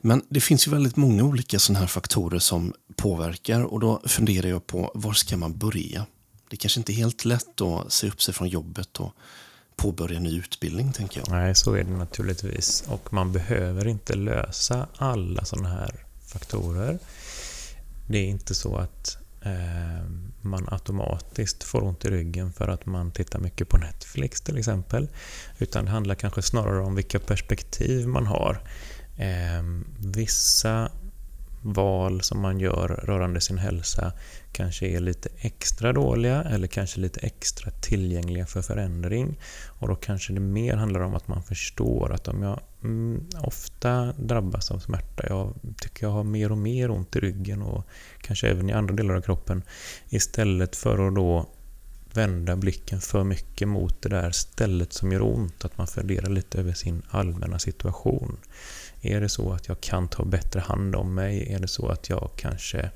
Men 0.00 0.22
det 0.28 0.40
finns 0.40 0.66
ju 0.66 0.70
väldigt 0.70 0.96
många 0.96 1.24
olika 1.24 1.58
sådana 1.58 1.80
här 1.80 1.86
faktorer 1.86 2.38
som 2.38 2.74
påverkar 2.96 3.62
och 3.62 3.80
då 3.80 4.02
funderar 4.06 4.48
jag 4.48 4.66
på 4.66 4.92
var 4.94 5.12
ska 5.12 5.36
man 5.36 5.58
börja? 5.58 6.06
Det 6.50 6.56
kanske 6.56 6.80
inte 6.80 6.92
är 6.92 6.94
helt 6.94 7.24
lätt 7.24 7.60
att 7.60 7.92
se 7.92 8.08
upp 8.08 8.22
sig 8.22 8.34
från 8.34 8.48
jobbet 8.48 9.00
och 9.00 9.14
påbörja 9.76 10.20
ny 10.20 10.38
utbildning, 10.38 10.92
tänker 10.92 11.20
jag. 11.20 11.30
Nej, 11.30 11.54
så 11.54 11.74
är 11.74 11.84
det 11.84 11.90
naturligtvis. 11.90 12.84
Och 12.88 13.12
man 13.12 13.32
behöver 13.32 13.88
inte 13.88 14.14
lösa 14.14 14.86
alla 14.96 15.44
sådana 15.44 15.68
här 15.68 16.04
faktorer. 16.26 16.98
Det 18.06 18.18
är 18.18 18.26
inte 18.26 18.54
så 18.54 18.76
att 18.76 19.16
eh, 19.42 20.10
man 20.40 20.68
automatiskt 20.70 21.64
får 21.64 21.84
ont 21.84 22.04
i 22.04 22.10
ryggen 22.10 22.52
för 22.52 22.68
att 22.68 22.86
man 22.86 23.10
tittar 23.10 23.38
mycket 23.38 23.68
på 23.68 23.76
Netflix 23.76 24.40
till 24.40 24.58
exempel. 24.58 25.08
Utan 25.58 25.84
det 25.84 25.90
handlar 25.90 26.14
kanske 26.14 26.42
snarare 26.42 26.80
om 26.80 26.94
vilka 26.94 27.18
perspektiv 27.18 28.08
man 28.08 28.26
har. 28.26 28.60
Eh, 29.16 29.62
vissa 29.98 30.90
val 31.62 32.20
som 32.20 32.40
man 32.40 32.60
gör 32.60 32.88
rörande 32.88 33.40
sin 33.40 33.58
hälsa 33.58 34.12
kanske 34.52 34.86
är 34.86 35.00
lite 35.00 35.28
extra 35.38 35.92
dåliga 35.92 36.42
eller 36.42 36.66
kanske 36.66 37.00
lite 37.00 37.20
extra 37.20 37.70
tillgängliga 37.70 38.46
för 38.46 38.62
förändring. 38.62 39.38
Och 39.66 39.88
då 39.88 39.94
kanske 39.94 40.32
det 40.32 40.40
mer 40.40 40.76
handlar 40.76 41.00
om 41.00 41.14
att 41.14 41.28
man 41.28 41.42
förstår 41.42 42.12
att 42.12 42.28
om 42.28 42.42
jag 42.42 42.60
mm, 42.84 43.26
ofta 43.40 44.12
drabbas 44.12 44.70
av 44.70 44.78
smärta, 44.78 45.26
jag 45.28 45.54
tycker 45.80 46.06
jag 46.06 46.12
har 46.12 46.24
mer 46.24 46.52
och 46.52 46.58
mer 46.58 46.90
ont 46.90 47.16
i 47.16 47.20
ryggen 47.20 47.62
och 47.62 47.86
kanske 48.20 48.48
även 48.48 48.70
i 48.70 48.72
andra 48.72 48.94
delar 48.94 49.14
av 49.14 49.20
kroppen, 49.20 49.62
istället 50.08 50.76
för 50.76 51.08
att 51.08 51.14
då 51.14 51.46
vända 52.14 52.56
blicken 52.56 53.00
för 53.00 53.24
mycket 53.24 53.68
mot 53.68 54.02
det 54.02 54.08
där 54.08 54.30
stället 54.30 54.92
som 54.92 55.12
gör 55.12 55.22
ont, 55.22 55.64
att 55.64 55.78
man 55.78 55.86
funderar 55.86 56.28
lite 56.28 56.58
över 56.58 56.72
sin 56.72 57.02
allmänna 57.10 57.58
situation. 57.58 58.36
Är 59.02 59.20
det 59.20 59.28
så 59.28 59.52
att 59.52 59.68
jag 59.68 59.80
kan 59.80 60.08
ta 60.08 60.24
bättre 60.24 60.60
hand 60.60 60.96
om 60.96 61.14
mig? 61.14 61.52
Är 61.52 61.58
det 61.58 61.68
så 61.68 61.88
att 61.88 62.08
jag 62.08 62.30
kanske 62.36 62.90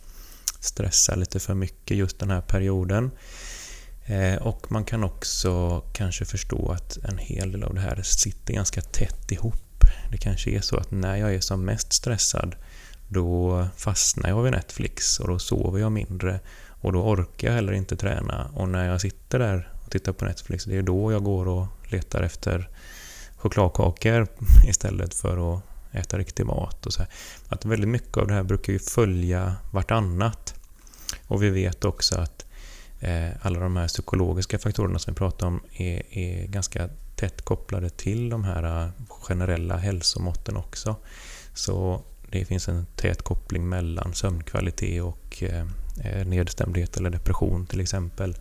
stressar 0.61 1.17
lite 1.17 1.41
för 1.41 1.55
mycket 1.55 1.97
just 1.97 2.19
den 2.19 2.31
här 2.31 2.41
perioden? 2.41 3.11
Eh, 4.05 4.35
och 4.35 4.73
man 4.73 4.85
kan 4.85 5.05
också 5.05 5.81
kanske 5.93 6.25
förstå 6.25 6.73
att 6.73 6.97
en 6.97 7.19
hel 7.19 7.53
del 7.53 7.65
av 7.65 7.75
det 7.75 7.81
här 7.81 8.03
sitter 8.03 8.55
ganska 8.55 8.81
tätt 8.81 9.33
ihop. 9.33 9.85
Det 10.11 10.19
kanske 10.19 10.51
är 10.51 10.61
så 10.61 10.77
att 10.77 10.91
när 10.91 11.17
jag 11.17 11.35
är 11.35 11.41
som 11.41 11.65
mest 11.65 11.93
stressad 11.93 12.57
då 13.09 13.67
fastnar 13.77 14.29
jag 14.29 14.43
vid 14.43 14.53
Netflix 14.53 15.21
och 15.21 15.29
då 15.29 15.39
sover 15.39 15.81
jag 15.81 15.93
mindre 15.93 16.41
och 16.69 16.93
då 16.93 17.03
orkar 17.03 17.49
jag 17.49 17.55
heller 17.55 17.73
inte 17.73 17.97
träna. 17.97 18.51
Och 18.55 18.69
när 18.69 18.89
jag 18.89 19.01
sitter 19.01 19.39
där 19.39 19.73
och 19.85 19.91
tittar 19.91 20.13
på 20.13 20.25
Netflix, 20.25 20.65
det 20.65 20.77
är 20.77 20.83
då 20.83 21.13
jag 21.13 21.25
går 21.25 21.49
och 21.49 21.67
letar 21.89 22.23
efter 22.23 22.69
chokladkakor 23.37 24.27
istället 24.69 25.15
för 25.15 25.55
att 25.55 25.63
äta 25.97 26.19
riktig 26.19 26.47
mat 26.47 26.87
och 26.87 26.93
så 26.93 27.03
här. 27.03 27.09
Att 27.49 27.65
väldigt 27.65 27.89
mycket 27.89 28.17
av 28.17 28.27
det 28.27 28.35
här 28.35 28.43
brukar 28.43 28.73
ju 28.73 28.79
följa 28.79 29.57
vartannat. 29.71 30.55
Och 31.27 31.43
vi 31.43 31.51
vet 31.51 31.85
också 31.85 32.17
att 32.17 32.47
eh, 33.01 33.29
alla 33.43 33.61
de 33.61 33.77
här 33.77 33.89
psykologiska 33.89 34.59
faktorerna 34.59 34.99
som 34.99 35.15
vi 35.15 35.19
pratar 35.19 35.47
om 35.47 35.61
är, 35.73 36.19
är 36.19 36.47
ganska 36.47 36.89
tätt 37.17 37.43
kopplade 37.43 37.91
till 37.91 38.29
de 38.29 38.45
här 38.45 38.85
eh, 38.85 38.91
generella 39.09 39.77
hälsomåtten 39.77 40.57
också. 40.57 40.97
Så 41.55 42.03
det 42.31 42.45
finns 42.45 42.69
en 42.69 42.87
tät 42.97 43.23
koppling 43.23 43.69
mellan 43.69 44.15
sömnkvalitet 44.15 45.03
och 45.03 45.43
eh, 45.43 45.67
eh 46.05 46.27
nedstämdhet 46.27 46.97
eller 46.97 47.11
depression 47.11 47.67
till 47.67 47.81
exempel. 47.81 48.37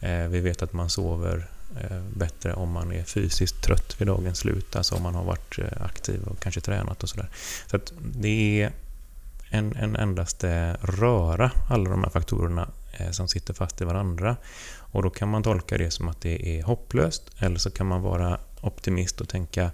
Eh, 0.00 0.28
vi 0.28 0.40
vet 0.40 0.62
att 0.62 0.72
man 0.72 0.90
sover 0.90 1.50
Eh, 1.76 2.00
bättre 2.16 2.54
om 2.54 2.72
man 2.72 2.92
är 2.92 3.02
fysiskt 3.02 3.62
trött 3.62 4.00
vid 4.00 4.08
dagens 4.08 4.38
slut, 4.38 4.76
alltså 4.76 4.94
om 4.94 5.02
man 5.02 5.14
har 5.14 5.24
varit 5.24 5.58
eh, 5.58 5.82
aktiv 5.84 6.22
och 6.22 6.40
kanske 6.40 6.60
tränat 6.60 7.02
och 7.02 7.08
sådär. 7.08 7.28
Så 7.66 7.76
att 7.76 7.92
det 8.14 8.62
är 8.62 8.72
en, 9.50 9.76
en 9.76 9.96
endaste 9.96 10.76
röra, 10.82 11.50
alla 11.70 11.90
de 11.90 12.04
här 12.04 12.10
faktorerna 12.10 12.68
eh, 12.92 13.10
som 13.10 13.28
sitter 13.28 13.54
fast 13.54 13.80
i 13.80 13.84
varandra. 13.84 14.36
Och 14.76 15.02
då 15.02 15.10
kan 15.10 15.28
man 15.28 15.42
tolka 15.42 15.78
det 15.78 15.90
som 15.90 16.08
att 16.08 16.20
det 16.20 16.58
är 16.58 16.62
hopplöst, 16.62 17.30
eller 17.38 17.58
så 17.58 17.70
kan 17.70 17.86
man 17.86 18.02
vara 18.02 18.40
optimist 18.60 19.20
och 19.20 19.28
tänka 19.28 19.70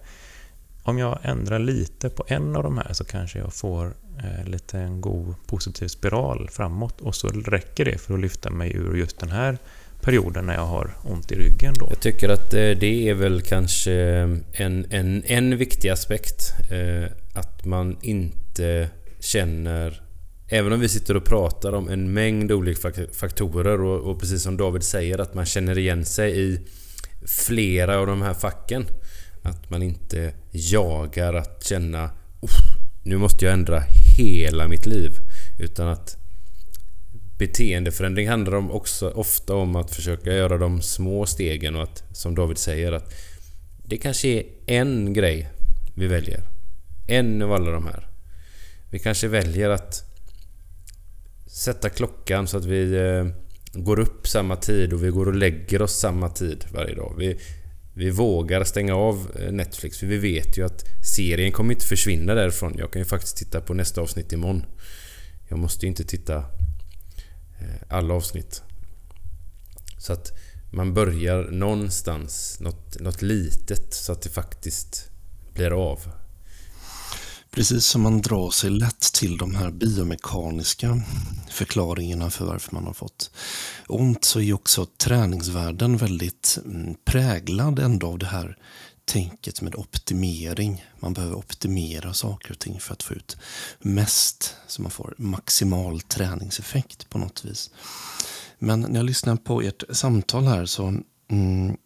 om 0.82 0.98
jag 0.98 1.18
ändrar 1.22 1.58
lite 1.58 2.10
på 2.10 2.24
en 2.28 2.56
av 2.56 2.62
de 2.62 2.78
här 2.78 2.92
så 2.92 3.04
kanske 3.04 3.38
jag 3.38 3.54
får 3.54 3.94
eh, 4.18 4.44
lite 4.44 4.78
en 4.78 5.00
god 5.00 5.34
positiv 5.46 5.88
spiral 5.88 6.48
framåt 6.52 7.00
och 7.00 7.14
så 7.14 7.28
räcker 7.28 7.84
det 7.84 7.98
för 7.98 8.14
att 8.14 8.20
lyfta 8.20 8.50
mig 8.50 8.76
ur 8.76 8.96
just 8.96 9.18
den 9.18 9.30
här 9.30 9.58
perioden 10.04 10.46
när 10.46 10.54
jag 10.54 10.66
har 10.66 10.96
ont 11.02 11.32
i 11.32 11.34
ryggen. 11.34 11.74
Då. 11.78 11.86
Jag 11.90 12.00
tycker 12.00 12.28
att 12.28 12.54
eh, 12.54 12.70
det 12.70 13.08
är 13.08 13.14
väl 13.14 13.42
kanske 13.42 13.92
eh, 13.92 14.28
en, 14.52 14.86
en, 14.90 15.24
en 15.26 15.56
viktig 15.56 15.88
aspekt. 15.88 16.54
Eh, 16.70 17.10
att 17.34 17.64
man 17.64 17.96
inte 18.02 18.88
känner... 19.20 20.00
Även 20.48 20.72
om 20.72 20.80
vi 20.80 20.88
sitter 20.88 21.16
och 21.16 21.24
pratar 21.24 21.72
om 21.72 21.88
en 21.88 22.12
mängd 22.12 22.52
olika 22.52 22.92
faktorer 23.12 23.80
och, 23.80 24.10
och 24.10 24.20
precis 24.20 24.42
som 24.42 24.56
David 24.56 24.82
säger 24.82 25.20
att 25.20 25.34
man 25.34 25.46
känner 25.46 25.78
igen 25.78 26.04
sig 26.04 26.40
i 26.40 26.60
flera 27.26 27.98
av 27.98 28.06
de 28.06 28.22
här 28.22 28.34
facken. 28.34 28.86
Att 29.42 29.70
man 29.70 29.82
inte 29.82 30.32
jagar 30.52 31.34
att 31.34 31.64
känna 31.64 32.10
nu 33.04 33.16
måste 33.16 33.44
jag 33.44 33.54
ändra 33.54 33.82
hela 34.16 34.68
mitt 34.68 34.86
liv. 34.86 35.10
Utan 35.58 35.88
att 35.88 36.23
beteendeförändring 37.38 38.28
handlar 38.28 38.54
om 38.54 38.70
också 38.70 39.10
ofta 39.10 39.54
om 39.54 39.76
att 39.76 39.94
försöka 39.94 40.32
göra 40.32 40.58
de 40.58 40.82
små 40.82 41.26
stegen 41.26 41.76
och 41.76 41.82
att, 41.82 42.04
som 42.12 42.34
David 42.34 42.58
säger, 42.58 42.92
att 42.92 43.12
det 43.86 43.96
kanske 43.96 44.28
är 44.28 44.44
en 44.66 45.12
grej 45.12 45.48
vi 45.94 46.06
väljer. 46.06 46.40
En 47.06 47.42
av 47.42 47.52
alla 47.52 47.70
de 47.70 47.84
här. 47.86 48.06
Vi 48.90 48.98
kanske 48.98 49.28
väljer 49.28 49.70
att 49.70 50.02
sätta 51.46 51.88
klockan 51.88 52.46
så 52.46 52.56
att 52.56 52.64
vi 52.64 52.96
eh, 52.96 53.26
går 53.72 54.00
upp 54.00 54.28
samma 54.28 54.56
tid 54.56 54.92
och 54.92 55.04
vi 55.04 55.08
går 55.08 55.26
och 55.26 55.34
lägger 55.34 55.82
oss 55.82 55.98
samma 55.98 56.28
tid 56.28 56.64
varje 56.72 56.94
dag. 56.94 57.14
Vi, 57.18 57.38
vi 57.94 58.10
vågar 58.10 58.64
stänga 58.64 58.94
av 58.94 59.30
eh, 59.40 59.52
Netflix 59.52 59.98
för 59.98 60.06
vi 60.06 60.18
vet 60.18 60.58
ju 60.58 60.64
att 60.64 60.84
serien 61.04 61.52
kommer 61.52 61.74
inte 61.74 61.86
försvinna 61.86 62.34
därifrån. 62.34 62.74
Jag 62.78 62.90
kan 62.90 63.00
ju 63.00 63.06
faktiskt 63.06 63.36
titta 63.36 63.60
på 63.60 63.74
nästa 63.74 64.00
avsnitt 64.00 64.32
imorgon. 64.32 64.64
Jag 65.48 65.58
måste 65.58 65.86
ju 65.86 65.90
inte 65.90 66.04
titta 66.04 66.44
Eh, 67.64 67.96
alla 67.96 68.14
avsnitt. 68.14 68.62
Så 69.98 70.12
att 70.12 70.32
man 70.72 70.94
börjar 70.94 71.44
någonstans, 71.50 72.60
något, 72.60 73.00
något 73.00 73.22
litet, 73.22 73.94
så 73.94 74.12
att 74.12 74.22
det 74.22 74.30
faktiskt 74.30 75.10
blir 75.54 75.90
av. 75.90 76.00
Precis 77.50 77.86
som 77.86 78.02
man 78.02 78.20
drar 78.20 78.50
sig 78.50 78.70
lätt 78.70 79.00
till 79.00 79.36
de 79.36 79.54
här 79.54 79.70
biomekaniska 79.70 81.02
förklaringarna 81.50 82.30
för 82.30 82.44
varför 82.44 82.74
man 82.74 82.84
har 82.84 82.92
fått 82.92 83.30
ont 83.88 84.24
så 84.24 84.40
är 84.40 84.52
också 84.52 84.86
träningsvärlden 84.86 85.96
väldigt 85.96 86.58
mm, 86.64 86.94
präglad 87.04 87.78
ändå 87.78 88.06
av 88.06 88.18
det 88.18 88.26
här 88.26 88.58
tänket 89.04 89.62
med 89.62 89.74
optimering. 89.74 90.84
Man 91.00 91.14
behöver 91.14 91.34
optimera 91.34 92.14
saker 92.14 92.50
och 92.50 92.58
ting 92.58 92.80
för 92.80 92.92
att 92.92 93.02
få 93.02 93.14
ut 93.14 93.36
mest, 93.78 94.56
så 94.66 94.82
man 94.82 94.90
får 94.90 95.14
maximal 95.18 96.00
träningseffekt 96.00 97.10
på 97.10 97.18
något 97.18 97.44
vis. 97.44 97.70
Men 98.58 98.80
när 98.80 98.96
jag 98.96 99.06
lyssnar 99.06 99.36
på 99.36 99.62
ert 99.62 99.82
samtal 99.90 100.44
här 100.44 100.66
så 100.66 100.94
mm, 101.28 101.76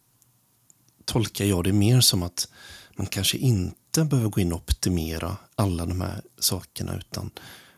tolkar 1.05 1.45
jag 1.45 1.63
det 1.63 1.73
mer 1.73 2.01
som 2.01 2.23
att 2.23 2.47
man 2.95 3.07
kanske 3.07 3.37
inte 3.37 4.03
behöver 4.03 4.29
gå 4.29 4.41
in 4.41 4.53
och 4.53 4.59
optimera 4.59 5.37
alla 5.55 5.85
de 5.85 6.01
här 6.01 6.21
sakerna 6.39 6.97
utan 6.97 7.31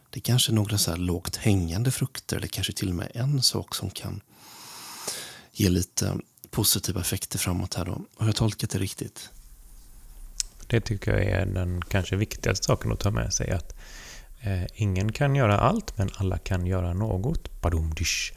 det 0.10 0.20
är 0.20 0.22
kanske 0.22 0.52
några 0.52 0.78
så 0.78 0.92
här 0.92 0.98
lågt 0.98 1.36
hängande 1.36 1.92
frukter 1.92 2.38
eller 2.38 2.48
kanske 2.48 2.74
till 2.74 2.90
och 2.90 2.96
med 2.96 3.12
en 3.14 3.42
sak 3.42 3.76
som 3.76 3.90
kan 3.90 4.22
ge 5.52 5.70
lite 5.70 6.18
positiva 6.52 7.02
effekter 7.02 7.40
framåt 7.40 7.74
här 7.74 7.86
då. 7.86 8.02
Har 8.18 8.26
jag 8.26 8.36
tolkat 8.36 8.70
det 8.70 8.80
riktigt? 8.80 9.30
Det 10.68 10.82
tycker 10.82 11.12
jag 11.12 11.24
är 11.26 11.46
den 11.46 11.82
kanske 11.82 12.16
viktigaste 12.16 12.66
saken 12.66 12.92
att 12.92 13.00
ta 13.00 13.12
med 13.12 13.34
sig. 13.34 13.52
Att 13.52 13.76
eh, 14.42 14.64
ingen 14.74 15.12
kan 15.12 15.36
göra 15.36 15.60
allt, 15.60 15.98
men 15.98 16.10
alla 16.18 16.38
kan 16.38 16.66
göra 16.66 16.94
något. 16.94 17.62
Badumdish. 17.62 18.34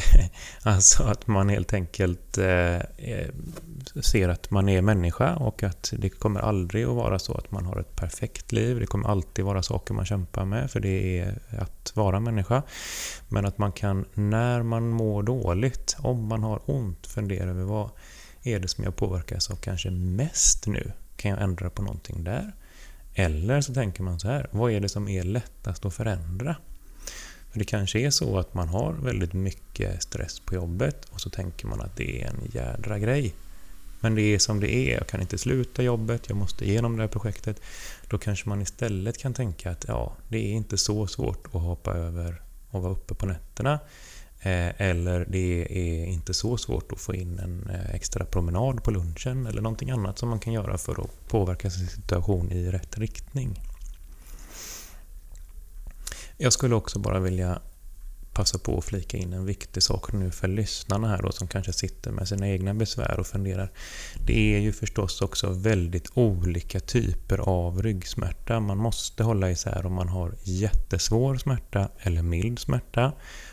alltså 0.62 1.02
att 1.02 1.26
man 1.26 1.48
helt 1.48 1.72
enkelt 1.72 2.38
eh, 2.38 2.76
eh, 2.76 3.28
ser 4.00 4.28
att 4.28 4.50
man 4.50 4.68
är 4.68 4.82
människa 4.82 5.36
och 5.36 5.62
att 5.62 5.92
det 5.96 6.08
kommer 6.08 6.40
aldrig 6.40 6.84
att 6.84 6.96
vara 6.96 7.18
så 7.18 7.34
att 7.34 7.50
man 7.50 7.66
har 7.66 7.80
ett 7.80 7.96
perfekt 7.96 8.52
liv. 8.52 8.80
Det 8.80 8.86
kommer 8.86 9.08
alltid 9.08 9.44
vara 9.44 9.62
saker 9.62 9.94
man 9.94 10.06
kämpar 10.06 10.44
med, 10.44 10.70
för 10.70 10.80
det 10.80 11.18
är 11.18 11.38
att 11.58 11.92
vara 11.94 12.20
människa. 12.20 12.62
Men 13.28 13.46
att 13.46 13.58
man 13.58 13.72
kan, 13.72 14.04
när 14.14 14.62
man 14.62 14.88
mår 14.88 15.22
dåligt, 15.22 15.96
om 15.98 16.28
man 16.28 16.42
har 16.42 16.60
ont, 16.66 17.06
fundera 17.06 17.50
över 17.50 17.62
vad 17.62 17.90
är 18.42 18.60
det 18.60 18.68
som 18.68 18.84
jag 18.84 18.96
påverkas 18.96 19.50
av 19.50 19.56
kanske 19.56 19.90
mest 19.90 20.66
nu? 20.66 20.92
Kan 21.16 21.30
jag 21.30 21.42
ändra 21.42 21.70
på 21.70 21.82
någonting 21.82 22.24
där? 22.24 22.52
Eller 23.14 23.60
så 23.60 23.74
tänker 23.74 24.02
man 24.02 24.20
så 24.20 24.28
här, 24.28 24.48
vad 24.50 24.72
är 24.72 24.80
det 24.80 24.88
som 24.88 25.08
är 25.08 25.22
lättast 25.22 25.86
att 25.86 25.94
förändra? 25.94 26.56
Det 27.54 27.64
kanske 27.64 28.00
är 28.00 28.10
så 28.10 28.38
att 28.38 28.54
man 28.54 28.68
har 28.68 28.92
väldigt 28.92 29.32
mycket 29.32 30.02
stress 30.02 30.40
på 30.40 30.54
jobbet 30.54 31.04
och 31.10 31.20
så 31.20 31.30
tänker 31.30 31.66
man 31.66 31.80
att 31.80 31.96
det 31.96 32.22
är 32.22 32.26
en 32.26 32.50
jädra 32.52 32.98
grej. 32.98 33.34
Men 34.00 34.14
det 34.14 34.22
är 34.22 34.38
som 34.38 34.60
det 34.60 34.74
är, 34.74 34.94
jag 34.94 35.06
kan 35.06 35.20
inte 35.20 35.38
sluta 35.38 35.82
jobbet, 35.82 36.28
jag 36.28 36.36
måste 36.36 36.64
igenom 36.64 36.96
det 36.96 37.02
här 37.02 37.08
projektet. 37.08 37.60
Då 38.08 38.18
kanske 38.18 38.48
man 38.48 38.62
istället 38.62 39.18
kan 39.18 39.34
tänka 39.34 39.70
att 39.70 39.84
ja, 39.88 40.12
det 40.28 40.38
är 40.38 40.52
inte 40.52 40.78
så 40.78 41.06
svårt 41.06 41.46
att 41.46 41.62
hoppa 41.62 41.92
över 41.92 42.42
och 42.70 42.82
vara 42.82 42.92
uppe 42.92 43.14
på 43.14 43.26
nätterna. 43.26 43.78
Eh, 44.40 44.80
eller 44.80 45.26
det 45.28 45.66
är 45.70 46.06
inte 46.06 46.34
så 46.34 46.56
svårt 46.56 46.92
att 46.92 47.00
få 47.00 47.14
in 47.14 47.38
en 47.38 47.70
eh, 47.70 47.94
extra 47.94 48.24
promenad 48.24 48.84
på 48.84 48.90
lunchen 48.90 49.46
eller 49.46 49.62
någonting 49.62 49.90
annat 49.90 50.18
som 50.18 50.28
man 50.28 50.38
kan 50.38 50.52
göra 50.52 50.78
för 50.78 51.00
att 51.00 51.28
påverka 51.28 51.70
sin 51.70 51.86
situation 51.86 52.52
i 52.52 52.70
rätt 52.70 52.98
riktning. 52.98 53.71
Jag 56.42 56.52
skulle 56.52 56.74
också 56.74 56.98
bara 56.98 57.18
vilja 57.18 57.60
passa 58.32 58.58
på 58.58 58.78
att 58.78 58.84
flika 58.84 59.16
in 59.16 59.32
en 59.32 59.46
viktig 59.46 59.82
sak 59.82 60.12
nu 60.12 60.30
för 60.30 60.48
lyssnarna 60.48 61.08
här 61.08 61.22
då 61.22 61.32
som 61.32 61.48
kanske 61.48 61.72
sitter 61.72 62.10
med 62.10 62.28
sina 62.28 62.48
egna 62.48 62.74
besvär 62.74 63.20
och 63.20 63.26
funderar. 63.26 63.72
Det 64.26 64.54
är 64.54 64.58
ju 64.58 64.72
förstås 64.72 65.22
också 65.22 65.50
väldigt 65.50 66.10
olika 66.14 66.80
typer 66.80 67.38
av 67.38 67.82
ryggsmärta. 67.82 68.60
Man 68.60 68.78
måste 68.78 69.24
hålla 69.24 69.50
isär 69.50 69.86
om 69.86 69.94
man 69.94 70.08
har 70.08 70.34
jättesvår 70.42 71.36
smärta 71.36 71.88
eller 71.98 72.22
mild 72.22 72.58
smärta. 72.58 73.12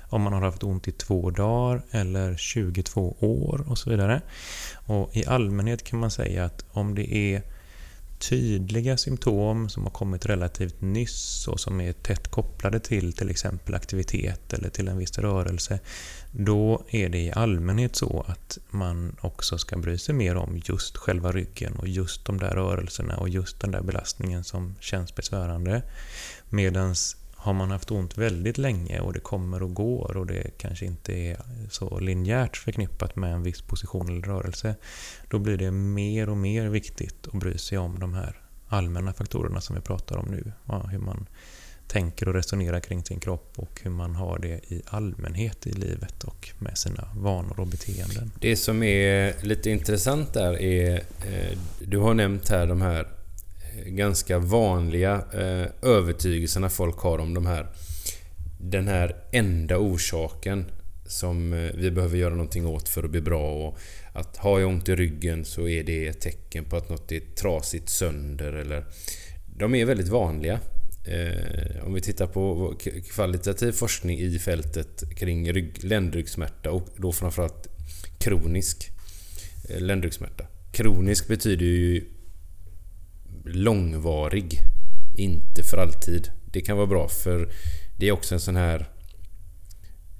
Om 0.09 0.21
man 0.21 0.33
har 0.33 0.41
haft 0.41 0.63
ont 0.63 0.87
i 0.87 0.91
två 0.91 1.29
dagar 1.29 1.81
eller 1.91 2.35
22 2.35 3.17
år 3.19 3.65
och 3.69 3.77
så 3.77 3.89
vidare. 3.89 4.21
Och 4.85 5.15
I 5.15 5.25
allmänhet 5.25 5.83
kan 5.83 5.99
man 5.99 6.11
säga 6.11 6.45
att 6.45 6.65
om 6.71 6.95
det 6.95 7.15
är 7.15 7.59
tydliga 8.20 8.97
symptom 8.97 9.70
som 9.70 9.84
har 9.84 9.91
kommit 9.91 10.26
relativt 10.26 10.82
nyss 10.82 11.47
och 11.47 11.59
som 11.59 11.82
är 11.82 11.93
tätt 11.93 12.28
kopplade 12.28 12.80
till 12.80 13.13
till 13.13 13.30
exempel 13.30 13.76
aktivitet 13.76 14.53
eller 14.53 14.70
till 14.70 14.88
en 14.88 14.97
viss 14.97 15.17
rörelse, 15.17 15.80
då 16.32 16.86
är 16.89 17.09
det 17.09 17.20
i 17.20 17.32
allmänhet 17.32 17.95
så 17.95 18.26
att 18.28 18.57
man 18.70 19.15
också 19.22 19.57
ska 19.57 19.78
bry 19.78 19.97
sig 19.97 20.15
mer 20.15 20.36
om 20.36 20.61
just 20.65 20.97
själva 20.97 21.32
ryggen 21.32 21.76
och 21.76 21.88
just 21.88 22.26
de 22.26 22.38
där 22.38 22.51
rörelserna 22.51 23.17
och 23.17 23.30
just 23.30 23.59
den 23.59 23.72
där 23.72 23.82
belastningen 23.82 24.43
som 24.43 24.76
känns 24.80 25.15
besvärande. 25.15 25.82
Medans 26.49 27.15
har 27.41 27.53
man 27.53 27.71
haft 27.71 27.91
ont 27.91 28.17
väldigt 28.17 28.57
länge 28.57 28.99
och 28.99 29.13
det 29.13 29.19
kommer 29.19 29.63
och 29.63 29.73
går 29.73 30.17
och 30.17 30.25
det 30.25 30.57
kanske 30.57 30.85
inte 30.85 31.13
är 31.13 31.37
så 31.69 31.99
linjärt 31.99 32.57
förknippat 32.57 33.15
med 33.15 33.33
en 33.33 33.43
viss 33.43 33.61
position 33.61 34.09
eller 34.09 34.21
rörelse, 34.21 34.75
då 35.29 35.39
blir 35.39 35.57
det 35.57 35.71
mer 35.71 36.29
och 36.29 36.37
mer 36.37 36.67
viktigt 36.67 37.27
att 37.27 37.39
bry 37.39 37.57
sig 37.57 37.77
om 37.77 37.99
de 37.99 38.13
här 38.13 38.41
allmänna 38.67 39.13
faktorerna 39.13 39.61
som 39.61 39.75
vi 39.75 39.81
pratar 39.81 40.17
om 40.17 40.25
nu. 40.25 40.51
hur 40.91 40.99
man 40.99 41.27
tänker 41.87 42.27
och 42.27 42.33
resonerar 42.33 42.79
kring 42.79 43.03
sin 43.03 43.19
kropp 43.19 43.53
och 43.55 43.79
hur 43.83 43.91
man 43.91 44.15
har 44.15 44.39
det 44.39 44.73
i 44.73 44.81
allmänhet 44.85 45.67
i 45.67 45.71
livet 45.71 46.23
och 46.23 46.49
med 46.59 46.77
sina 46.77 47.09
vanor 47.15 47.59
och 47.59 47.67
beteenden. 47.67 48.31
Det 48.39 48.55
som 48.55 48.83
är 48.83 49.43
lite 49.43 49.69
intressant 49.69 50.33
där 50.33 50.61
är, 50.61 50.95
eh, 50.97 51.57
du 51.79 51.97
har 51.97 52.13
nämnt 52.13 52.49
här 52.49 52.67
de 52.67 52.81
här 52.81 53.07
ganska 53.86 54.39
vanliga 54.39 55.23
eh, 55.34 55.89
övertygelserna 55.89 56.69
folk 56.69 56.97
har 56.97 57.19
om 57.19 57.34
de 57.34 57.45
här 57.45 57.67
den 58.59 58.88
här 58.88 59.15
enda 59.32 59.77
orsaken 59.77 60.65
som 61.05 61.53
eh, 61.53 61.71
vi 61.75 61.91
behöver 61.91 62.17
göra 62.17 62.34
någonting 62.34 62.67
åt 62.67 62.89
för 62.89 63.03
att 63.03 63.11
bli 63.11 63.21
bra 63.21 63.53
och 63.53 63.77
att 64.13 64.38
har 64.38 64.59
jag 64.59 64.69
ont 64.69 64.89
i 64.89 64.95
ryggen 64.95 65.45
så 65.45 65.67
är 65.67 65.84
det 65.84 66.07
ett 66.07 66.21
tecken 66.21 66.65
på 66.65 66.77
att 66.77 66.89
något 66.89 67.11
är 67.11 67.19
trasigt 67.19 67.89
sönder 67.89 68.53
eller 68.53 68.86
de 69.57 69.75
är 69.75 69.86
väldigt 69.86 70.07
vanliga. 70.07 70.59
Eh, 71.07 71.86
om 71.86 71.93
vi 71.93 72.01
tittar 72.01 72.27
på 72.27 72.75
kvalitativ 73.11 73.71
forskning 73.71 74.19
i 74.19 74.39
fältet 74.39 75.03
kring 75.15 75.53
rygg, 75.53 75.84
ländryggsmärta 75.84 76.71
och 76.71 76.88
då 76.97 77.11
framförallt 77.11 77.67
kronisk 78.19 78.89
eh, 79.69 79.82
ländryggsmärta. 79.82 80.45
Kronisk 80.71 81.27
betyder 81.27 81.65
ju 81.65 82.05
långvarig. 83.45 84.59
Inte 85.17 85.63
för 85.63 85.77
alltid. 85.77 86.29
Det 86.51 86.61
kan 86.61 86.77
vara 86.77 86.87
bra 86.87 87.07
för 87.07 87.51
det 87.97 88.07
är 88.07 88.11
också 88.11 88.35
en 88.35 88.41
sån 88.41 88.55
här 88.55 88.89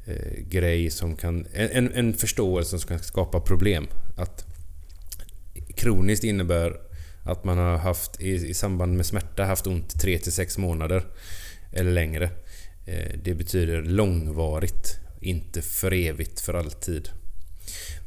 eh, 0.06 0.44
grej 0.48 0.90
som 0.90 1.16
kan... 1.16 1.48
En, 1.54 1.94
en 1.94 2.14
förståelse 2.14 2.80
som 2.80 2.88
kan 2.88 3.00
skapa 3.00 3.40
problem. 3.40 3.88
Att 4.18 4.46
kroniskt 5.76 6.24
innebär 6.24 6.80
att 7.24 7.44
man 7.44 7.58
har 7.58 7.78
haft 7.78 8.22
i, 8.22 8.30
i 8.30 8.54
samband 8.54 8.98
med 8.98 9.06
smärta 9.06 9.46
haft 9.46 9.68
ont 9.68 9.96
3-6 10.04 10.60
månader 10.60 11.04
eller 11.72 11.92
längre. 11.92 12.30
Eh, 12.86 13.20
det 13.24 13.34
betyder 13.34 13.82
långvarigt, 13.82 15.00
inte 15.22 15.62
för 15.62 15.94
evigt, 15.94 16.40
för 16.40 16.54
alltid. 16.54 17.10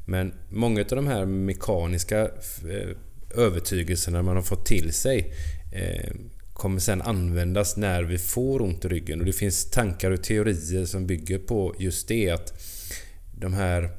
Men 0.04 0.34
många 0.50 0.80
av 0.80 0.86
de 0.86 1.06
här 1.06 1.24
mekaniska 1.24 2.20
eh, 2.20 2.96
övertygelserna 3.34 4.22
man 4.22 4.36
har 4.36 4.42
fått 4.42 4.66
till 4.66 4.92
sig 4.92 5.34
eh, 5.72 6.10
kommer 6.52 6.80
sen 6.80 7.02
användas 7.02 7.76
när 7.76 8.02
vi 8.02 8.18
får 8.18 8.62
ont 8.62 8.84
i 8.84 8.88
ryggen. 8.88 9.20
Och 9.20 9.26
det 9.26 9.32
finns 9.32 9.70
tankar 9.70 10.10
och 10.10 10.22
teorier 10.22 10.84
som 10.84 11.06
bygger 11.06 11.38
på 11.38 11.74
just 11.78 12.08
det 12.08 12.30
att 12.30 12.62
de 13.38 13.54
här 13.54 13.90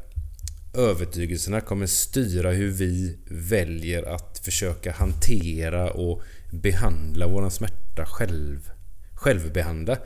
övertygelserna 0.73 1.61
kommer 1.61 1.85
styra 1.85 2.51
hur 2.51 2.71
vi 2.71 3.17
väljer 3.29 4.03
att 4.03 4.39
försöka 4.39 4.91
hantera 4.91 5.91
och 5.91 6.21
behandla 6.51 7.27
våran 7.27 7.51
smärta 7.51 8.05
själv. 8.05 8.69
Självbehandla, 9.13 9.97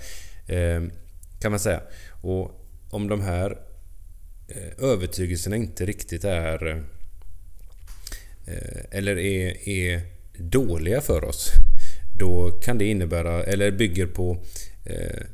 eh, 0.48 0.84
kan 1.40 1.52
man 1.52 1.60
säga. 1.60 1.82
Och 2.22 2.68
om 2.90 3.08
de 3.08 3.22
här 3.22 3.58
eh, 4.48 4.84
övertygelserna 4.86 5.56
inte 5.56 5.86
riktigt 5.86 6.24
är 6.24 6.68
Eh, 6.68 6.97
Eh, 8.48 8.84
eller 8.92 9.18
är, 9.18 9.70
är 9.70 10.02
dåliga 10.38 11.02
för 11.02 11.24
oss 11.24 11.52
då 12.18 12.52
kan 12.52 12.78
det 12.78 12.86
innebära, 12.86 13.44
eller 13.44 13.72
bygger 13.72 14.06
på 14.06 14.38
eh, 14.86 15.26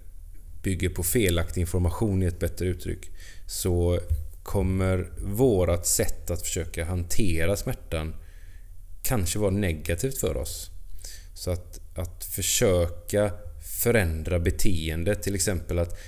bygger 0.64 0.89
på 0.89 1.03
felaktig 1.03 1.61
information 1.61 2.24
i 2.24 2.26
ett 2.26 2.39
bättre 2.39 2.66
uttryck 2.66 3.11
så 3.47 3.99
kommer 4.43 5.09
vårat 5.22 5.88
sätt 5.88 6.32
att 6.32 6.41
försöka 6.41 6.86
hantera 6.86 7.55
smärtan 7.55 8.16
kanske 9.03 9.39
vara 9.39 9.51
negativt 9.51 10.18
för 10.18 10.38
oss. 10.38 10.70
Så 11.34 11.51
att, 11.51 11.80
att 11.95 12.24
försöka 12.24 13.32
förändra 13.84 14.39
beteendet. 14.39 15.24
till 15.24 15.36
exempel 15.36 15.80
att 15.80 15.99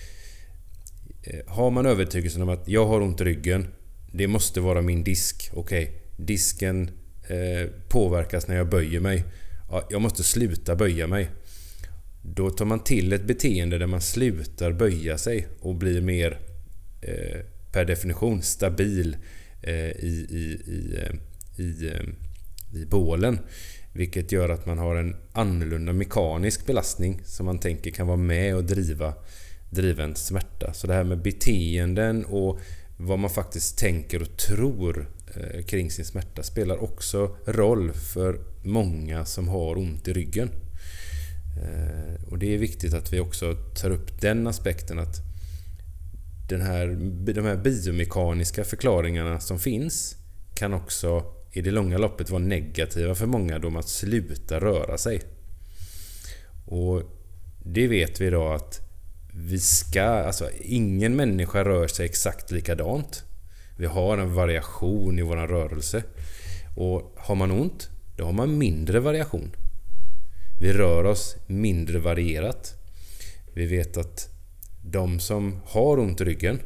eh, 1.23 1.39
har 1.47 1.71
man 1.71 1.85
övertygelsen 1.85 2.41
om 2.41 2.49
att 2.49 2.67
jag 2.67 2.85
har 2.85 3.01
ont 3.01 3.21
i 3.21 3.23
ryggen, 3.23 3.67
det 4.11 4.27
måste 4.27 4.61
vara 4.61 4.81
min 4.81 5.03
disk. 5.03 5.49
Okej, 5.53 5.83
okay, 5.83 6.04
disken 6.17 6.89
eh, 7.27 7.69
påverkas 7.89 8.47
när 8.47 8.55
jag 8.55 8.69
böjer 8.69 8.99
mig. 8.99 9.23
Ja, 9.69 9.87
jag 9.89 10.01
måste 10.01 10.23
sluta 10.23 10.75
böja 10.75 11.07
mig. 11.07 11.29
Då 12.21 12.49
tar 12.49 12.65
man 12.65 12.83
till 12.83 13.13
ett 13.13 13.27
beteende 13.27 13.77
där 13.77 13.87
man 13.87 14.01
slutar 14.01 14.71
böja 14.71 15.17
sig 15.17 15.47
och 15.59 15.75
blir 15.75 16.01
mer 16.01 16.39
eh, 17.01 17.39
per 17.71 17.85
definition 17.85 18.41
stabil 18.41 19.17
eh, 19.61 19.89
i, 19.89 20.27
i, 20.29 20.71
i, 20.71 20.97
eh, 20.97 21.15
i, 21.65 21.87
eh, 21.87 22.81
i 22.81 22.85
bålen. 22.85 23.39
Vilket 23.93 24.31
gör 24.31 24.49
att 24.49 24.65
man 24.65 24.77
har 24.77 24.95
en 24.95 25.15
annorlunda 25.33 25.93
mekanisk 25.93 26.65
belastning 26.65 27.21
som 27.25 27.45
man 27.45 27.59
tänker 27.59 27.91
kan 27.91 28.07
vara 28.07 28.17
med 28.17 28.55
och 28.55 28.63
driva, 28.63 29.13
driva 29.69 30.03
en 30.03 30.15
smärta. 30.15 30.73
Så 30.73 30.87
det 30.87 30.93
här 30.93 31.03
med 31.03 31.21
beteenden 31.21 32.25
och 32.25 32.59
vad 32.97 33.19
man 33.19 33.29
faktiskt 33.29 33.77
tänker 33.77 34.21
och 34.21 34.37
tror 34.37 35.09
Eh, 35.35 35.63
kring 35.63 35.91
sin 35.91 36.05
smärta 36.05 36.43
spelar 36.43 36.83
också 36.83 37.35
roll 37.45 37.93
för 37.93 38.39
många 38.63 39.25
som 39.25 39.47
har 39.47 39.77
ont 39.77 40.07
i 40.07 40.13
ryggen. 40.13 40.49
Eh, 41.63 42.23
och 42.31 42.39
det 42.39 42.53
är 42.53 42.57
viktigt 42.57 42.93
att 42.93 43.13
vi 43.13 43.19
också 43.19 43.53
tar 43.53 43.89
upp 43.89 44.21
den 44.21 44.47
aspekten 44.47 44.99
att 44.99 45.15
den 46.49 46.61
här, 46.61 46.87
de 47.33 47.45
här 47.45 47.57
biomekaniska 47.57 48.63
förklaringarna 48.63 49.39
som 49.39 49.59
finns 49.59 50.15
kan 50.55 50.73
också 50.73 51.23
i 51.51 51.61
det 51.61 51.71
långa 51.71 51.97
loppet 51.97 52.29
vara 52.29 52.41
negativa 52.41 53.15
för 53.15 53.25
många 53.25 53.59
då 53.59 53.69
man 53.69 53.83
slutar 53.83 54.59
röra 54.59 54.97
sig. 54.97 55.21
Och 56.65 57.01
det 57.63 57.87
vet 57.87 58.21
vi 58.21 58.25
idag 58.25 58.55
att 58.55 58.81
vi 59.33 59.59
ska, 59.59 60.03
alltså 60.03 60.49
ingen 60.61 61.15
människa 61.15 61.63
rör 61.65 61.87
sig 61.87 62.05
exakt 62.05 62.51
likadant. 62.51 63.24
Vi 63.77 63.85
har 63.85 64.17
en 64.17 64.33
variation 64.33 65.19
i 65.19 65.21
vår 65.21 65.37
rörelse. 65.37 66.03
Och 66.75 67.15
har 67.17 67.35
man 67.35 67.51
ont, 67.51 67.89
då 68.15 68.25
har 68.25 68.33
man 68.33 68.57
mindre 68.57 68.99
variation. 68.99 69.51
Vi 70.59 70.73
rör 70.73 71.03
oss 71.03 71.35
mindre 71.47 71.99
varierat. 71.99 72.73
Vi 73.53 73.65
vet 73.65 73.97
att 73.97 74.29
de 74.81 75.19
som 75.19 75.61
har 75.65 75.99
ont 75.99 76.21
i 76.21 76.23
ryggen 76.23 76.59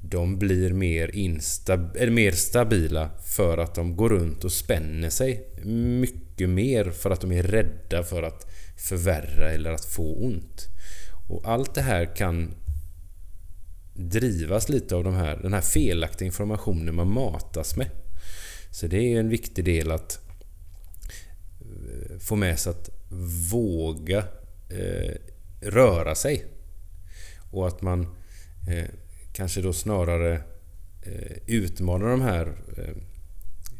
de 0.00 0.38
blir 0.38 0.72
mer, 0.72 1.16
instab 1.16 1.96
eller 1.96 2.12
mer 2.12 2.32
stabila 2.32 3.10
för 3.24 3.58
att 3.58 3.74
de 3.74 3.96
går 3.96 4.08
runt 4.08 4.44
och 4.44 4.52
spänner 4.52 5.10
sig 5.10 5.46
mycket 6.00 6.48
mer 6.48 6.90
för 6.90 7.10
att 7.10 7.20
de 7.20 7.32
är 7.32 7.42
rädda 7.42 8.02
för 8.02 8.22
att 8.22 8.46
förvärra 8.76 9.50
eller 9.50 9.72
att 9.72 9.84
få 9.84 10.14
ont. 10.14 10.68
Och 11.28 11.48
allt 11.48 11.74
det 11.74 11.82
här 11.82 12.16
kan 12.16 12.54
drivas 13.94 14.68
lite 14.68 14.94
av 14.94 15.04
de 15.04 15.14
här, 15.14 15.36
den 15.42 15.52
här 15.52 15.60
felaktiga 15.60 16.26
informationen 16.26 16.94
man 16.94 17.12
matas 17.12 17.76
med. 17.76 17.90
Så 18.70 18.86
det 18.86 19.14
är 19.14 19.20
en 19.20 19.28
viktig 19.28 19.64
del 19.64 19.90
att 19.90 20.18
eh, 21.60 22.18
få 22.18 22.36
med 22.36 22.58
sig 22.58 22.70
att 22.70 22.90
våga 23.50 24.18
eh, 24.68 25.14
röra 25.60 26.14
sig. 26.14 26.44
Och 27.50 27.68
att 27.68 27.82
man 27.82 28.00
eh, 28.68 28.88
kanske 29.32 29.60
då 29.60 29.72
snarare 29.72 30.34
eh, 31.02 31.36
utmanar 31.46 32.10
de 32.10 32.20
här 32.20 32.52
eh, 32.76 32.94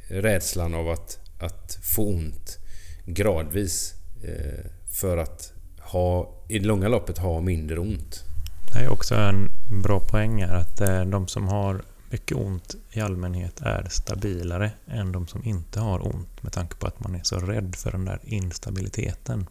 rädslan 0.08 0.74
av 0.74 0.88
att, 0.88 1.18
att 1.38 1.78
få 1.82 2.08
ont 2.08 2.58
gradvis 3.06 3.94
eh, 4.24 4.70
för 4.86 5.16
att 5.16 5.52
ha, 5.78 6.34
i 6.48 6.58
det 6.58 6.66
långa 6.66 6.88
loppet 6.88 7.18
ha 7.18 7.40
mindre 7.40 7.78
ont. 7.78 8.24
Det 8.72 8.78
är 8.78 8.88
också 8.88 9.14
en 9.14 9.50
bra 9.68 10.00
poäng 10.00 10.42
här 10.42 10.54
att 10.54 10.80
eh, 10.80 11.04
de 11.04 11.28
som 11.28 11.48
har 11.48 11.82
mycket 12.10 12.36
ont 12.36 12.74
i 12.90 13.00
allmänhet 13.00 13.60
är 13.60 13.86
stabilare 13.90 14.70
än 14.86 15.12
de 15.12 15.26
som 15.26 15.44
inte 15.44 15.80
har 15.80 16.14
ont 16.14 16.42
med 16.42 16.52
tanke 16.52 16.76
på 16.76 16.86
att 16.86 17.00
man 17.00 17.14
är 17.14 17.22
så 17.22 17.36
rädd 17.36 17.76
för 17.76 17.92
den 17.92 18.04
där 18.04 18.20
instabiliteten. 18.22 19.46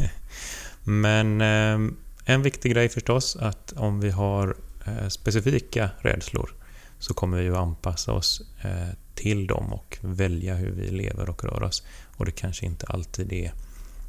Men 0.84 1.40
eh, 1.40 1.92
en 2.24 2.42
viktig 2.42 2.72
grej 2.72 2.88
förstås 2.88 3.36
att 3.36 3.72
om 3.72 4.00
vi 4.00 4.10
har 4.10 4.56
eh, 4.86 5.08
specifika 5.08 5.90
rädslor 5.98 6.50
så 6.98 7.14
kommer 7.14 7.42
vi 7.42 7.48
att 7.48 7.56
anpassa 7.56 8.12
oss 8.12 8.42
till 9.14 9.46
dem 9.46 9.72
och 9.72 9.98
välja 10.00 10.54
hur 10.54 10.70
vi 10.70 10.90
lever 10.90 11.30
och 11.30 11.44
rör 11.44 11.62
oss. 11.62 11.82
Och 12.16 12.24
det 12.24 12.32
kanske 12.32 12.66
inte 12.66 12.86
alltid 12.86 13.32
är 13.32 13.52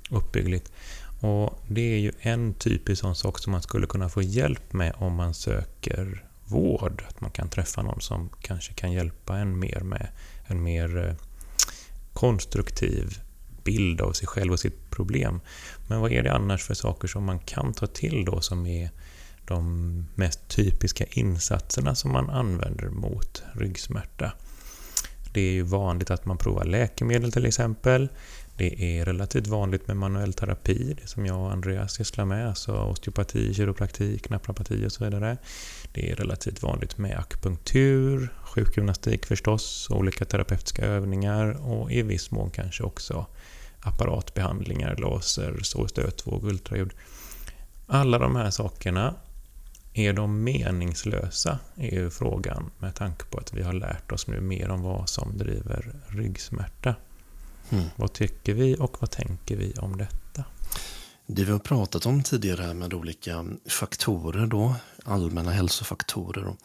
uppbyggligt. 0.09 0.71
Och 1.19 1.63
Det 1.67 1.93
är 1.93 1.99
ju 1.99 2.11
en 2.19 2.53
typisk 2.53 3.01
sån 3.01 3.15
sak 3.15 3.39
som 3.39 3.51
man 3.51 3.61
skulle 3.61 3.87
kunna 3.87 4.09
få 4.09 4.21
hjälp 4.21 4.73
med 4.73 4.93
om 4.97 5.13
man 5.13 5.33
söker 5.33 6.25
vård. 6.45 7.03
Att 7.09 7.21
man 7.21 7.31
kan 7.31 7.49
träffa 7.49 7.81
någon 7.81 8.01
som 8.01 8.29
kanske 8.41 8.73
kan 8.73 8.91
hjälpa 8.91 9.37
en 9.37 9.59
mer 9.59 9.79
med 9.79 10.07
en 10.45 10.63
mer 10.63 11.07
eh, 11.07 11.15
konstruktiv 12.13 13.19
bild 13.63 14.01
av 14.01 14.11
sig 14.11 14.27
själv 14.27 14.51
och 14.51 14.59
sitt 14.59 14.89
problem. 14.89 15.41
Men 15.87 15.99
vad 15.99 16.11
är 16.11 16.23
det 16.23 16.33
annars 16.33 16.63
för 16.63 16.73
saker 16.73 17.07
som 17.07 17.23
man 17.23 17.39
kan 17.39 17.73
ta 17.73 17.87
till 17.87 18.25
då 18.25 18.41
som 18.41 18.65
är 18.65 18.89
de 19.45 20.05
mest 20.15 20.47
typiska 20.47 21.05
insatserna 21.11 21.95
som 21.95 22.11
man 22.11 22.29
använder 22.29 22.89
mot 22.89 23.43
ryggsmärta? 23.53 24.31
Det 25.33 25.41
är 25.41 25.51
ju 25.51 25.61
vanligt 25.61 26.11
att 26.11 26.25
man 26.25 26.37
provar 26.37 26.65
läkemedel 26.65 27.31
till 27.31 27.45
exempel. 27.45 28.09
Det 28.57 28.99
är 28.99 29.05
relativt 29.05 29.47
vanligt 29.47 29.87
med 29.87 29.97
manuell 29.97 30.33
terapi, 30.33 30.95
det 31.01 31.07
som 31.07 31.25
jag 31.25 31.39
och 31.39 31.51
Andreas 31.51 31.93
sysslar 31.93 32.25
med, 32.25 32.47
alltså 32.47 32.73
osteopati, 32.73 33.53
kiropraktik, 33.53 34.29
naprapati 34.29 34.85
och 34.87 34.91
så 34.91 35.03
vidare. 35.03 35.37
Det 35.93 36.11
är 36.11 36.15
relativt 36.15 36.63
vanligt 36.63 36.97
med 36.97 37.19
akupunktur, 37.19 38.29
sjukgymnastik 38.43 39.25
förstås, 39.25 39.87
olika 39.89 40.25
terapeutiska 40.25 40.85
övningar 40.85 41.67
och 41.67 41.91
i 41.91 42.01
viss 42.01 42.31
mån 42.31 42.49
kanske 42.49 42.83
också 42.83 43.25
apparatbehandlingar, 43.79 44.95
laser, 44.95 45.59
strålstötvåg, 45.63 46.43
ultraljud. 46.43 46.93
Alla 47.87 48.19
de 48.19 48.35
här 48.35 48.49
sakerna, 48.49 49.15
är 49.93 50.13
de 50.13 50.43
meningslösa? 50.43 51.59
är 51.75 51.91
ju 51.91 52.09
frågan 52.09 52.71
med 52.79 52.95
tanke 52.95 53.25
på 53.25 53.37
att 53.37 53.53
vi 53.53 53.63
har 53.63 53.73
lärt 53.73 54.11
oss 54.11 54.27
nu 54.27 54.41
mer 54.41 54.69
om 54.69 54.81
vad 54.81 55.09
som 55.09 55.37
driver 55.37 55.93
ryggsmärta. 56.07 56.95
Mm. 57.69 57.85
Vad 57.95 58.13
tycker 58.13 58.53
vi 58.53 58.75
och 58.79 58.97
vad 58.99 59.11
tänker 59.11 59.55
vi 59.55 59.73
om 59.73 59.97
detta? 59.97 60.43
Det 61.27 61.43
vi 61.43 61.51
har 61.51 61.59
pratat 61.59 62.05
om 62.05 62.23
tidigare 62.23 62.73
med 62.73 62.93
olika 62.93 63.45
faktorer 63.69 64.45
då, 64.45 64.75
allmänna 65.03 65.51
hälsofaktorer 65.51 66.45
och 66.45 66.57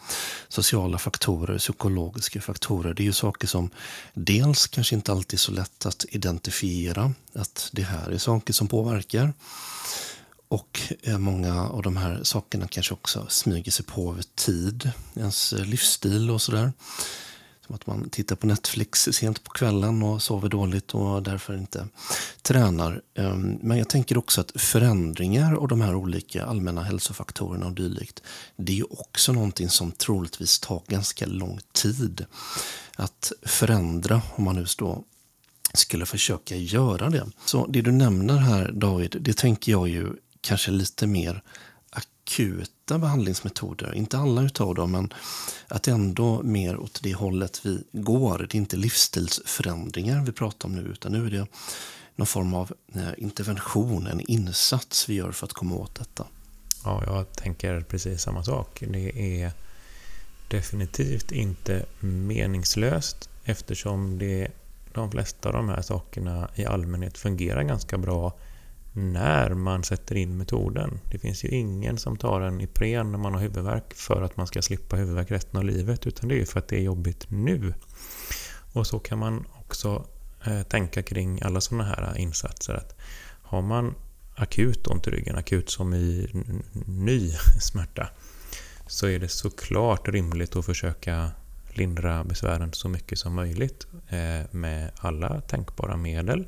sociala 0.48 0.98
faktorer, 0.98 1.58
psykologiska 1.58 2.40
faktorer. 2.40 2.94
Det 2.94 3.02
är 3.02 3.04
ju 3.04 3.12
saker 3.12 3.46
som 3.46 3.70
dels 4.14 4.66
kanske 4.66 4.94
inte 4.94 5.12
alltid 5.12 5.36
är 5.36 5.40
så 5.40 5.52
lätt 5.52 5.86
att 5.86 6.04
identifiera, 6.08 7.12
att 7.34 7.70
det 7.72 7.82
här 7.82 8.10
är 8.10 8.18
saker 8.18 8.52
som 8.52 8.68
påverkar. 8.68 9.32
Och 10.48 10.80
eh, 11.02 11.18
många 11.18 11.68
av 11.68 11.82
de 11.82 11.96
här 11.96 12.20
sakerna 12.22 12.68
kanske 12.68 12.94
också 12.94 13.26
smyger 13.28 13.72
sig 13.72 13.84
på 13.84 14.12
över 14.12 14.24
tid, 14.34 14.90
ens 15.16 15.52
livsstil 15.52 16.30
och 16.30 16.42
sådär. 16.42 16.72
Som 17.70 17.74
att 17.74 17.86
man 17.86 18.10
tittar 18.10 18.36
på 18.36 18.46
Netflix 18.46 19.08
sent 19.12 19.44
på 19.44 19.50
kvällen 19.50 20.02
och 20.02 20.22
sover 20.22 20.48
dåligt 20.48 20.94
och 20.94 21.22
därför 21.22 21.56
inte 21.56 21.88
tränar. 22.42 23.02
Ehm, 23.14 23.58
men 23.62 23.78
jag 23.78 23.88
tänker 23.88 24.18
också 24.18 24.40
att 24.40 24.52
förändringar 24.60 25.54
av 25.54 25.68
de 25.68 25.80
här 25.80 25.94
olika 25.94 26.44
allmänna 26.44 26.82
hälsofaktorerna 26.82 27.66
och 27.66 27.72
dylikt, 27.72 28.22
det 28.56 28.78
är 28.78 29.00
också 29.00 29.32
någonting 29.32 29.68
som 29.68 29.92
troligtvis 29.92 30.58
tar 30.58 30.82
ganska 30.86 31.26
lång 31.26 31.60
tid 31.72 32.24
att 32.96 33.32
förändra, 33.42 34.22
om 34.36 34.44
man 34.44 34.54
nu 34.54 34.66
står 34.66 35.02
skulle 35.74 36.06
försöka 36.06 36.56
göra 36.56 37.10
det. 37.10 37.26
Så 37.44 37.66
det 37.66 37.82
du 37.82 37.92
nämner 37.92 38.36
här 38.36 38.72
David, 38.72 39.16
det 39.20 39.36
tänker 39.36 39.72
jag 39.72 39.88
ju 39.88 40.12
kanske 40.40 40.70
lite 40.70 41.06
mer 41.06 41.42
akuta 42.30 42.98
behandlingsmetoder. 42.98 43.94
Inte 43.94 44.18
alla 44.18 44.42
utav 44.42 44.74
dem, 44.74 44.92
men 44.92 45.14
att 45.68 45.88
ändå 45.88 46.42
mer 46.42 46.76
åt 46.76 47.00
det 47.02 47.14
hållet 47.14 47.60
vi 47.66 47.84
går. 47.92 48.38
Det 48.38 48.54
är 48.54 48.56
inte 48.56 48.76
livsstilsförändringar 48.76 50.24
vi 50.24 50.32
pratar 50.32 50.68
om 50.68 50.74
nu, 50.74 50.82
utan 50.82 51.12
nu 51.12 51.26
är 51.26 51.30
det 51.30 51.46
någon 52.16 52.26
form 52.26 52.54
av 52.54 52.72
eh, 52.94 53.10
intervention, 53.18 54.06
en 54.06 54.20
insats 54.20 55.08
vi 55.08 55.14
gör 55.14 55.32
för 55.32 55.46
att 55.46 55.52
komma 55.52 55.74
åt 55.74 55.94
detta. 55.94 56.26
Ja, 56.84 57.02
jag 57.06 57.32
tänker 57.32 57.80
precis 57.80 58.22
samma 58.22 58.44
sak. 58.44 58.82
Det 58.88 59.42
är 59.42 59.52
definitivt 60.48 61.32
inte 61.32 61.86
meningslöst 62.00 63.30
eftersom 63.44 64.18
det, 64.18 64.48
de 64.92 65.10
flesta 65.10 65.48
av 65.48 65.54
de 65.54 65.68
här 65.68 65.82
sakerna 65.82 66.48
i 66.54 66.64
allmänhet 66.64 67.18
fungerar 67.18 67.62
ganska 67.62 67.98
bra 67.98 68.32
när 68.92 69.54
man 69.54 69.84
sätter 69.84 70.14
in 70.16 70.36
metoden. 70.36 71.00
Det 71.10 71.18
finns 71.18 71.44
ju 71.44 71.48
ingen 71.48 71.98
som 71.98 72.16
tar 72.16 72.40
en 72.40 72.60
Ipren 72.60 73.12
när 73.12 73.18
man 73.18 73.34
har 73.34 73.40
huvudvärk 73.40 73.94
för 73.94 74.22
att 74.22 74.36
man 74.36 74.46
ska 74.46 74.62
slippa 74.62 74.96
huvudvärk 74.96 75.30
resten 75.30 75.58
av 75.58 75.64
livet, 75.64 76.06
utan 76.06 76.28
det 76.28 76.40
är 76.40 76.44
för 76.44 76.58
att 76.58 76.68
det 76.68 76.76
är 76.76 76.82
jobbigt 76.82 77.26
nu. 77.30 77.74
Och 78.72 78.86
så 78.86 78.98
kan 78.98 79.18
man 79.18 79.44
också 79.58 80.06
eh, 80.44 80.62
tänka 80.62 81.02
kring 81.02 81.42
alla 81.42 81.60
sådana 81.60 81.84
här 81.84 82.18
insatser. 82.18 82.74
att 82.74 82.96
Har 83.42 83.62
man 83.62 83.94
akut 84.34 84.86
ont 84.86 85.06
i 85.06 85.10
ryggen, 85.10 85.36
akut 85.36 85.70
som 85.70 85.94
i 85.94 86.30
ny 86.86 87.30
smärta, 87.60 88.08
så 88.86 89.06
är 89.06 89.18
det 89.18 89.28
såklart 89.28 90.08
rimligt 90.08 90.56
att 90.56 90.66
försöka 90.66 91.30
lindra 91.74 92.24
besvären 92.24 92.72
så 92.72 92.88
mycket 92.88 93.18
som 93.18 93.34
möjligt 93.34 93.86
eh, 94.08 94.40
med 94.50 94.90
alla 94.96 95.40
tänkbara 95.40 95.96
medel. 95.96 96.46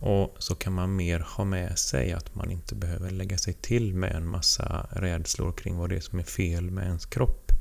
Och 0.00 0.36
så 0.38 0.54
kan 0.54 0.72
man 0.72 0.96
mer 0.96 1.20
ha 1.20 1.44
med 1.44 1.78
sig 1.78 2.12
att 2.12 2.34
man 2.34 2.50
inte 2.50 2.74
behöver 2.74 3.10
lägga 3.10 3.38
sig 3.38 3.52
till 3.52 3.94
med 3.94 4.12
en 4.12 4.26
massa 4.26 4.86
rädslor 4.90 5.52
kring 5.52 5.76
vad 5.76 5.90
det 5.90 5.96
är 5.96 6.00
som 6.00 6.18
är 6.18 6.24
fel 6.24 6.70
med 6.70 6.84
ens 6.84 7.06
kropp. 7.06 7.52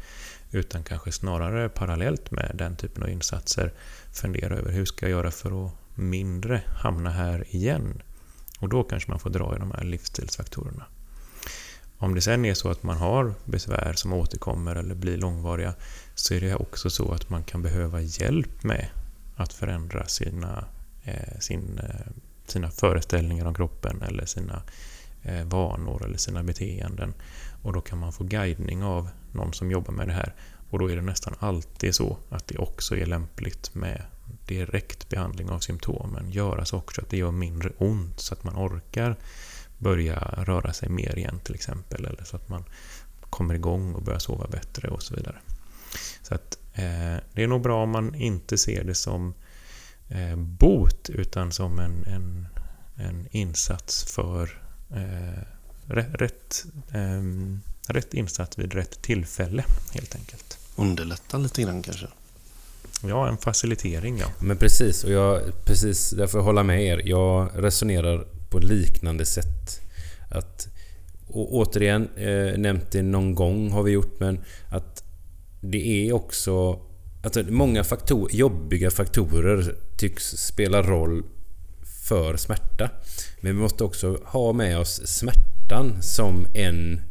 Utan 0.52 0.84
kanske 0.84 1.12
snarare 1.12 1.70
parallellt 1.70 2.32
med 2.32 2.52
den 2.54 2.76
typen 2.76 3.04
av 3.04 3.10
insatser 3.10 3.74
fundera 4.14 4.58
över 4.58 4.72
hur 4.72 4.86
ska 4.86 5.06
jag 5.06 5.12
göra 5.12 5.32
för 5.32 5.66
att 5.66 5.72
mindre 5.96 6.62
hamna 6.68 7.10
här 7.10 7.56
igen? 7.56 8.02
Och 8.60 8.70
då 8.70 8.84
kanske 8.84 9.12
man 9.12 9.20
får 9.20 9.30
dra 9.30 9.56
i 9.56 9.60
de 9.60 9.72
här 9.72 9.84
livsstilsfaktorerna. 9.84 10.86
Om 11.98 12.16
det 12.16 12.22
sen 12.22 12.46
är 12.46 12.54
så 12.54 12.70
att 12.70 12.84
man 12.84 12.98
har 12.98 13.34
besvär 13.46 13.94
som 13.94 14.14
återkommer 14.14 14.76
eller 14.76 14.96
blir 14.96 15.18
långvariga 15.18 15.74
så 16.16 16.34
är 16.34 16.42
det 16.42 16.56
också 16.56 16.90
så 16.90 17.12
att 17.12 17.30
man 17.30 17.44
kan 17.44 17.62
behöva 17.62 18.02
hjälp 18.02 18.64
med 18.64 18.90
att 19.36 19.54
förändra 19.54 20.06
sina, 20.06 20.66
eh, 21.04 21.40
sin 21.40 21.80
eh, 21.80 22.12
sina 22.52 22.72
föreställningar 22.72 23.46
om 23.46 23.54
kroppen 23.54 24.02
eller 24.02 24.26
sina 24.26 24.62
eh, 25.24 25.44
vanor 25.44 26.06
eller 26.06 26.18
sina 26.18 26.44
beteenden. 26.44 27.14
Och 27.64 27.74
då 27.74 27.82
kan 27.82 27.98
man 27.98 28.14
få 28.14 28.24
guidning 28.24 28.84
av 28.84 29.10
någon 29.32 29.54
som 29.54 29.72
jobbar 29.72 29.94
med 29.94 30.08
det 30.08 30.14
här. 30.14 30.34
Och 30.70 30.80
då 30.80 30.92
är 30.92 30.96
det 30.96 31.02
nästan 31.02 31.36
alltid 31.40 31.96
så 31.96 32.18
att 32.30 32.48
det 32.48 32.58
också 32.58 32.98
är 32.98 33.06
lämpligt 33.06 33.76
med 33.76 34.02
direkt 34.48 35.10
behandling 35.10 35.50
av 35.50 35.60
symptomen. 35.60 36.32
Göra 36.32 36.66
saker 36.66 36.96
så 36.96 37.02
att 37.02 37.10
det 37.10 37.18
gör 37.18 37.32
mindre 37.32 37.70
ont 37.78 38.20
så 38.20 38.34
att 38.34 38.44
man 38.44 38.56
orkar 38.56 39.16
börja 39.78 40.18
röra 40.38 40.74
sig 40.74 40.90
mer 40.90 41.18
igen 41.18 41.40
till 41.44 41.56
exempel. 41.56 42.06
Eller 42.06 42.24
så 42.24 42.36
att 42.36 42.50
man 42.50 42.64
kommer 43.22 43.54
igång 43.54 43.94
och 43.94 44.02
börjar 44.02 44.20
sova 44.20 44.48
bättre 44.48 44.88
och 44.88 45.04
så 45.04 45.16
vidare. 45.16 45.36
Så 46.22 46.36
att 46.36 46.60
eh, 46.74 47.18
Det 47.34 47.44
är 47.44 47.48
nog 47.48 47.62
bra 47.62 47.84
om 47.84 47.90
man 47.90 48.16
inte 48.16 48.58
ser 48.58 48.84
det 48.84 48.96
som 48.96 49.34
eh, 50.10 50.36
bot 50.36 51.10
utan 51.10 51.52
som 51.52 51.80
en, 51.80 52.06
en, 52.08 52.48
en 52.96 53.28
insats 53.32 54.04
för 54.04 54.62
eh, 54.96 55.44
rätt, 55.94 56.66
eh, 56.92 57.24
rätt 57.88 58.14
insats 58.14 58.60
vid 58.60 58.74
rätt 58.74 59.02
tillfälle 59.02 59.64
helt 59.94 60.16
enkelt. 60.16 60.58
Underlätta 60.76 61.38
lite 61.38 61.62
grann 61.62 61.82
kanske? 61.82 62.08
Ja, 63.04 63.28
en 63.28 63.38
facilitering 63.38 64.18
ja. 64.18 64.28
Men 64.40 64.58
precis, 64.58 65.04
och 65.04 65.12
jag 65.12 65.42
precis 65.66 66.10
därför 66.10 66.40
hålla 66.40 66.64
med 66.64 66.84
er. 66.84 67.02
Jag 67.06 67.50
resonerar 67.56 68.28
på 68.50 68.60
liknande 68.60 69.26
sätt. 69.26 69.82
Att, 70.30 70.68
och 71.28 71.54
återigen, 71.54 72.10
eh, 72.16 72.58
nämnt 72.58 72.92
det 72.92 73.02
någon 73.02 73.36
gång 73.36 73.72
har 73.72 73.84
vi 73.84 73.92
gjort, 73.92 74.20
men 74.20 74.40
att 74.72 75.04
det 75.62 76.10
är 76.10 76.14
också... 76.14 76.80
Alltså 77.24 77.44
många 77.44 77.84
faktor, 77.84 78.30
jobbiga 78.32 78.92
faktorer 78.92 79.76
tycks 79.98 80.24
spela 80.24 80.82
roll 80.82 81.24
för 82.08 82.38
smärta. 82.38 82.90
Men 83.42 83.56
vi 83.56 83.62
måste 83.62 83.84
också 83.84 84.20
ha 84.26 84.54
med 84.54 84.78
oss 84.80 85.08
smärtan 85.08 86.02
som 86.02 86.48
en, 86.54 87.02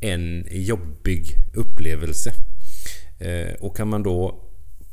en 0.00 0.46
jobbig 0.50 1.34
upplevelse. 1.54 2.32
Eh, 3.18 3.54
och 3.60 3.76
kan 3.76 3.88
man 3.88 4.02
då 4.02 4.44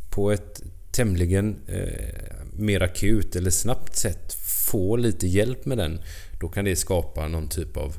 på 0.09 0.31
ett 0.31 0.61
tämligen 0.91 1.55
eh, 1.67 2.35
mer 2.53 2.83
akut 2.83 3.35
eller 3.35 3.51
snabbt 3.51 3.95
sätt 3.95 4.33
få 4.71 4.95
lite 4.95 5.27
hjälp 5.27 5.65
med 5.65 5.77
den, 5.77 6.01
då 6.39 6.47
kan 6.47 6.65
det 6.65 6.75
skapa 6.75 7.27
någon 7.27 7.49
typ 7.49 7.77
av 7.77 7.97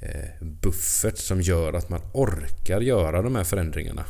eh, 0.00 0.46
buffert 0.46 1.18
som 1.18 1.40
gör 1.40 1.72
att 1.72 1.88
man 1.88 2.00
orkar 2.12 2.80
göra 2.80 3.22
de 3.22 3.36
här 3.36 3.44
förändringarna. 3.44 4.04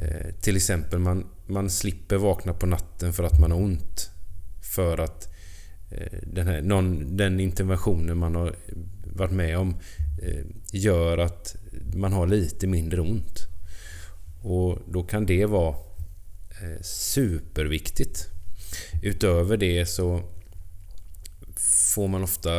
Eh, 0.00 0.34
till 0.40 0.56
exempel 0.56 0.98
man, 0.98 1.26
man 1.46 1.70
slipper 1.70 2.16
vakna 2.16 2.52
på 2.52 2.66
natten 2.66 3.12
för 3.12 3.24
att 3.24 3.40
man 3.40 3.50
har 3.50 3.58
ont. 3.58 4.10
För 4.74 4.98
att 4.98 5.28
eh, 5.90 6.18
den, 6.22 6.46
här, 6.46 6.62
någon, 6.62 7.16
den 7.16 7.40
interventionen 7.40 8.18
man 8.18 8.34
har 8.34 8.56
varit 9.04 9.32
med 9.32 9.58
om 9.58 9.76
eh, 10.22 10.44
gör 10.72 11.18
att 11.18 11.56
man 11.96 12.12
har 12.12 12.26
lite 12.26 12.66
mindre 12.66 13.00
ont. 13.00 13.48
Och 14.42 14.78
då 14.88 15.02
kan 15.02 15.26
det 15.26 15.46
vara 15.46 15.76
eh, 16.62 16.82
superviktigt. 16.82 18.28
Utöver 19.02 19.56
det 19.56 19.86
så 19.86 20.22
får 21.94 22.08
man 22.08 22.22
ofta 22.22 22.58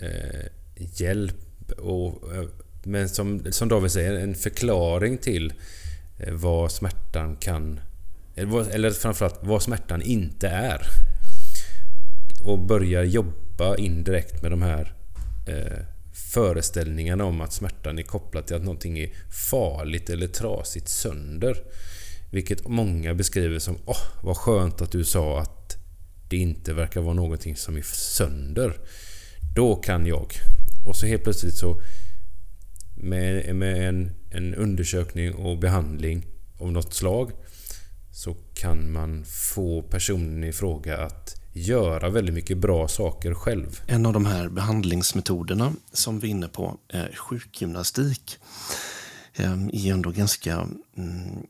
eh, 0.00 0.46
hjälp 0.76 1.72
och, 1.78 2.34
eh, 2.34 2.44
men 2.82 3.08
som, 3.08 3.52
som 3.52 3.68
David 3.68 3.90
säger, 3.90 4.14
en 4.14 4.34
förklaring 4.34 5.18
till 5.18 5.52
Eh, 6.18 6.34
vad 6.34 6.72
smärtan 6.72 7.36
kan... 7.36 7.80
Eh, 8.34 8.68
eller 8.70 8.90
framförallt 8.90 9.38
vad 9.42 9.62
smärtan 9.62 10.02
inte 10.02 10.48
är. 10.48 10.82
Och 12.44 12.58
börjar 12.58 13.04
jobba 13.04 13.76
indirekt 13.76 14.42
med 14.42 14.50
de 14.50 14.62
här 14.62 14.94
eh, 15.46 15.78
föreställningarna 16.12 17.24
om 17.24 17.40
att 17.40 17.52
smärtan 17.52 17.98
är 17.98 18.02
kopplad 18.02 18.46
till 18.46 18.56
att 18.56 18.62
någonting 18.62 18.98
är 18.98 19.10
farligt 19.50 20.10
eller 20.10 20.26
trasigt 20.26 20.88
sönder. 20.88 21.56
Vilket 22.30 22.68
många 22.68 23.14
beskriver 23.14 23.58
som 23.58 23.78
Åh, 23.84 24.02
vad 24.22 24.36
skönt 24.36 24.82
att 24.82 24.92
du 24.92 25.04
sa 25.04 25.40
att 25.40 25.76
det 26.28 26.36
inte 26.36 26.74
verkar 26.74 27.00
vara 27.00 27.14
någonting 27.14 27.56
som 27.56 27.76
är 27.76 27.82
sönder. 27.82 28.76
Då 29.56 29.76
kan 29.76 30.06
jag. 30.06 30.32
Och 30.86 30.96
så 30.96 31.06
helt 31.06 31.22
plötsligt 31.22 31.54
så 31.54 31.80
med, 32.96 33.56
med 33.56 33.88
en, 33.88 34.10
en 34.30 34.54
undersökning 34.54 35.34
och 35.34 35.58
behandling 35.58 36.26
av 36.58 36.72
något 36.72 36.94
slag 36.94 37.32
så 38.12 38.36
kan 38.54 38.92
man 38.92 39.24
få 39.24 39.82
personen 39.82 40.44
i 40.44 40.52
fråga 40.52 40.98
att 41.04 41.34
göra 41.52 42.10
väldigt 42.10 42.34
mycket 42.34 42.58
bra 42.58 42.88
saker 42.88 43.34
själv. 43.34 43.80
En 43.86 44.06
av 44.06 44.12
de 44.12 44.26
här 44.26 44.48
behandlingsmetoderna 44.48 45.72
som 45.92 46.20
vi 46.20 46.26
är 46.28 46.30
inne 46.30 46.48
på, 46.48 46.78
är 46.88 47.12
sjukgymnastik, 47.16 48.36
Det 49.36 49.42
är 49.42 49.92
ändå 49.92 50.10
ganska 50.10 50.68
mm, 50.96 51.46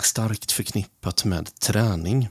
starkt 0.00 0.52
förknippat 0.52 1.24
med 1.24 1.60
träning. 1.60 2.28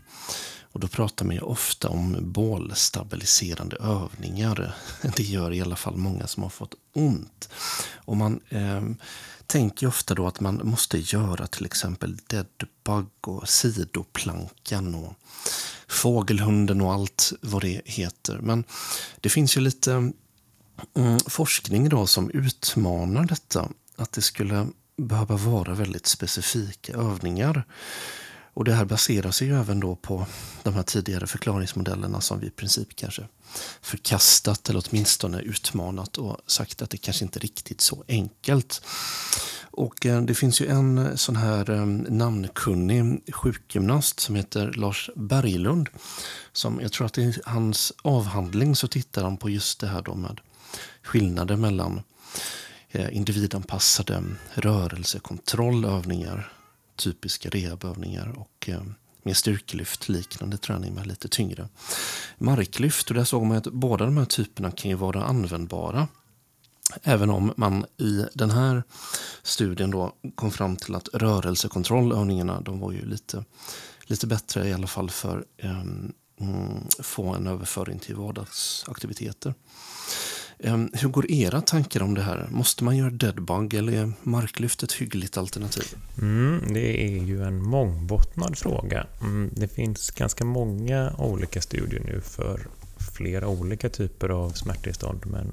Och 0.75 0.81
då 0.81 0.87
pratar 0.87 1.25
man 1.25 1.35
ju 1.35 1.41
ofta 1.41 1.89
om 1.89 2.17
bålstabiliserande 2.21 3.75
övningar. 3.75 4.75
Det 5.15 5.23
gör 5.23 5.53
i 5.53 5.61
alla 5.61 5.75
fall 5.75 5.95
många 5.97 6.27
som 6.27 6.43
har 6.43 6.49
fått 6.49 6.73
ont. 6.93 7.49
Och 7.95 8.17
man 8.17 8.39
eh, 8.49 8.83
tänker 9.47 9.87
ofta 9.87 10.15
då 10.15 10.27
att 10.27 10.39
man 10.39 10.61
måste 10.63 10.97
göra 10.97 11.47
till 11.47 11.65
exempel 11.65 12.17
deadbug 12.27 13.07
och 13.27 13.49
sidoplankan 13.49 14.95
och 14.95 15.13
fågelhunden 15.87 16.81
och 16.81 16.93
allt 16.93 17.33
vad 17.41 17.61
det 17.61 17.81
heter. 17.85 18.39
Men 18.41 18.63
det 19.21 19.29
finns 19.29 19.57
ju 19.57 19.61
lite 19.61 19.91
mm, 19.91 21.19
forskning 21.27 21.89
då 21.89 22.07
som 22.07 22.31
utmanar 22.31 23.25
detta. 23.25 23.69
Att 23.95 24.11
det 24.11 24.21
skulle 24.21 24.67
behöva 24.97 25.37
vara 25.37 25.73
väldigt 25.73 26.05
specifika 26.05 26.93
övningar. 26.93 27.65
Och 28.55 28.63
det 28.63 28.73
här 28.73 28.85
baserar 28.85 29.31
sig 29.31 29.47
ju 29.47 29.59
även 29.59 29.79
då 29.79 29.95
på 29.95 30.25
de 30.63 30.73
här 30.73 30.83
tidigare 30.83 31.27
förklaringsmodellerna 31.27 32.21
som 32.21 32.39
vi 32.39 32.47
i 32.47 32.49
princip 32.49 32.95
kanske 32.95 33.27
förkastat 33.81 34.69
eller 34.69 34.83
åtminstone 34.89 35.41
utmanat 35.41 36.17
och 36.17 36.37
sagt 36.47 36.81
att 36.81 36.89
det 36.89 36.97
kanske 36.97 37.25
inte 37.25 37.39
är 37.39 37.41
riktigt 37.41 37.81
så 37.81 38.03
enkelt. 38.07 38.81
Och 39.71 40.05
eh, 40.05 40.21
det 40.21 40.35
finns 40.35 40.61
ju 40.61 40.67
en 40.67 40.97
eh, 40.97 41.15
sån 41.15 41.35
här 41.35 41.69
eh, 41.69 41.85
namnkunnig 41.85 43.33
sjukgymnast 43.33 44.19
som 44.19 44.35
heter 44.35 44.71
Lars 44.71 45.09
Berglund. 45.15 45.89
Som 46.53 46.81
jag 46.81 46.91
tror 46.91 47.07
att 47.07 47.17
i 47.17 47.39
hans 47.45 47.93
avhandling 48.01 48.75
så 48.75 48.87
tittar 48.87 49.23
han 49.23 49.37
på 49.37 49.49
just 49.49 49.79
det 49.79 49.87
här 49.87 50.01
då 50.01 50.15
med 50.15 50.39
skillnader 51.03 51.55
mellan 51.55 52.01
eh, 52.89 53.15
individanpassade 53.15 54.23
rörelsekontrollövningar, 54.53 56.51
typiska 56.95 57.49
rehabövningar 57.49 58.39
och 58.39 58.69
eh, 58.69 58.81
mer 59.23 59.33
styrkelyft 59.33 60.09
liknande 60.09 60.57
träning 60.57 60.93
med 60.93 61.07
lite 61.07 61.27
tyngre 61.27 61.69
marklyft. 62.37 63.09
Och 63.09 63.15
där 63.15 63.23
såg 63.23 63.45
man 63.45 63.57
att 63.57 63.67
båda 63.67 64.05
de 64.05 64.17
här 64.17 64.25
typerna 64.25 64.71
kan 64.71 64.91
ju 64.91 64.97
vara 64.97 65.23
användbara. 65.23 66.07
Även 67.03 67.29
om 67.29 67.53
man 67.57 67.85
i 67.97 68.25
den 68.33 68.51
här 68.51 68.83
studien 69.43 69.91
då 69.91 70.15
kom 70.35 70.51
fram 70.51 70.75
till 70.75 70.95
att 70.95 71.09
rörelsekontrollövningarna 71.13 72.61
de 72.61 72.79
var 72.79 72.91
ju 72.91 73.05
lite, 73.05 73.43
lite 74.03 74.27
bättre 74.27 74.67
i 74.67 74.73
alla 74.73 74.87
fall 74.87 75.09
för 75.09 75.39
att 75.39 75.65
um, 75.65 76.13
få 76.99 77.33
en 77.33 77.47
överföring 77.47 77.99
till 77.99 78.15
vardagsaktiviteter. 78.15 79.53
Ehm, 80.59 80.89
hur 80.93 81.09
går 81.09 81.31
era 81.31 81.61
tankar 81.61 82.03
om 82.03 82.13
det 82.13 82.21
här? 82.21 82.47
Måste 82.51 82.83
man 82.83 82.97
göra 82.97 83.09
deadbug 83.09 83.73
eller 83.73 83.93
är 83.93 84.11
marklyft 84.23 84.83
ett 84.83 84.91
hyggligt 84.93 85.37
alternativ? 85.37 85.95
Mm, 86.21 86.73
det 86.73 87.05
är 87.05 87.23
ju 87.23 87.43
en 87.43 87.63
mångbottnad 87.63 88.57
fråga. 88.57 89.07
Mm, 89.21 89.49
det 89.55 89.67
finns 89.67 90.11
ganska 90.11 90.45
många 90.45 91.13
olika 91.17 91.61
studier 91.61 92.01
nu 92.05 92.21
för 92.21 92.67
flera 93.15 93.47
olika 93.47 93.89
typer 93.89 94.29
av 94.29 94.49
smärttillstånd 94.49 95.25
men 95.25 95.51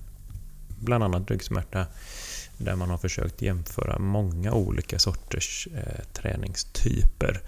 bland 0.81 1.05
annat 1.05 1.31
ryggsmärta 1.31 1.87
där 2.59 2.77
man 2.77 2.91
har 2.91 2.99
försökt 2.99 3.43
jämföra 3.43 3.99
många 3.99 4.53
olika 4.53 4.99
sorters 4.99 5.69
eh, 5.75 6.05
träningstyper. 6.13 7.41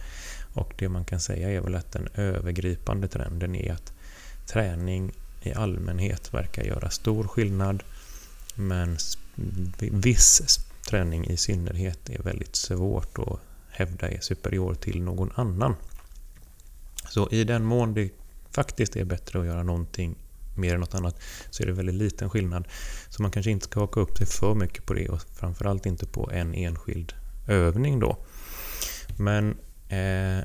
Och 0.55 0.75
det 0.79 0.89
man 0.89 1.05
kan 1.05 1.21
säga 1.21 1.51
är 1.51 1.61
väl 1.61 1.75
att 1.75 1.93
den 1.93 2.09
övergripande 2.15 3.09
trenden 3.09 3.55
är 3.55 3.73
att 3.73 3.93
träning 4.47 5.13
i 5.47 5.55
allmänhet 5.55 6.35
verkar 6.35 6.63
göra 6.63 6.91
stor 6.91 7.25
skillnad 7.25 7.83
men 8.55 8.97
viss 9.79 10.59
träning 10.89 11.27
i 11.27 11.37
synnerhet 11.37 12.11
är 12.11 12.23
väldigt 12.23 12.57
svårt 12.57 13.19
att 13.19 13.41
hävda 13.71 14.09
är 14.09 14.21
superior 14.21 14.75
till 14.75 15.03
någon 15.03 15.31
annan. 15.35 15.75
Så 17.09 17.29
i 17.31 17.45
den 17.45 17.65
mån 17.65 17.95
det 17.95 18.11
faktiskt 18.51 18.97
är 18.97 19.05
bättre 19.05 19.41
att 19.41 19.47
göra 19.47 19.63
någonting 19.63 20.17
mer 20.57 20.75
än 20.75 20.81
något 20.81 20.95
annat 20.95 21.21
så 21.51 21.63
är 21.63 21.67
det 21.67 21.73
väldigt 21.73 21.95
liten 21.95 22.31
skillnad. 22.31 22.69
Så 23.09 23.23
man 23.23 23.31
kanske 23.31 23.51
inte 23.51 23.65
ska 23.65 23.81
haka 23.81 24.01
upp 24.01 24.19
sig 24.19 24.27
för 24.27 24.55
mycket 24.55 24.87
på 24.87 24.95
det 24.95 25.09
och 25.09 25.21
framförallt 25.23 25.87
inte 25.87 26.07
på 26.07 26.31
en 26.31 26.55
enskild 26.55 27.13
övning 27.49 28.01
då. 28.01 28.17
Men 29.17 29.57
eh, 29.89 30.45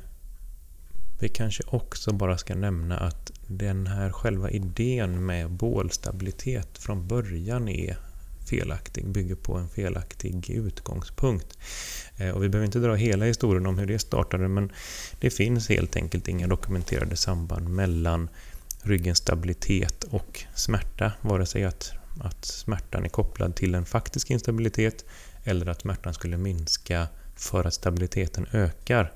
vi 1.22 1.28
kanske 1.28 1.62
också 1.66 2.12
bara 2.12 2.38
ska 2.38 2.54
nämna 2.54 2.98
att 2.98 3.32
den 3.46 3.86
här 3.86 4.10
själva 4.10 4.50
idén 4.50 5.26
med 5.26 5.50
bålstabilitet 5.50 6.78
från 6.78 7.08
början 7.08 7.68
är 7.68 7.96
felaktig, 8.50 9.06
bygger 9.06 9.34
på 9.34 9.54
en 9.54 9.68
felaktig 9.68 10.50
utgångspunkt. 10.50 11.58
Eh, 12.16 12.30
och 12.30 12.42
vi 12.42 12.48
behöver 12.48 12.66
inte 12.66 12.78
dra 12.78 12.94
hela 12.94 13.24
historien 13.24 13.66
om 13.66 13.78
hur 13.78 13.86
det 13.86 13.98
startade 13.98 14.48
men 14.48 14.72
det 15.20 15.30
finns 15.30 15.68
helt 15.68 15.96
enkelt 15.96 16.28
inga 16.28 16.46
dokumenterade 16.46 17.16
samband 17.16 17.68
mellan 17.68 18.28
ryggens 18.82 19.18
stabilitet 19.18 20.04
och 20.04 20.44
smärta. 20.54 21.12
Vare 21.20 21.46
sig 21.46 21.64
att, 21.64 21.92
att 22.20 22.44
smärtan 22.44 23.04
är 23.04 23.08
kopplad 23.08 23.56
till 23.56 23.74
en 23.74 23.84
faktisk 23.84 24.30
instabilitet 24.30 25.04
eller 25.44 25.66
att 25.66 25.80
smärtan 25.80 26.14
skulle 26.14 26.36
minska 26.36 27.08
för 27.36 27.64
att 27.64 27.74
stabiliteten 27.74 28.46
ökar. 28.52 29.12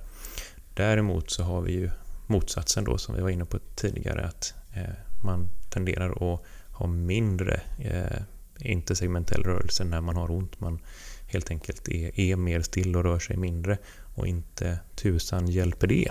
Däremot 0.75 1.31
så 1.31 1.43
har 1.43 1.61
vi 1.61 1.73
ju 1.73 1.91
motsatsen 2.27 2.85
då 2.85 2.99
som 2.99 3.15
vi 3.15 3.21
var 3.21 3.31
inne 3.31 3.45
på 3.45 3.59
tidigare 3.75 4.25
att 4.25 4.55
eh, 4.73 4.95
man 5.25 5.49
tenderar 5.71 6.11
att 6.35 6.41
ha 6.71 6.87
mindre 6.87 7.61
eh, 7.79 8.23
intersegmentell 8.59 9.43
rörelse 9.43 9.85
när 9.85 10.01
man 10.01 10.17
har 10.17 10.31
ont. 10.31 10.61
Man 10.61 10.79
helt 11.27 11.51
enkelt 11.51 11.89
är, 11.89 12.21
är 12.21 12.37
mer 12.37 12.61
still 12.61 12.97
och 12.97 13.05
rör 13.05 13.19
sig 13.19 13.37
mindre 13.37 13.79
och 14.15 14.27
inte 14.27 14.79
tusan 14.95 15.49
hjälper 15.49 15.87
det. 15.87 16.11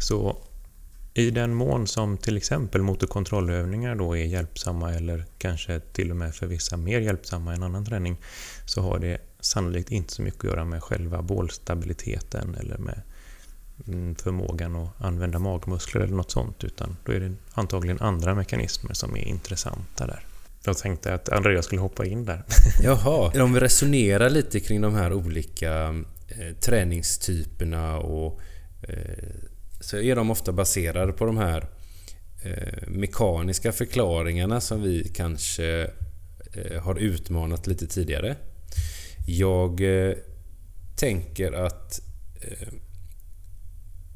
Så 0.00 0.36
i 1.14 1.30
den 1.30 1.54
mån 1.54 1.86
som 1.86 2.18
till 2.18 2.36
exempel 2.36 2.82
motorkontrollövningar 2.82 3.94
då 3.94 4.16
är 4.16 4.24
hjälpsamma 4.24 4.94
eller 4.94 5.24
kanske 5.38 5.80
till 5.80 6.10
och 6.10 6.16
med 6.16 6.34
för 6.34 6.46
vissa 6.46 6.76
mer 6.76 7.00
hjälpsamma 7.00 7.54
än 7.54 7.62
annan 7.62 7.84
träning 7.84 8.16
så 8.66 8.82
har 8.82 8.98
det 8.98 9.18
sannolikt 9.40 9.90
inte 9.90 10.12
så 10.12 10.22
mycket 10.22 10.44
att 10.44 10.50
göra 10.50 10.64
med 10.64 10.82
själva 10.82 11.22
bålstabiliteten 11.22 12.54
eller 12.54 12.78
med 12.78 13.02
mm, 13.86 14.14
förmågan 14.14 14.76
att 14.76 15.00
använda 15.00 15.38
magmuskler 15.38 16.00
eller 16.00 16.14
något 16.14 16.30
sånt 16.30 16.64
utan 16.64 16.96
då 17.04 17.12
är 17.12 17.20
det 17.20 17.34
antagligen 17.52 18.00
andra 18.00 18.34
mekanismer 18.34 18.94
som 18.94 19.16
är 19.16 19.24
intressanta 19.24 20.06
där. 20.06 20.26
Jag 20.64 20.78
tänkte 20.78 21.14
att 21.14 21.28
Andreas 21.28 21.64
skulle 21.64 21.80
hoppa 21.80 22.06
in 22.06 22.24
där. 22.24 22.44
Jaha, 22.82 23.42
om 23.42 23.52
vi 23.52 23.60
resonerar 23.60 24.30
lite 24.30 24.60
kring 24.60 24.80
de 24.80 24.94
här 24.94 25.12
olika 25.12 25.88
eh, 26.28 26.56
träningstyperna 26.60 27.98
och 27.98 28.40
eh, 28.82 29.50
så 29.80 29.98
är 29.98 30.16
de 30.16 30.30
ofta 30.30 30.52
baserade 30.52 31.12
på 31.12 31.24
de 31.24 31.36
här 31.36 31.68
eh, 32.42 32.88
mekaniska 32.88 33.72
förklaringarna 33.72 34.60
som 34.60 34.82
vi 34.82 35.08
kanske 35.14 35.90
eh, 36.52 36.82
har 36.82 36.98
utmanat 36.98 37.66
lite 37.66 37.86
tidigare. 37.86 38.36
Jag 39.32 39.80
eh, 39.80 40.14
tänker 40.96 41.52
att, 41.52 42.00
eh, 42.42 42.68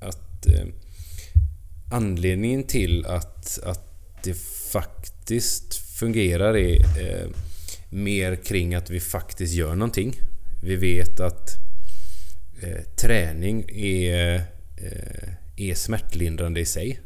att 0.00 0.46
eh, 0.46 0.66
anledningen 1.92 2.64
till 2.64 3.06
att, 3.06 3.58
att 3.58 3.80
det 4.24 4.34
faktiskt 4.72 5.74
fungerar 5.74 6.56
är 6.56 6.76
eh, 7.00 7.28
mer 7.90 8.36
kring 8.36 8.74
att 8.74 8.90
vi 8.90 9.00
faktiskt 9.00 9.54
gör 9.54 9.74
någonting. 9.74 10.14
Vi 10.62 10.76
vet 10.76 11.20
att 11.20 11.50
eh, 12.62 12.82
träning 12.96 13.64
är 13.68 14.34
eh, 14.76 15.28
är 15.56 15.74
smärtlindrande 15.74 16.60
i 16.60 16.64
sig. 16.64 17.00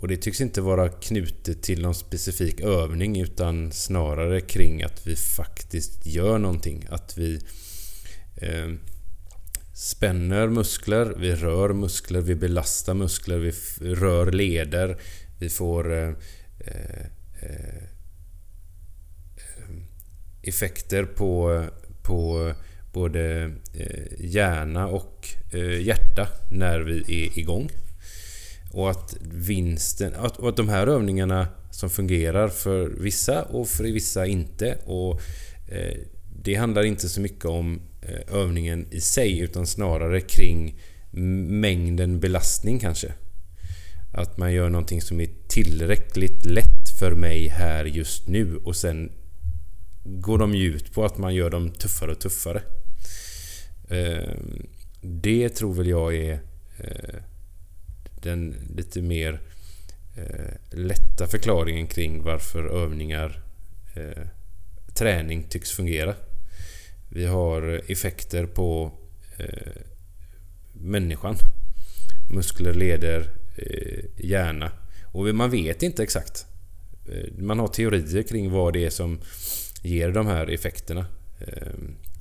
Och 0.00 0.08
det 0.08 0.16
tycks 0.16 0.40
inte 0.40 0.60
vara 0.60 0.88
knutet 0.88 1.62
till 1.62 1.82
någon 1.82 1.94
specifik 1.94 2.60
övning 2.60 3.20
utan 3.20 3.72
snarare 3.72 4.40
kring 4.40 4.82
att 4.82 5.06
vi 5.06 5.16
faktiskt 5.16 6.06
gör 6.06 6.38
någonting. 6.38 6.86
Att 6.90 7.18
vi 7.18 7.40
eh, 8.36 8.68
spänner 9.74 10.48
muskler, 10.48 11.14
vi 11.18 11.34
rör 11.34 11.72
muskler, 11.72 12.20
vi 12.20 12.34
belastar 12.34 12.94
muskler, 12.94 13.38
vi 13.38 13.52
rör 13.94 14.32
leder, 14.32 15.00
vi 15.38 15.48
får 15.48 15.92
eh, 15.92 16.12
eh, 16.58 17.06
eh 17.42 17.82
effekter 20.42 21.04
på, 21.04 21.64
på 22.02 22.52
både 22.92 23.52
eh, 23.74 24.06
hjärna 24.18 24.86
och 24.86 25.28
eh, 25.52 25.80
hjärta 25.82 26.28
när 26.50 26.80
vi 26.80 27.00
är 27.00 27.38
igång. 27.38 27.70
Och 28.70 28.90
att 28.90 29.16
vinsten, 29.20 30.14
att, 30.14 30.42
att 30.42 30.56
de 30.56 30.68
här 30.68 30.86
övningarna 30.86 31.48
som 31.70 31.90
fungerar 31.90 32.48
för 32.48 32.88
vissa 32.88 33.42
och 33.42 33.68
för 33.68 33.84
vissa 33.84 34.26
inte. 34.26 34.78
Och 34.84 35.20
eh, 35.68 35.96
Det 36.42 36.54
handlar 36.54 36.82
inte 36.82 37.08
så 37.08 37.20
mycket 37.20 37.44
om 37.44 37.80
eh, 38.02 38.34
övningen 38.36 38.86
i 38.90 39.00
sig 39.00 39.38
utan 39.38 39.66
snarare 39.66 40.20
kring 40.20 40.80
mängden 41.60 42.20
belastning 42.20 42.78
kanske. 42.78 43.12
Att 44.12 44.38
man 44.38 44.52
gör 44.52 44.70
någonting 44.70 45.00
som 45.00 45.20
är 45.20 45.28
tillräckligt 45.48 46.46
lätt 46.46 46.98
för 47.00 47.14
mig 47.14 47.48
här 47.48 47.84
just 47.84 48.28
nu 48.28 48.56
och 48.56 48.76
sen 48.76 49.12
går 50.04 50.38
de 50.38 50.54
ju 50.54 50.74
ut 50.74 50.92
på 50.94 51.04
att 51.04 51.18
man 51.18 51.34
gör 51.34 51.50
dem 51.50 51.70
tuffare 51.70 52.10
och 52.10 52.20
tuffare. 52.20 52.62
Eh, 53.88 54.34
det 55.00 55.48
tror 55.48 55.74
väl 55.74 55.88
jag 55.88 56.16
är 56.16 56.40
eh, 56.78 57.20
den 58.22 58.54
lite 58.76 59.02
mer 59.02 59.40
eh, 60.16 60.78
lätta 60.78 61.26
förklaringen 61.26 61.86
kring 61.86 62.22
varför 62.22 62.64
övningar, 62.64 63.42
eh, 63.94 64.26
träning 64.94 65.42
tycks 65.48 65.70
fungera. 65.70 66.14
Vi 67.08 67.26
har 67.26 67.82
effekter 67.88 68.46
på 68.46 68.92
eh, 69.36 69.82
människan. 70.72 71.36
Muskler, 72.30 72.74
leder, 72.74 73.30
eh, 73.56 74.04
hjärna. 74.16 74.72
Och 75.12 75.34
man 75.34 75.50
vet 75.50 75.82
inte 75.82 76.02
exakt. 76.02 76.46
Eh, 77.08 77.32
man 77.38 77.58
har 77.58 77.68
teorier 77.68 78.22
kring 78.22 78.50
vad 78.50 78.72
det 78.72 78.84
är 78.84 78.90
som 78.90 79.20
ger 79.82 80.10
de 80.10 80.26
här 80.26 80.50
effekterna. 80.50 81.06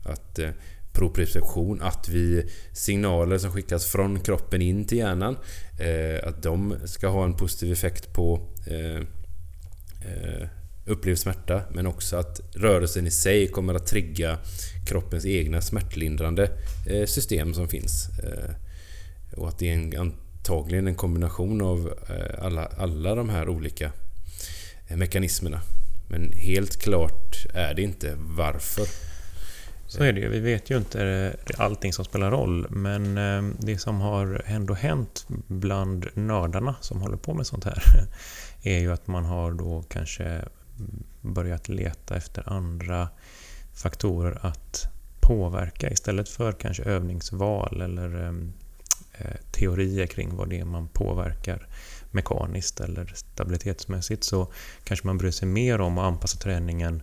Att 0.03 0.39
proprioception, 0.93 1.81
att 1.81 2.09
vi 2.09 2.49
signaler 2.73 3.37
som 3.37 3.51
skickas 3.51 3.85
från 3.85 4.19
kroppen 4.19 4.61
in 4.61 4.85
till 4.85 4.97
hjärnan, 4.97 5.37
Eh, 5.79 6.27
att 6.27 6.43
de 6.43 6.75
ska 6.85 7.07
ha 7.07 7.25
en 7.25 7.33
positiv 7.33 7.71
effekt 7.71 8.13
på 8.13 8.41
eh, 8.67 8.97
eh, 10.11 10.47
upplevd 10.85 11.19
smärta, 11.19 11.61
men 11.71 11.87
också 11.87 12.17
att 12.17 12.41
rörelsen 12.55 13.07
i 13.07 13.11
sig 13.11 13.47
kommer 13.47 13.73
att 13.73 13.87
trigga 13.87 14.37
kroppens 14.87 15.25
egna 15.25 15.61
smärtlindrande 15.61 16.51
eh, 16.89 17.05
system 17.05 17.53
som 17.53 17.67
finns. 17.67 18.09
Eh, 18.23 18.55
och 19.39 19.49
att 19.49 19.59
det 19.59 19.69
är 19.69 19.73
en, 19.73 19.97
antagligen 19.97 20.87
en 20.87 20.95
kombination 20.95 21.61
av 21.61 21.93
alla, 22.41 22.65
alla 22.65 23.15
de 23.15 23.29
här 23.29 23.49
olika 23.49 23.91
mekanismerna. 24.87 25.61
Men 26.07 26.31
helt 26.31 26.77
klart 26.81 27.45
är 27.53 27.73
det 27.73 27.81
inte 27.81 28.15
varför. 28.17 29.08
Så 29.89 30.03
är 30.03 30.13
det 30.13 30.19
ju. 30.19 30.29
Vi 30.29 30.39
vet 30.39 30.69
ju 30.69 30.77
inte 30.77 31.03
eh, 31.05 31.61
allting 31.65 31.93
som 31.93 32.05
spelar 32.05 32.31
roll, 32.31 32.67
men 32.69 33.17
eh, 33.17 33.53
det 33.59 33.77
som 33.77 34.01
har 34.01 34.41
ändå 34.45 34.73
hänt 34.73 35.25
bland 35.47 36.07
nördarna 36.13 36.75
som 36.81 37.01
håller 37.01 37.17
på 37.17 37.33
med 37.33 37.47
sånt 37.47 37.63
här 37.63 37.83
är 38.63 38.79
ju 38.79 38.91
att 38.93 39.07
man 39.07 39.25
har 39.25 39.51
då 39.51 39.83
kanske 39.89 40.45
börjat 41.21 41.69
leta 41.69 42.15
efter 42.15 42.53
andra 42.53 43.09
faktorer 43.73 44.39
att 44.41 44.85
påverka 45.19 45.89
istället 45.89 46.29
för 46.29 46.51
kanske 46.51 46.83
övningsval 46.83 47.81
eller 47.81 48.29
eh, 49.17 49.25
teorier 49.51 50.07
kring 50.07 50.35
vad 50.35 50.49
det 50.49 50.59
är 50.59 50.65
man 50.65 50.87
påverkar 50.87 51.67
mekaniskt 52.11 52.79
eller 52.79 53.05
stabilitetsmässigt 53.15 54.23
så 54.23 54.51
kanske 54.83 55.07
man 55.07 55.17
bryr 55.17 55.31
sig 55.31 55.47
mer 55.47 55.81
om 55.81 55.97
att 55.97 56.05
anpassa 56.05 56.37
träningen 56.37 57.01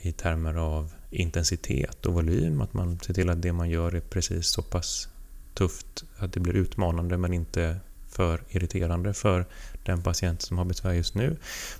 i 0.00 0.12
termer 0.12 0.54
av 0.54 0.92
intensitet 1.14 2.06
och 2.06 2.14
volym. 2.14 2.60
Att 2.60 2.74
man 2.74 2.98
ser 3.00 3.14
till 3.14 3.30
att 3.30 3.42
det 3.42 3.52
man 3.52 3.70
gör 3.70 3.94
är 3.94 4.00
precis 4.00 4.46
så 4.46 4.62
pass 4.62 5.08
tufft 5.54 6.04
att 6.16 6.32
det 6.32 6.40
blir 6.40 6.54
utmanande 6.54 7.16
men 7.16 7.32
inte 7.32 7.76
för 8.08 8.40
irriterande 8.48 9.14
för 9.14 9.46
den 9.84 10.02
patient 10.02 10.42
som 10.42 10.58
har 10.58 10.64
besvär 10.64 10.92
just 10.92 11.14
nu. 11.14 11.36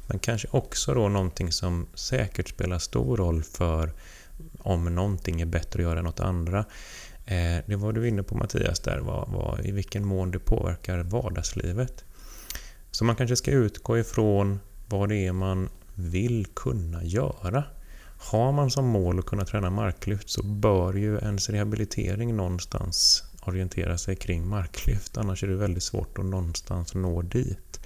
Men 0.06 0.18
kanske 0.18 0.48
också 0.50 0.94
då 0.94 1.08
någonting 1.08 1.52
som 1.52 1.86
säkert 1.94 2.48
spelar 2.48 2.78
stor 2.78 3.16
roll 3.16 3.42
för 3.42 3.92
om 4.58 4.94
någonting 4.94 5.40
är 5.40 5.46
bättre 5.46 5.80
att 5.80 5.84
göra 5.84 5.98
än 5.98 6.04
något 6.04 6.20
andra. 6.20 6.64
Eh, 7.26 7.58
det 7.66 7.76
var 7.76 7.92
du 7.92 8.08
inne 8.08 8.22
på 8.22 8.34
Mattias 8.34 8.80
där, 8.80 8.98
var, 8.98 9.26
var, 9.26 9.66
i 9.66 9.72
vilken 9.72 10.06
mån 10.06 10.30
det 10.30 10.38
påverkar 10.38 10.98
vardagslivet. 10.98 12.04
Så 12.90 13.04
man 13.04 13.16
kanske 13.16 13.36
ska 13.36 13.50
utgå 13.50 13.98
ifrån 13.98 14.60
vad 14.88 15.08
det 15.08 15.26
är 15.26 15.32
man 15.32 15.68
vill 15.94 16.46
kunna 16.54 17.04
göra. 17.04 17.64
Har 18.24 18.52
man 18.52 18.70
som 18.70 18.86
mål 18.86 19.18
att 19.18 19.26
kunna 19.26 19.44
träna 19.44 19.70
marklyft 19.70 20.30
så 20.30 20.42
bör 20.42 20.94
ju 20.94 21.18
ens 21.18 21.50
rehabilitering 21.50 22.36
någonstans 22.36 23.24
orientera 23.42 23.98
sig 23.98 24.16
kring 24.16 24.48
marklyft. 24.48 25.16
Annars 25.16 25.42
är 25.42 25.48
det 25.48 25.56
väldigt 25.56 25.82
svårt 25.82 26.18
att 26.18 26.24
någonstans 26.24 26.94
nå 26.94 27.22
dit. 27.22 27.80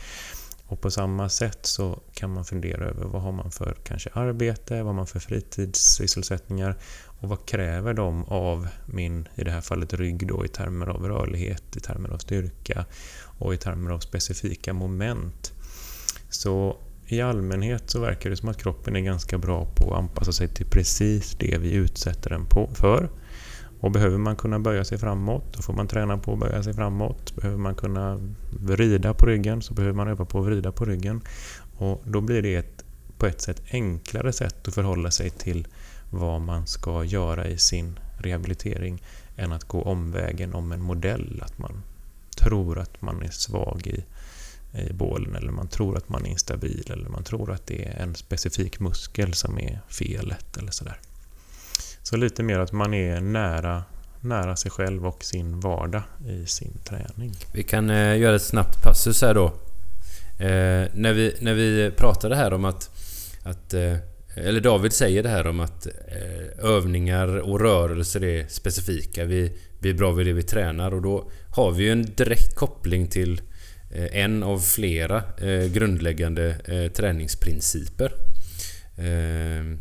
Och 0.67 0.81
på 0.81 0.91
samma 0.91 1.29
sätt 1.29 1.67
så 1.67 2.01
kan 2.15 2.33
man 2.33 2.45
fundera 2.45 2.85
över 2.85 3.05
vad 3.05 3.23
har 3.23 3.33
man 3.33 3.51
för 3.51 3.77
kanske 3.85 4.11
arbete, 4.13 4.77
vad 4.77 4.87
har 4.87 4.93
man 4.93 5.07
för 5.07 5.21
fritidssysselsättningar 5.21 6.77
och 7.21 7.29
vad 7.29 7.47
kräver 7.47 7.95
de 7.95 8.25
av 8.25 8.69
min, 8.87 9.29
i 9.35 9.45
det 9.45 9.51
här 9.51 9.61
fallet 9.61 9.95
rygg 9.95 10.27
då, 10.27 10.45
i 10.45 10.49
termer 10.49 10.87
av 10.87 11.09
rörlighet, 11.09 11.77
i 11.77 11.81
termer 11.81 12.09
av 12.09 12.19
styrka 12.19 12.85
och 13.39 13.55
i 13.55 13.57
termer 13.57 13.91
av 13.91 13.99
specifika 13.99 14.73
moment. 14.73 15.53
Så 16.31 16.77
i 17.09 17.21
allmänhet 17.21 17.91
så 17.91 18.01
verkar 18.01 18.31
det 18.31 18.37
som 18.37 18.49
att 18.49 18.63
kroppen 18.63 18.97
är 18.97 19.01
ganska 19.01 19.39
bra 19.39 19.67
på 19.75 19.95
att 19.95 19.99
anpassa 19.99 20.33
sig 20.33 20.49
till 20.49 20.67
precis 20.67 21.37
det 21.39 21.59
vi 21.59 21.73
utsätter 21.73 22.31
den 22.31 22.47
på 22.47 22.71
för. 22.75 23.09
Och 23.81 23.91
behöver 23.91 24.19
man 24.19 24.37
kunna 24.37 24.59
böja 24.59 24.85
sig 24.85 24.99
framåt, 24.99 25.45
då 25.57 25.63
får 25.63 25.73
man 25.73 25.89
träna 25.89 26.19
på 26.19 26.33
att 26.33 26.39
böja 26.39 26.63
sig 26.63 26.75
framåt. 26.75 27.37
Behöver 27.37 27.59
man 27.59 27.75
kunna 27.75 28.21
vrida 28.61 29.15
på 29.15 29.27
ryggen, 29.27 29.63
så 29.63 29.75
behöver 29.75 29.95
man 29.95 30.09
öva 30.09 30.25
på 30.25 30.41
att 30.41 30.47
vrida 30.47 30.73
på 30.73 30.85
ryggen. 30.85 31.21
Och 31.77 32.03
då 32.05 32.21
blir 32.21 32.43
det 32.43 32.55
ett, 32.55 32.85
på 33.19 33.27
ett 33.27 33.41
sätt 33.41 33.63
enklare 33.71 34.33
sätt 34.33 34.69
att 34.69 34.75
förhålla 34.75 35.11
sig 35.11 35.31
till 35.31 35.67
vad 36.11 36.41
man 36.41 36.67
ska 36.67 37.05
göra 37.05 37.47
i 37.47 37.59
sin 37.59 37.99
rehabilitering 38.19 39.03
än 39.37 39.53
att 39.53 39.65
gå 39.65 39.83
omvägen 39.83 40.55
om 40.55 40.73
en 40.73 40.83
modell. 40.83 41.43
Att 41.45 41.59
man 41.59 41.83
tror 42.39 42.79
att 42.79 43.03
man 43.03 43.23
är 43.23 43.31
svag 43.31 43.87
i 43.87 44.05
Eh, 44.73 44.87
i 44.87 44.93
bålen 44.93 45.35
eller 45.35 45.53
man 45.53 45.69
tror 45.69 45.97
att 45.97 46.09
man 46.09 46.27
är 46.27 46.31
instabil 46.31 46.91
eller 46.93 47.09
man 47.09 47.25
tror 47.25 47.53
att 47.53 47.67
det 47.67 47.85
är 47.85 48.03
en 48.03 48.15
specifik 48.15 48.81
muskel 48.81 49.35
som 49.35 49.59
är 49.59 49.81
felet 49.89 50.57
eller 50.57 50.71
sådär. 50.71 51.01
Så 52.03 52.17
lite 52.17 52.43
mer 52.43 52.59
att 52.59 52.73
man 52.73 52.95
är 52.95 53.21
nära, 53.21 53.85
nära 54.21 54.57
sig 54.57 54.71
själv 54.71 55.07
och 55.07 55.25
sin 55.25 55.61
vardag 55.61 56.03
i 56.29 56.47
sin 56.47 56.79
träning. 56.85 57.35
Vi 57.53 57.63
kan 57.63 57.91
eh, 57.91 58.19
göra 58.19 58.37
ett 58.37 58.43
snabbt 58.43 58.83
passus 58.83 59.23
här 59.23 59.35
då. 59.35 59.47
Eh, 60.39 60.89
när, 60.95 61.13
vi, 61.13 61.37
när 61.41 61.55
vi 61.55 61.91
pratade 61.97 62.37
här 62.37 62.53
om 62.53 62.65
att, 62.65 62.91
att 63.43 63.75
eh, 63.75 63.97
eller 64.35 64.61
David 64.61 64.93
säger 64.93 65.23
det 65.23 65.29
här 65.29 65.47
om 65.47 65.61
att 65.61 65.87
eh, 65.87 66.65
övningar 66.65 67.37
och 67.39 67.61
rörelser 67.61 68.25
är 68.25 68.47
specifika. 68.49 69.25
Vi, 69.25 69.59
vi 69.79 69.91
är 69.91 69.95
bra 69.95 70.13
vid 70.13 70.27
det 70.27 70.33
vi 70.33 70.43
tränar 70.43 70.95
och 70.95 71.03
då 71.03 71.31
har 71.51 71.71
vi 71.71 71.85
ju 71.85 71.93
en 71.93 72.03
direkt 72.03 72.55
koppling 72.55 73.07
till 73.07 73.41
Eh, 73.91 74.23
en 74.25 74.43
av 74.43 74.59
flera 74.59 75.23
eh, 75.39 75.73
grundläggande 75.73 76.57
eh, 76.65 76.93
träningsprinciper. 76.93 78.13
Eh, 78.97 79.79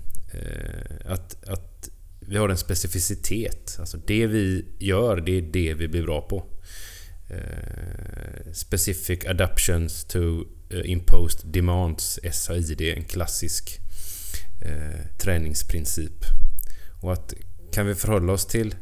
att, 1.05 1.47
att 1.49 1.89
vi 2.19 2.37
har 2.37 2.49
en 2.49 2.57
specificitet. 2.57 3.77
Alltså 3.79 3.97
det 3.97 4.27
vi 4.27 4.65
gör, 4.79 5.21
det 5.21 5.37
är 5.37 5.41
det 5.41 5.73
vi 5.73 5.87
blir 5.87 6.03
bra 6.03 6.21
på. 6.21 6.45
Specific 8.53 9.25
adaptions 9.25 10.05
to 10.05 10.43
imposed 10.83 11.51
demands, 11.51 12.19
SAID, 12.31 12.81
en 12.81 13.03
klassisk 13.03 13.79
eh, 14.61 15.17
träningsprincip. 15.17 16.25
Och 17.01 17.13
att 17.13 17.33
kan 17.71 17.87
vi 17.87 17.95
förhålla 17.95 18.33
oss 18.33 18.45
till, 18.45 18.75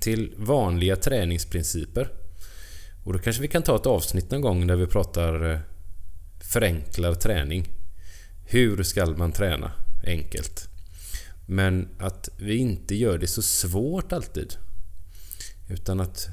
till 0.00 0.34
vanliga 0.36 0.96
träningsprinciper 0.96 2.08
och 3.04 3.12
då 3.12 3.18
kanske 3.18 3.42
vi 3.42 3.48
kan 3.48 3.62
ta 3.62 3.76
ett 3.76 3.86
avsnitt 3.86 4.30
någon 4.30 4.40
gång 4.40 4.66
där 4.66 4.76
vi 4.76 4.86
pratar 4.86 5.50
eh, 5.50 5.58
förenklar 6.52 7.14
träning. 7.14 7.68
Hur 8.46 8.82
ska 8.82 9.06
man 9.06 9.32
träna 9.32 9.72
enkelt? 10.06 10.68
Men 11.46 11.88
att 11.98 12.28
vi 12.38 12.56
inte 12.56 12.94
gör 12.94 13.18
det 13.18 13.26
så 13.26 13.42
svårt 13.42 14.12
alltid. 14.12 14.54
Utan 15.70 16.00
att 16.00 16.28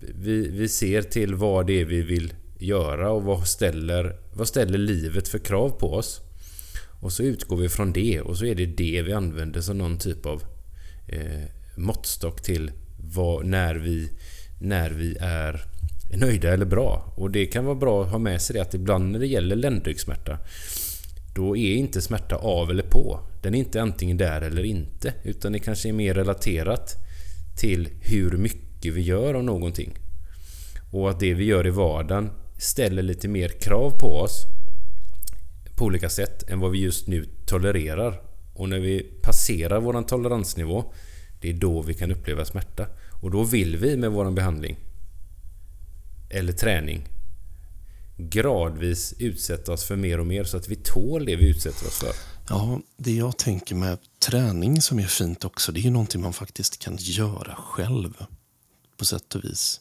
vi, 0.00 0.48
vi 0.48 0.68
ser 0.68 1.02
till 1.02 1.34
vad 1.34 1.66
det 1.66 1.80
är 1.80 1.84
vi 1.84 2.02
vill 2.02 2.34
göra 2.58 3.10
och 3.10 3.22
vad 3.22 3.48
ställer, 3.48 4.16
vad 4.32 4.48
ställer 4.48 4.78
livet 4.78 5.28
för 5.28 5.38
krav 5.38 5.70
på 5.70 5.94
oss. 5.94 6.20
Och 7.00 7.12
så 7.12 7.22
utgår 7.22 7.56
vi 7.56 7.68
från 7.68 7.92
det 7.92 8.20
och 8.20 8.38
så 8.38 8.44
är 8.44 8.54
det 8.54 8.66
det 8.66 9.02
vi 9.02 9.12
använder 9.12 9.60
som 9.60 9.78
någon 9.78 9.98
typ 9.98 10.26
av 10.26 10.42
eh, 11.08 11.44
måttstock 11.76 12.42
till 12.42 12.70
vad, 12.98 13.46
när, 13.46 13.74
vi, 13.74 14.10
när 14.60 14.90
vi 14.90 15.16
är 15.20 15.69
är 16.10 16.18
nöjda 16.18 16.52
eller 16.52 16.66
bra. 16.66 17.12
Och 17.16 17.30
det 17.30 17.46
kan 17.46 17.64
vara 17.64 17.74
bra 17.74 18.02
att 18.02 18.10
ha 18.10 18.18
med 18.18 18.42
sig 18.42 18.54
det 18.54 18.62
att 18.62 18.74
ibland 18.74 19.12
när 19.12 19.18
det 19.18 19.26
gäller 19.26 19.56
ländryggsmärta 19.56 20.38
då 21.34 21.56
är 21.56 21.74
inte 21.74 22.00
smärta 22.00 22.36
av 22.36 22.70
eller 22.70 22.82
på. 22.82 23.20
Den 23.42 23.54
är 23.54 23.58
inte 23.58 23.82
antingen 23.82 24.16
där 24.16 24.40
eller 24.40 24.64
inte. 24.64 25.14
Utan 25.22 25.52
det 25.52 25.58
kanske 25.58 25.88
är 25.88 25.92
mer 25.92 26.14
relaterat 26.14 26.96
till 27.56 27.88
hur 28.00 28.30
mycket 28.30 28.94
vi 28.94 29.00
gör 29.00 29.34
av 29.34 29.44
någonting. 29.44 29.98
Och 30.90 31.10
att 31.10 31.20
det 31.20 31.34
vi 31.34 31.44
gör 31.44 31.66
i 31.66 31.70
vardagen 31.70 32.30
ställer 32.58 33.02
lite 33.02 33.28
mer 33.28 33.48
krav 33.48 33.90
på 33.90 34.06
oss 34.06 34.44
på 35.76 35.84
olika 35.84 36.08
sätt 36.08 36.50
än 36.50 36.60
vad 36.60 36.70
vi 36.70 36.78
just 36.78 37.06
nu 37.06 37.24
tolererar. 37.46 38.20
Och 38.54 38.68
när 38.68 38.78
vi 38.78 39.02
passerar 39.22 39.80
våran 39.80 40.06
toleransnivå, 40.06 40.92
det 41.40 41.50
är 41.50 41.54
då 41.54 41.82
vi 41.82 41.94
kan 41.94 42.10
uppleva 42.10 42.44
smärta. 42.44 42.86
Och 43.22 43.30
då 43.30 43.44
vill 43.44 43.76
vi 43.76 43.96
med 43.96 44.10
våran 44.10 44.34
behandling 44.34 44.76
eller 46.30 46.52
träning 46.52 47.08
gradvis 48.28 49.14
utsätta 49.18 49.72
oss 49.72 49.84
för 49.84 49.96
mer 49.96 50.20
och 50.20 50.26
mer 50.26 50.44
så 50.44 50.56
att 50.56 50.68
vi 50.68 50.76
tål 50.76 51.24
det 51.24 51.36
vi 51.36 51.48
utsätter 51.48 51.86
oss 51.86 51.98
för. 51.98 52.12
Ja, 52.48 52.80
det 52.96 53.12
jag 53.12 53.36
tänker 53.36 53.74
med 53.74 53.98
träning 54.18 54.82
som 54.82 54.98
är 54.98 55.06
fint 55.06 55.44
också, 55.44 55.72
det 55.72 55.80
är 55.80 55.82
ju 55.82 55.90
någonting 55.90 56.20
man 56.20 56.32
faktiskt 56.32 56.78
kan 56.78 56.96
göra 57.00 57.54
själv 57.54 58.14
på 58.96 59.04
sätt 59.04 59.34
och 59.34 59.44
vis. 59.44 59.80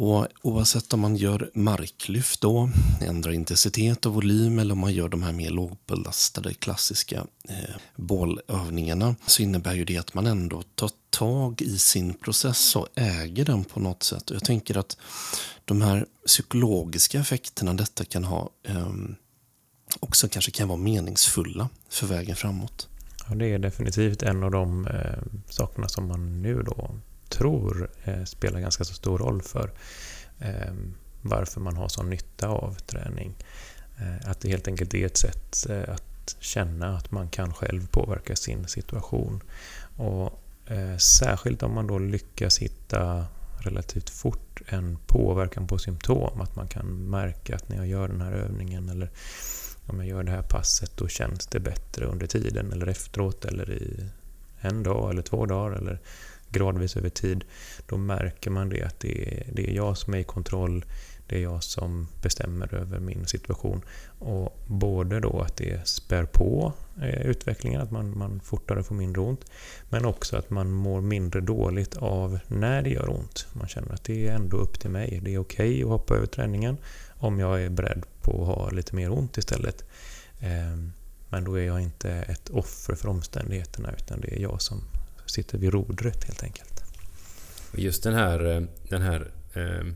Och 0.00 0.26
oavsett 0.42 0.92
om 0.92 1.00
man 1.00 1.16
gör 1.16 1.50
marklyft 1.54 2.40
då, 2.40 2.70
ändrar 3.00 3.32
intensitet 3.32 4.06
och 4.06 4.14
volym 4.14 4.58
eller 4.58 4.72
om 4.72 4.78
man 4.78 4.92
gör 4.92 5.08
de 5.08 5.22
här 5.22 5.32
mer 5.32 5.50
lågbelastade 5.50 6.54
klassiska 6.54 7.26
eh, 7.48 7.74
bålövningarna 7.96 9.16
så 9.26 9.42
innebär 9.42 9.74
ju 9.74 9.84
det 9.84 9.96
att 9.96 10.14
man 10.14 10.26
ändå 10.26 10.62
tar 10.74 10.90
tag 11.10 11.62
i 11.62 11.78
sin 11.78 12.14
process 12.14 12.76
och 12.76 12.88
äger 12.94 13.44
den 13.44 13.64
på 13.64 13.80
något 13.80 14.02
sätt. 14.02 14.30
Och 14.30 14.36
jag 14.36 14.44
tänker 14.44 14.78
att 14.78 14.96
de 15.64 15.82
här 15.82 16.06
psykologiska 16.26 17.20
effekterna 17.20 17.74
detta 17.74 18.04
kan 18.04 18.24
ha 18.24 18.50
eh, 18.62 18.92
också 20.00 20.28
kanske 20.28 20.50
kan 20.50 20.68
vara 20.68 20.78
meningsfulla 20.78 21.68
för 21.88 22.06
vägen 22.06 22.36
framåt. 22.36 22.88
Ja, 23.28 23.34
det 23.34 23.46
är 23.46 23.58
definitivt 23.58 24.22
en 24.22 24.42
av 24.42 24.50
de 24.50 24.86
eh, 24.86 25.22
sakerna 25.50 25.88
som 25.88 26.08
man 26.08 26.42
nu 26.42 26.62
då 26.62 26.90
tror 27.28 27.90
eh, 28.04 28.24
spelar 28.24 28.60
ganska 28.60 28.84
så 28.84 28.94
stor 28.94 29.18
roll 29.18 29.42
för 29.42 29.72
eh, 30.38 30.72
varför 31.22 31.60
man 31.60 31.76
har 31.76 31.88
sån 31.88 32.10
nytta 32.10 32.48
av 32.48 32.74
träning. 32.74 33.34
Eh, 33.98 34.30
att 34.30 34.40
det 34.40 34.48
helt 34.48 34.68
enkelt 34.68 34.94
är 34.94 35.06
ett 35.06 35.16
sätt 35.16 35.66
eh, 35.68 35.94
att 35.94 36.36
känna 36.40 36.96
att 36.96 37.10
man 37.10 37.28
kan 37.28 37.54
själv 37.54 37.86
påverka 37.86 38.36
sin 38.36 38.68
situation. 38.68 39.40
Och 39.96 40.42
eh, 40.66 40.96
Särskilt 40.96 41.62
om 41.62 41.74
man 41.74 41.86
då 41.86 41.98
lyckas 41.98 42.58
hitta 42.58 43.26
relativt 43.58 44.10
fort 44.10 44.62
en 44.66 44.98
påverkan 45.06 45.66
på 45.66 45.78
symptom. 45.78 46.40
Att 46.40 46.56
man 46.56 46.68
kan 46.68 46.86
märka 46.86 47.56
att 47.56 47.68
när 47.68 47.76
jag 47.76 47.86
gör 47.86 48.08
den 48.08 48.20
här 48.20 48.32
övningen 48.32 48.88
eller 48.88 49.10
om 49.86 49.98
jag 49.98 50.08
gör 50.08 50.22
det 50.22 50.30
här 50.30 50.42
passet 50.42 50.96
då 50.96 51.08
känns 51.08 51.46
det 51.46 51.60
bättre 51.60 52.04
under 52.04 52.26
tiden 52.26 52.72
eller 52.72 52.86
efteråt 52.86 53.44
eller 53.44 53.70
i 53.70 54.10
en 54.60 54.82
dag 54.82 55.10
eller 55.10 55.22
två 55.22 55.46
dagar 55.46 55.76
eller 55.76 55.98
gradvis 56.50 56.96
över 56.96 57.08
tid, 57.08 57.44
då 57.86 57.96
märker 57.96 58.50
man 58.50 58.68
det 58.68 58.82
att 58.82 59.00
det 59.00 59.28
är, 59.28 59.46
det 59.52 59.70
är 59.70 59.74
jag 59.74 59.98
som 59.98 60.14
är 60.14 60.18
i 60.18 60.24
kontroll, 60.24 60.84
det 61.28 61.36
är 61.36 61.42
jag 61.42 61.64
som 61.64 62.08
bestämmer 62.22 62.74
över 62.74 62.98
min 62.98 63.26
situation. 63.26 63.82
Och 64.18 64.58
både 64.66 65.20
då 65.20 65.40
att 65.40 65.56
det 65.56 65.88
spär 65.88 66.24
på 66.24 66.72
eh, 67.02 67.26
utvecklingen, 67.26 67.80
att 67.80 67.90
man, 67.90 68.18
man 68.18 68.40
fortare 68.40 68.82
får 68.82 68.94
mindre 68.94 69.22
ont, 69.22 69.44
men 69.88 70.04
också 70.04 70.36
att 70.36 70.50
man 70.50 70.70
mår 70.70 71.00
mindre 71.00 71.40
dåligt 71.40 71.96
av 71.96 72.38
när 72.48 72.82
det 72.82 72.90
gör 72.90 73.10
ont. 73.10 73.46
Man 73.52 73.68
känner 73.68 73.92
att 73.92 74.04
det 74.04 74.28
är 74.28 74.32
ändå 74.32 74.56
upp 74.56 74.80
till 74.80 74.90
mig. 74.90 75.20
Det 75.22 75.34
är 75.34 75.38
okej 75.38 75.70
okay 75.70 75.82
att 75.82 75.88
hoppa 75.88 76.16
över 76.16 76.26
träningen 76.26 76.76
om 77.08 77.38
jag 77.38 77.62
är 77.62 77.70
beredd 77.70 78.04
på 78.22 78.42
att 78.42 78.46
ha 78.46 78.70
lite 78.70 78.94
mer 78.94 79.10
ont 79.10 79.38
istället. 79.38 79.84
Eh, 80.40 80.76
men 81.28 81.44
då 81.44 81.58
är 81.58 81.66
jag 81.66 81.80
inte 81.80 82.10
ett 82.10 82.50
offer 82.50 82.94
för 82.94 83.08
omständigheterna 83.08 83.92
utan 83.98 84.20
det 84.20 84.36
är 84.36 84.40
jag 84.40 84.62
som 84.62 84.82
sitter 85.30 85.58
vid 85.58 85.72
rodret 85.72 86.24
helt 86.24 86.42
enkelt. 86.42 86.84
Just 87.72 88.02
den 88.02 88.14
här, 88.14 88.56
eh, 88.56 88.62
den 88.88 89.02
här 89.02 89.32
eh, 89.54 89.86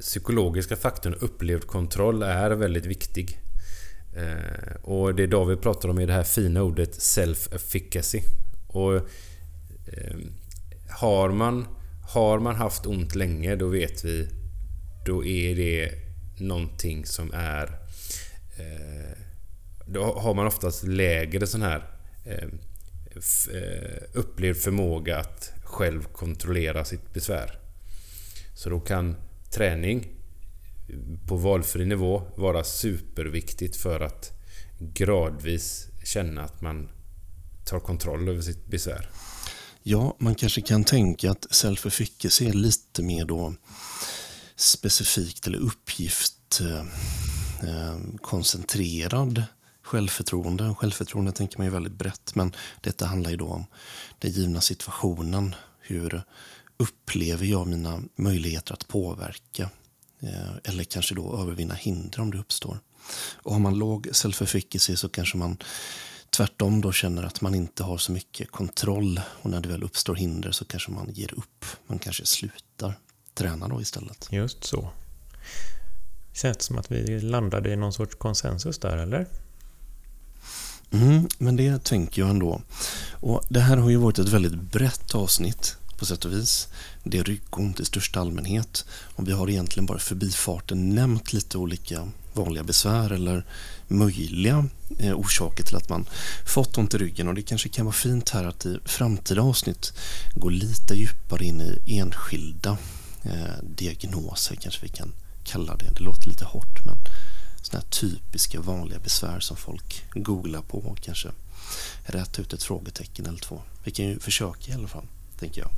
psykologiska 0.00 0.76
faktorn 0.76 1.14
upplevd 1.14 1.66
kontroll 1.66 2.22
är 2.22 2.50
väldigt 2.50 2.86
viktig. 2.86 3.38
Eh, 4.16 4.76
och 4.82 5.14
det 5.14 5.26
David 5.26 5.60
pratar 5.60 5.88
om 5.88 5.98
är 5.98 6.06
det 6.06 6.12
här 6.12 6.22
fina 6.22 6.62
ordet 6.62 6.92
self-efficacy. 6.98 8.22
Och 8.66 8.96
eh, 9.86 10.16
har, 10.90 11.28
man, 11.28 11.66
har 12.12 12.38
man 12.38 12.54
haft 12.54 12.86
ont 12.86 13.14
länge, 13.14 13.56
då 13.56 13.68
vet 13.68 14.04
vi 14.04 14.28
då 15.06 15.24
är 15.24 15.56
det 15.56 15.90
någonting 16.38 17.06
som 17.06 17.30
är... 17.34 17.66
Eh, 18.58 19.18
då 19.86 20.04
har 20.04 20.34
man 20.34 20.46
oftast 20.46 20.82
lägre 20.82 21.46
sån 21.46 21.62
här 21.62 21.96
Eh, 22.26 22.48
Eh, 23.16 24.02
upplevd 24.12 24.56
förmåga 24.56 25.18
att 25.18 25.52
själv 25.64 26.02
kontrollera 26.02 26.84
sitt 26.84 27.14
besvär. 27.14 27.58
Så 28.54 28.70
då 28.70 28.80
kan 28.80 29.16
träning 29.50 30.08
på 31.28 31.36
valfri 31.36 31.86
nivå 31.86 32.22
vara 32.36 32.64
superviktigt 32.64 33.76
för 33.76 34.00
att 34.00 34.32
gradvis 34.78 35.86
känna 36.04 36.42
att 36.42 36.60
man 36.60 36.88
tar 37.64 37.80
kontroll 37.80 38.28
över 38.28 38.42
sitt 38.42 38.66
besvär. 38.66 39.10
Ja, 39.82 40.16
man 40.18 40.34
kanske 40.34 40.60
kan 40.60 40.84
tänka 40.84 41.30
att 41.30 41.46
self-efficacy 41.50 42.48
är 42.48 42.52
lite 42.52 43.02
mer 43.02 43.24
då 43.24 43.54
specifikt 44.56 45.46
eller 45.46 45.58
uppgift 45.58 46.60
eh, 46.60 46.80
eh 47.68 47.98
koncentrerad 48.22 49.44
självförtroende. 49.86 50.74
Självförtroende 50.74 51.32
tänker 51.32 51.58
man 51.58 51.66
ju 51.66 51.72
väldigt 51.72 51.92
brett, 51.92 52.34
men 52.34 52.54
detta 52.80 53.06
handlar 53.06 53.30
ju 53.30 53.36
då 53.36 53.46
om 53.46 53.66
den 54.18 54.30
givna 54.30 54.60
situationen. 54.60 55.54
Hur 55.80 56.22
upplever 56.76 57.46
jag 57.46 57.66
mina 57.66 58.00
möjligheter 58.16 58.72
att 58.72 58.88
påverka? 58.88 59.70
Eh, 60.20 60.56
eller 60.64 60.84
kanske 60.84 61.14
då 61.14 61.38
övervinna 61.40 61.74
hinder 61.74 62.20
om 62.20 62.30
det 62.30 62.38
uppstår. 62.38 62.78
Och 63.34 63.52
har 63.52 63.60
man 63.60 63.78
låg 63.78 64.06
self-efficacy 64.06 64.96
så 64.96 65.08
kanske 65.08 65.36
man 65.36 65.56
tvärtom 66.36 66.80
då 66.80 66.92
känner 66.92 67.22
att 67.22 67.40
man 67.40 67.54
inte 67.54 67.82
har 67.82 67.98
så 67.98 68.12
mycket 68.12 68.50
kontroll. 68.50 69.20
Och 69.42 69.50
när 69.50 69.60
det 69.60 69.68
väl 69.68 69.82
uppstår 69.82 70.14
hinder 70.14 70.50
så 70.52 70.64
kanske 70.64 70.90
man 70.90 71.10
ger 71.12 71.34
upp. 71.34 71.64
Man 71.86 71.98
kanske 71.98 72.26
slutar 72.26 72.94
träna 73.34 73.68
då 73.68 73.80
istället. 73.80 74.28
Just 74.30 74.64
så. 74.64 74.90
Känns 76.32 76.64
som 76.64 76.78
att 76.78 76.90
vi 76.90 77.20
landade 77.20 77.72
i 77.72 77.76
någon 77.76 77.92
sorts 77.92 78.14
konsensus 78.14 78.78
där, 78.78 78.96
eller? 78.96 79.26
Mm, 80.90 81.28
men 81.38 81.56
det 81.56 81.84
tänker 81.84 82.22
jag 82.22 82.30
ändå. 82.30 82.60
Och 83.10 83.42
det 83.48 83.60
här 83.60 83.76
har 83.76 83.90
ju 83.90 83.96
varit 83.96 84.18
ett 84.18 84.28
väldigt 84.28 84.60
brett 84.60 85.14
avsnitt 85.14 85.76
på 85.96 86.06
sätt 86.06 86.24
och 86.24 86.32
vis. 86.32 86.68
Det 87.04 87.18
är 87.18 87.24
ryggont 87.24 87.80
i 87.80 87.84
största 87.84 88.20
allmänhet. 88.20 88.84
Och 89.14 89.28
vi 89.28 89.32
har 89.32 89.50
egentligen 89.50 89.86
bara 89.86 89.98
förbifarten 89.98 90.94
nämnt 90.94 91.32
lite 91.32 91.58
olika 91.58 92.08
vanliga 92.32 92.64
besvär 92.64 93.12
eller 93.12 93.44
möjliga 93.88 94.66
eh, 94.98 95.18
orsaker 95.18 95.64
till 95.64 95.76
att 95.76 95.88
man 95.88 96.08
fått 96.46 96.78
ont 96.78 96.94
i 96.94 96.98
ryggen. 96.98 97.28
Och 97.28 97.34
det 97.34 97.42
kanske 97.42 97.68
kan 97.68 97.84
vara 97.86 97.94
fint 97.94 98.30
här 98.30 98.44
att 98.44 98.66
i 98.66 98.78
framtida 98.84 99.42
avsnitt 99.42 99.92
gå 100.34 100.48
lite 100.48 100.94
djupare 100.94 101.44
in 101.44 101.60
i 101.60 101.98
enskilda 101.98 102.78
eh, 103.22 103.62
diagnoser 103.62 104.54
kanske 104.54 104.82
vi 104.82 104.88
kan 104.88 105.12
kalla 105.44 105.76
det. 105.76 105.90
Det 105.94 106.00
låter 106.00 106.28
lite 106.28 106.44
hårt 106.44 106.84
men 106.84 106.96
sådana 107.66 107.84
här 107.84 107.90
typiska 107.90 108.60
vanliga 108.60 108.98
besvär 108.98 109.40
som 109.40 109.56
folk 109.56 110.04
googlar 110.14 110.62
på 110.62 110.78
och 110.78 111.00
kanske 111.00 111.28
rätta 112.04 112.42
ut 112.42 112.52
ett 112.52 112.62
frågetecken 112.62 113.26
eller 113.26 113.38
två. 113.38 113.62
Vi 113.84 113.90
kan 113.90 114.04
ju 114.06 114.18
försöka 114.18 114.72
i 114.72 114.74
alla 114.74 114.88
fall, 114.88 115.06
tänker 115.38 115.60
jag. 115.60 115.70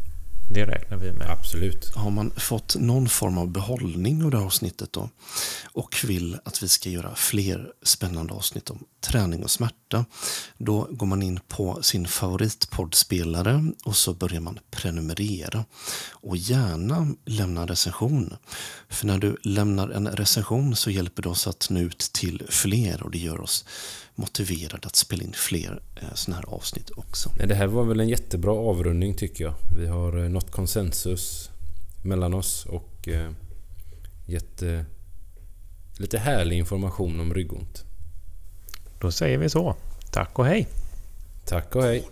Det 0.51 0.65
räknar 0.65 0.97
vi 0.97 1.13
med. 1.13 1.31
Absolut. 1.31 1.95
Har 1.95 2.11
man 2.11 2.31
fått 2.31 2.77
någon 2.77 3.09
form 3.09 3.39
av 3.39 3.49
behållning 3.49 4.25
av 4.25 4.31
det 4.31 4.39
här 4.39 4.45
avsnittet 4.45 4.93
då 4.93 5.09
och 5.73 6.05
vill 6.05 6.39
att 6.45 6.63
vi 6.63 6.69
ska 6.69 6.91
göra 6.91 7.15
fler 7.15 7.73
spännande 7.83 8.35
avsnitt 8.35 8.71
om 8.71 8.85
träning 9.01 9.45
och 9.45 9.51
smärta, 9.51 10.05
då 10.59 10.89
går 10.91 11.07
man 11.07 11.23
in 11.23 11.41
på 11.49 11.83
sin 11.83 12.09
favoritpoddspelare 12.09 13.73
och 13.85 13.97
så 13.97 14.15
börjar 14.15 14.41
man 14.41 14.59
prenumerera. 14.71 15.65
Och 16.11 16.37
gärna 16.37 17.15
lämna 17.25 17.61
en 17.61 17.69
recension. 17.69 18.37
För 18.89 19.07
när 19.07 19.19
du 19.19 19.37
lämnar 19.43 19.89
en 19.89 20.09
recension 20.09 20.77
så 20.77 20.91
hjälper 20.91 21.23
det 21.23 21.29
oss 21.29 21.47
att 21.47 21.71
nå 21.71 21.81
ut 21.81 21.99
till 21.99 22.43
fler 22.49 23.03
och 23.03 23.11
det 23.11 23.19
gör 23.19 23.41
oss 23.41 23.65
motiverade 24.19 24.87
att 24.87 24.97
spela 24.97 25.25
in 25.25 25.33
fler 25.33 25.83
eh, 25.97 26.15
sådana 26.15 26.37
här 26.41 26.55
avsnitt 26.55 26.91
också. 26.97 27.31
Det 27.47 27.55
här 27.55 27.67
var 27.67 27.85
väl 27.85 28.01
en 28.01 28.09
jättebra 28.09 28.53
avrundning 28.53 29.15
tycker 29.15 29.45
jag. 29.45 29.55
Vi 29.79 29.87
har 29.87 30.25
eh, 30.25 30.29
nått 30.29 30.51
konsensus 30.51 31.51
mellan 32.03 32.35
oss 32.35 32.67
och 32.67 33.09
eh, 33.09 33.31
gett 34.27 34.63
lite 35.99 36.19
härlig 36.19 36.59
information 36.59 37.21
om 37.21 37.35
ryggont. 37.35 37.85
Då 39.01 39.13
säger 39.13 39.39
vi 39.39 39.51
så. 39.51 39.77
Tack 40.11 40.39
och 40.39 40.47
hej! 40.47 40.69
Tack 41.45 41.77
och 41.77 41.83
hej! 41.83 42.05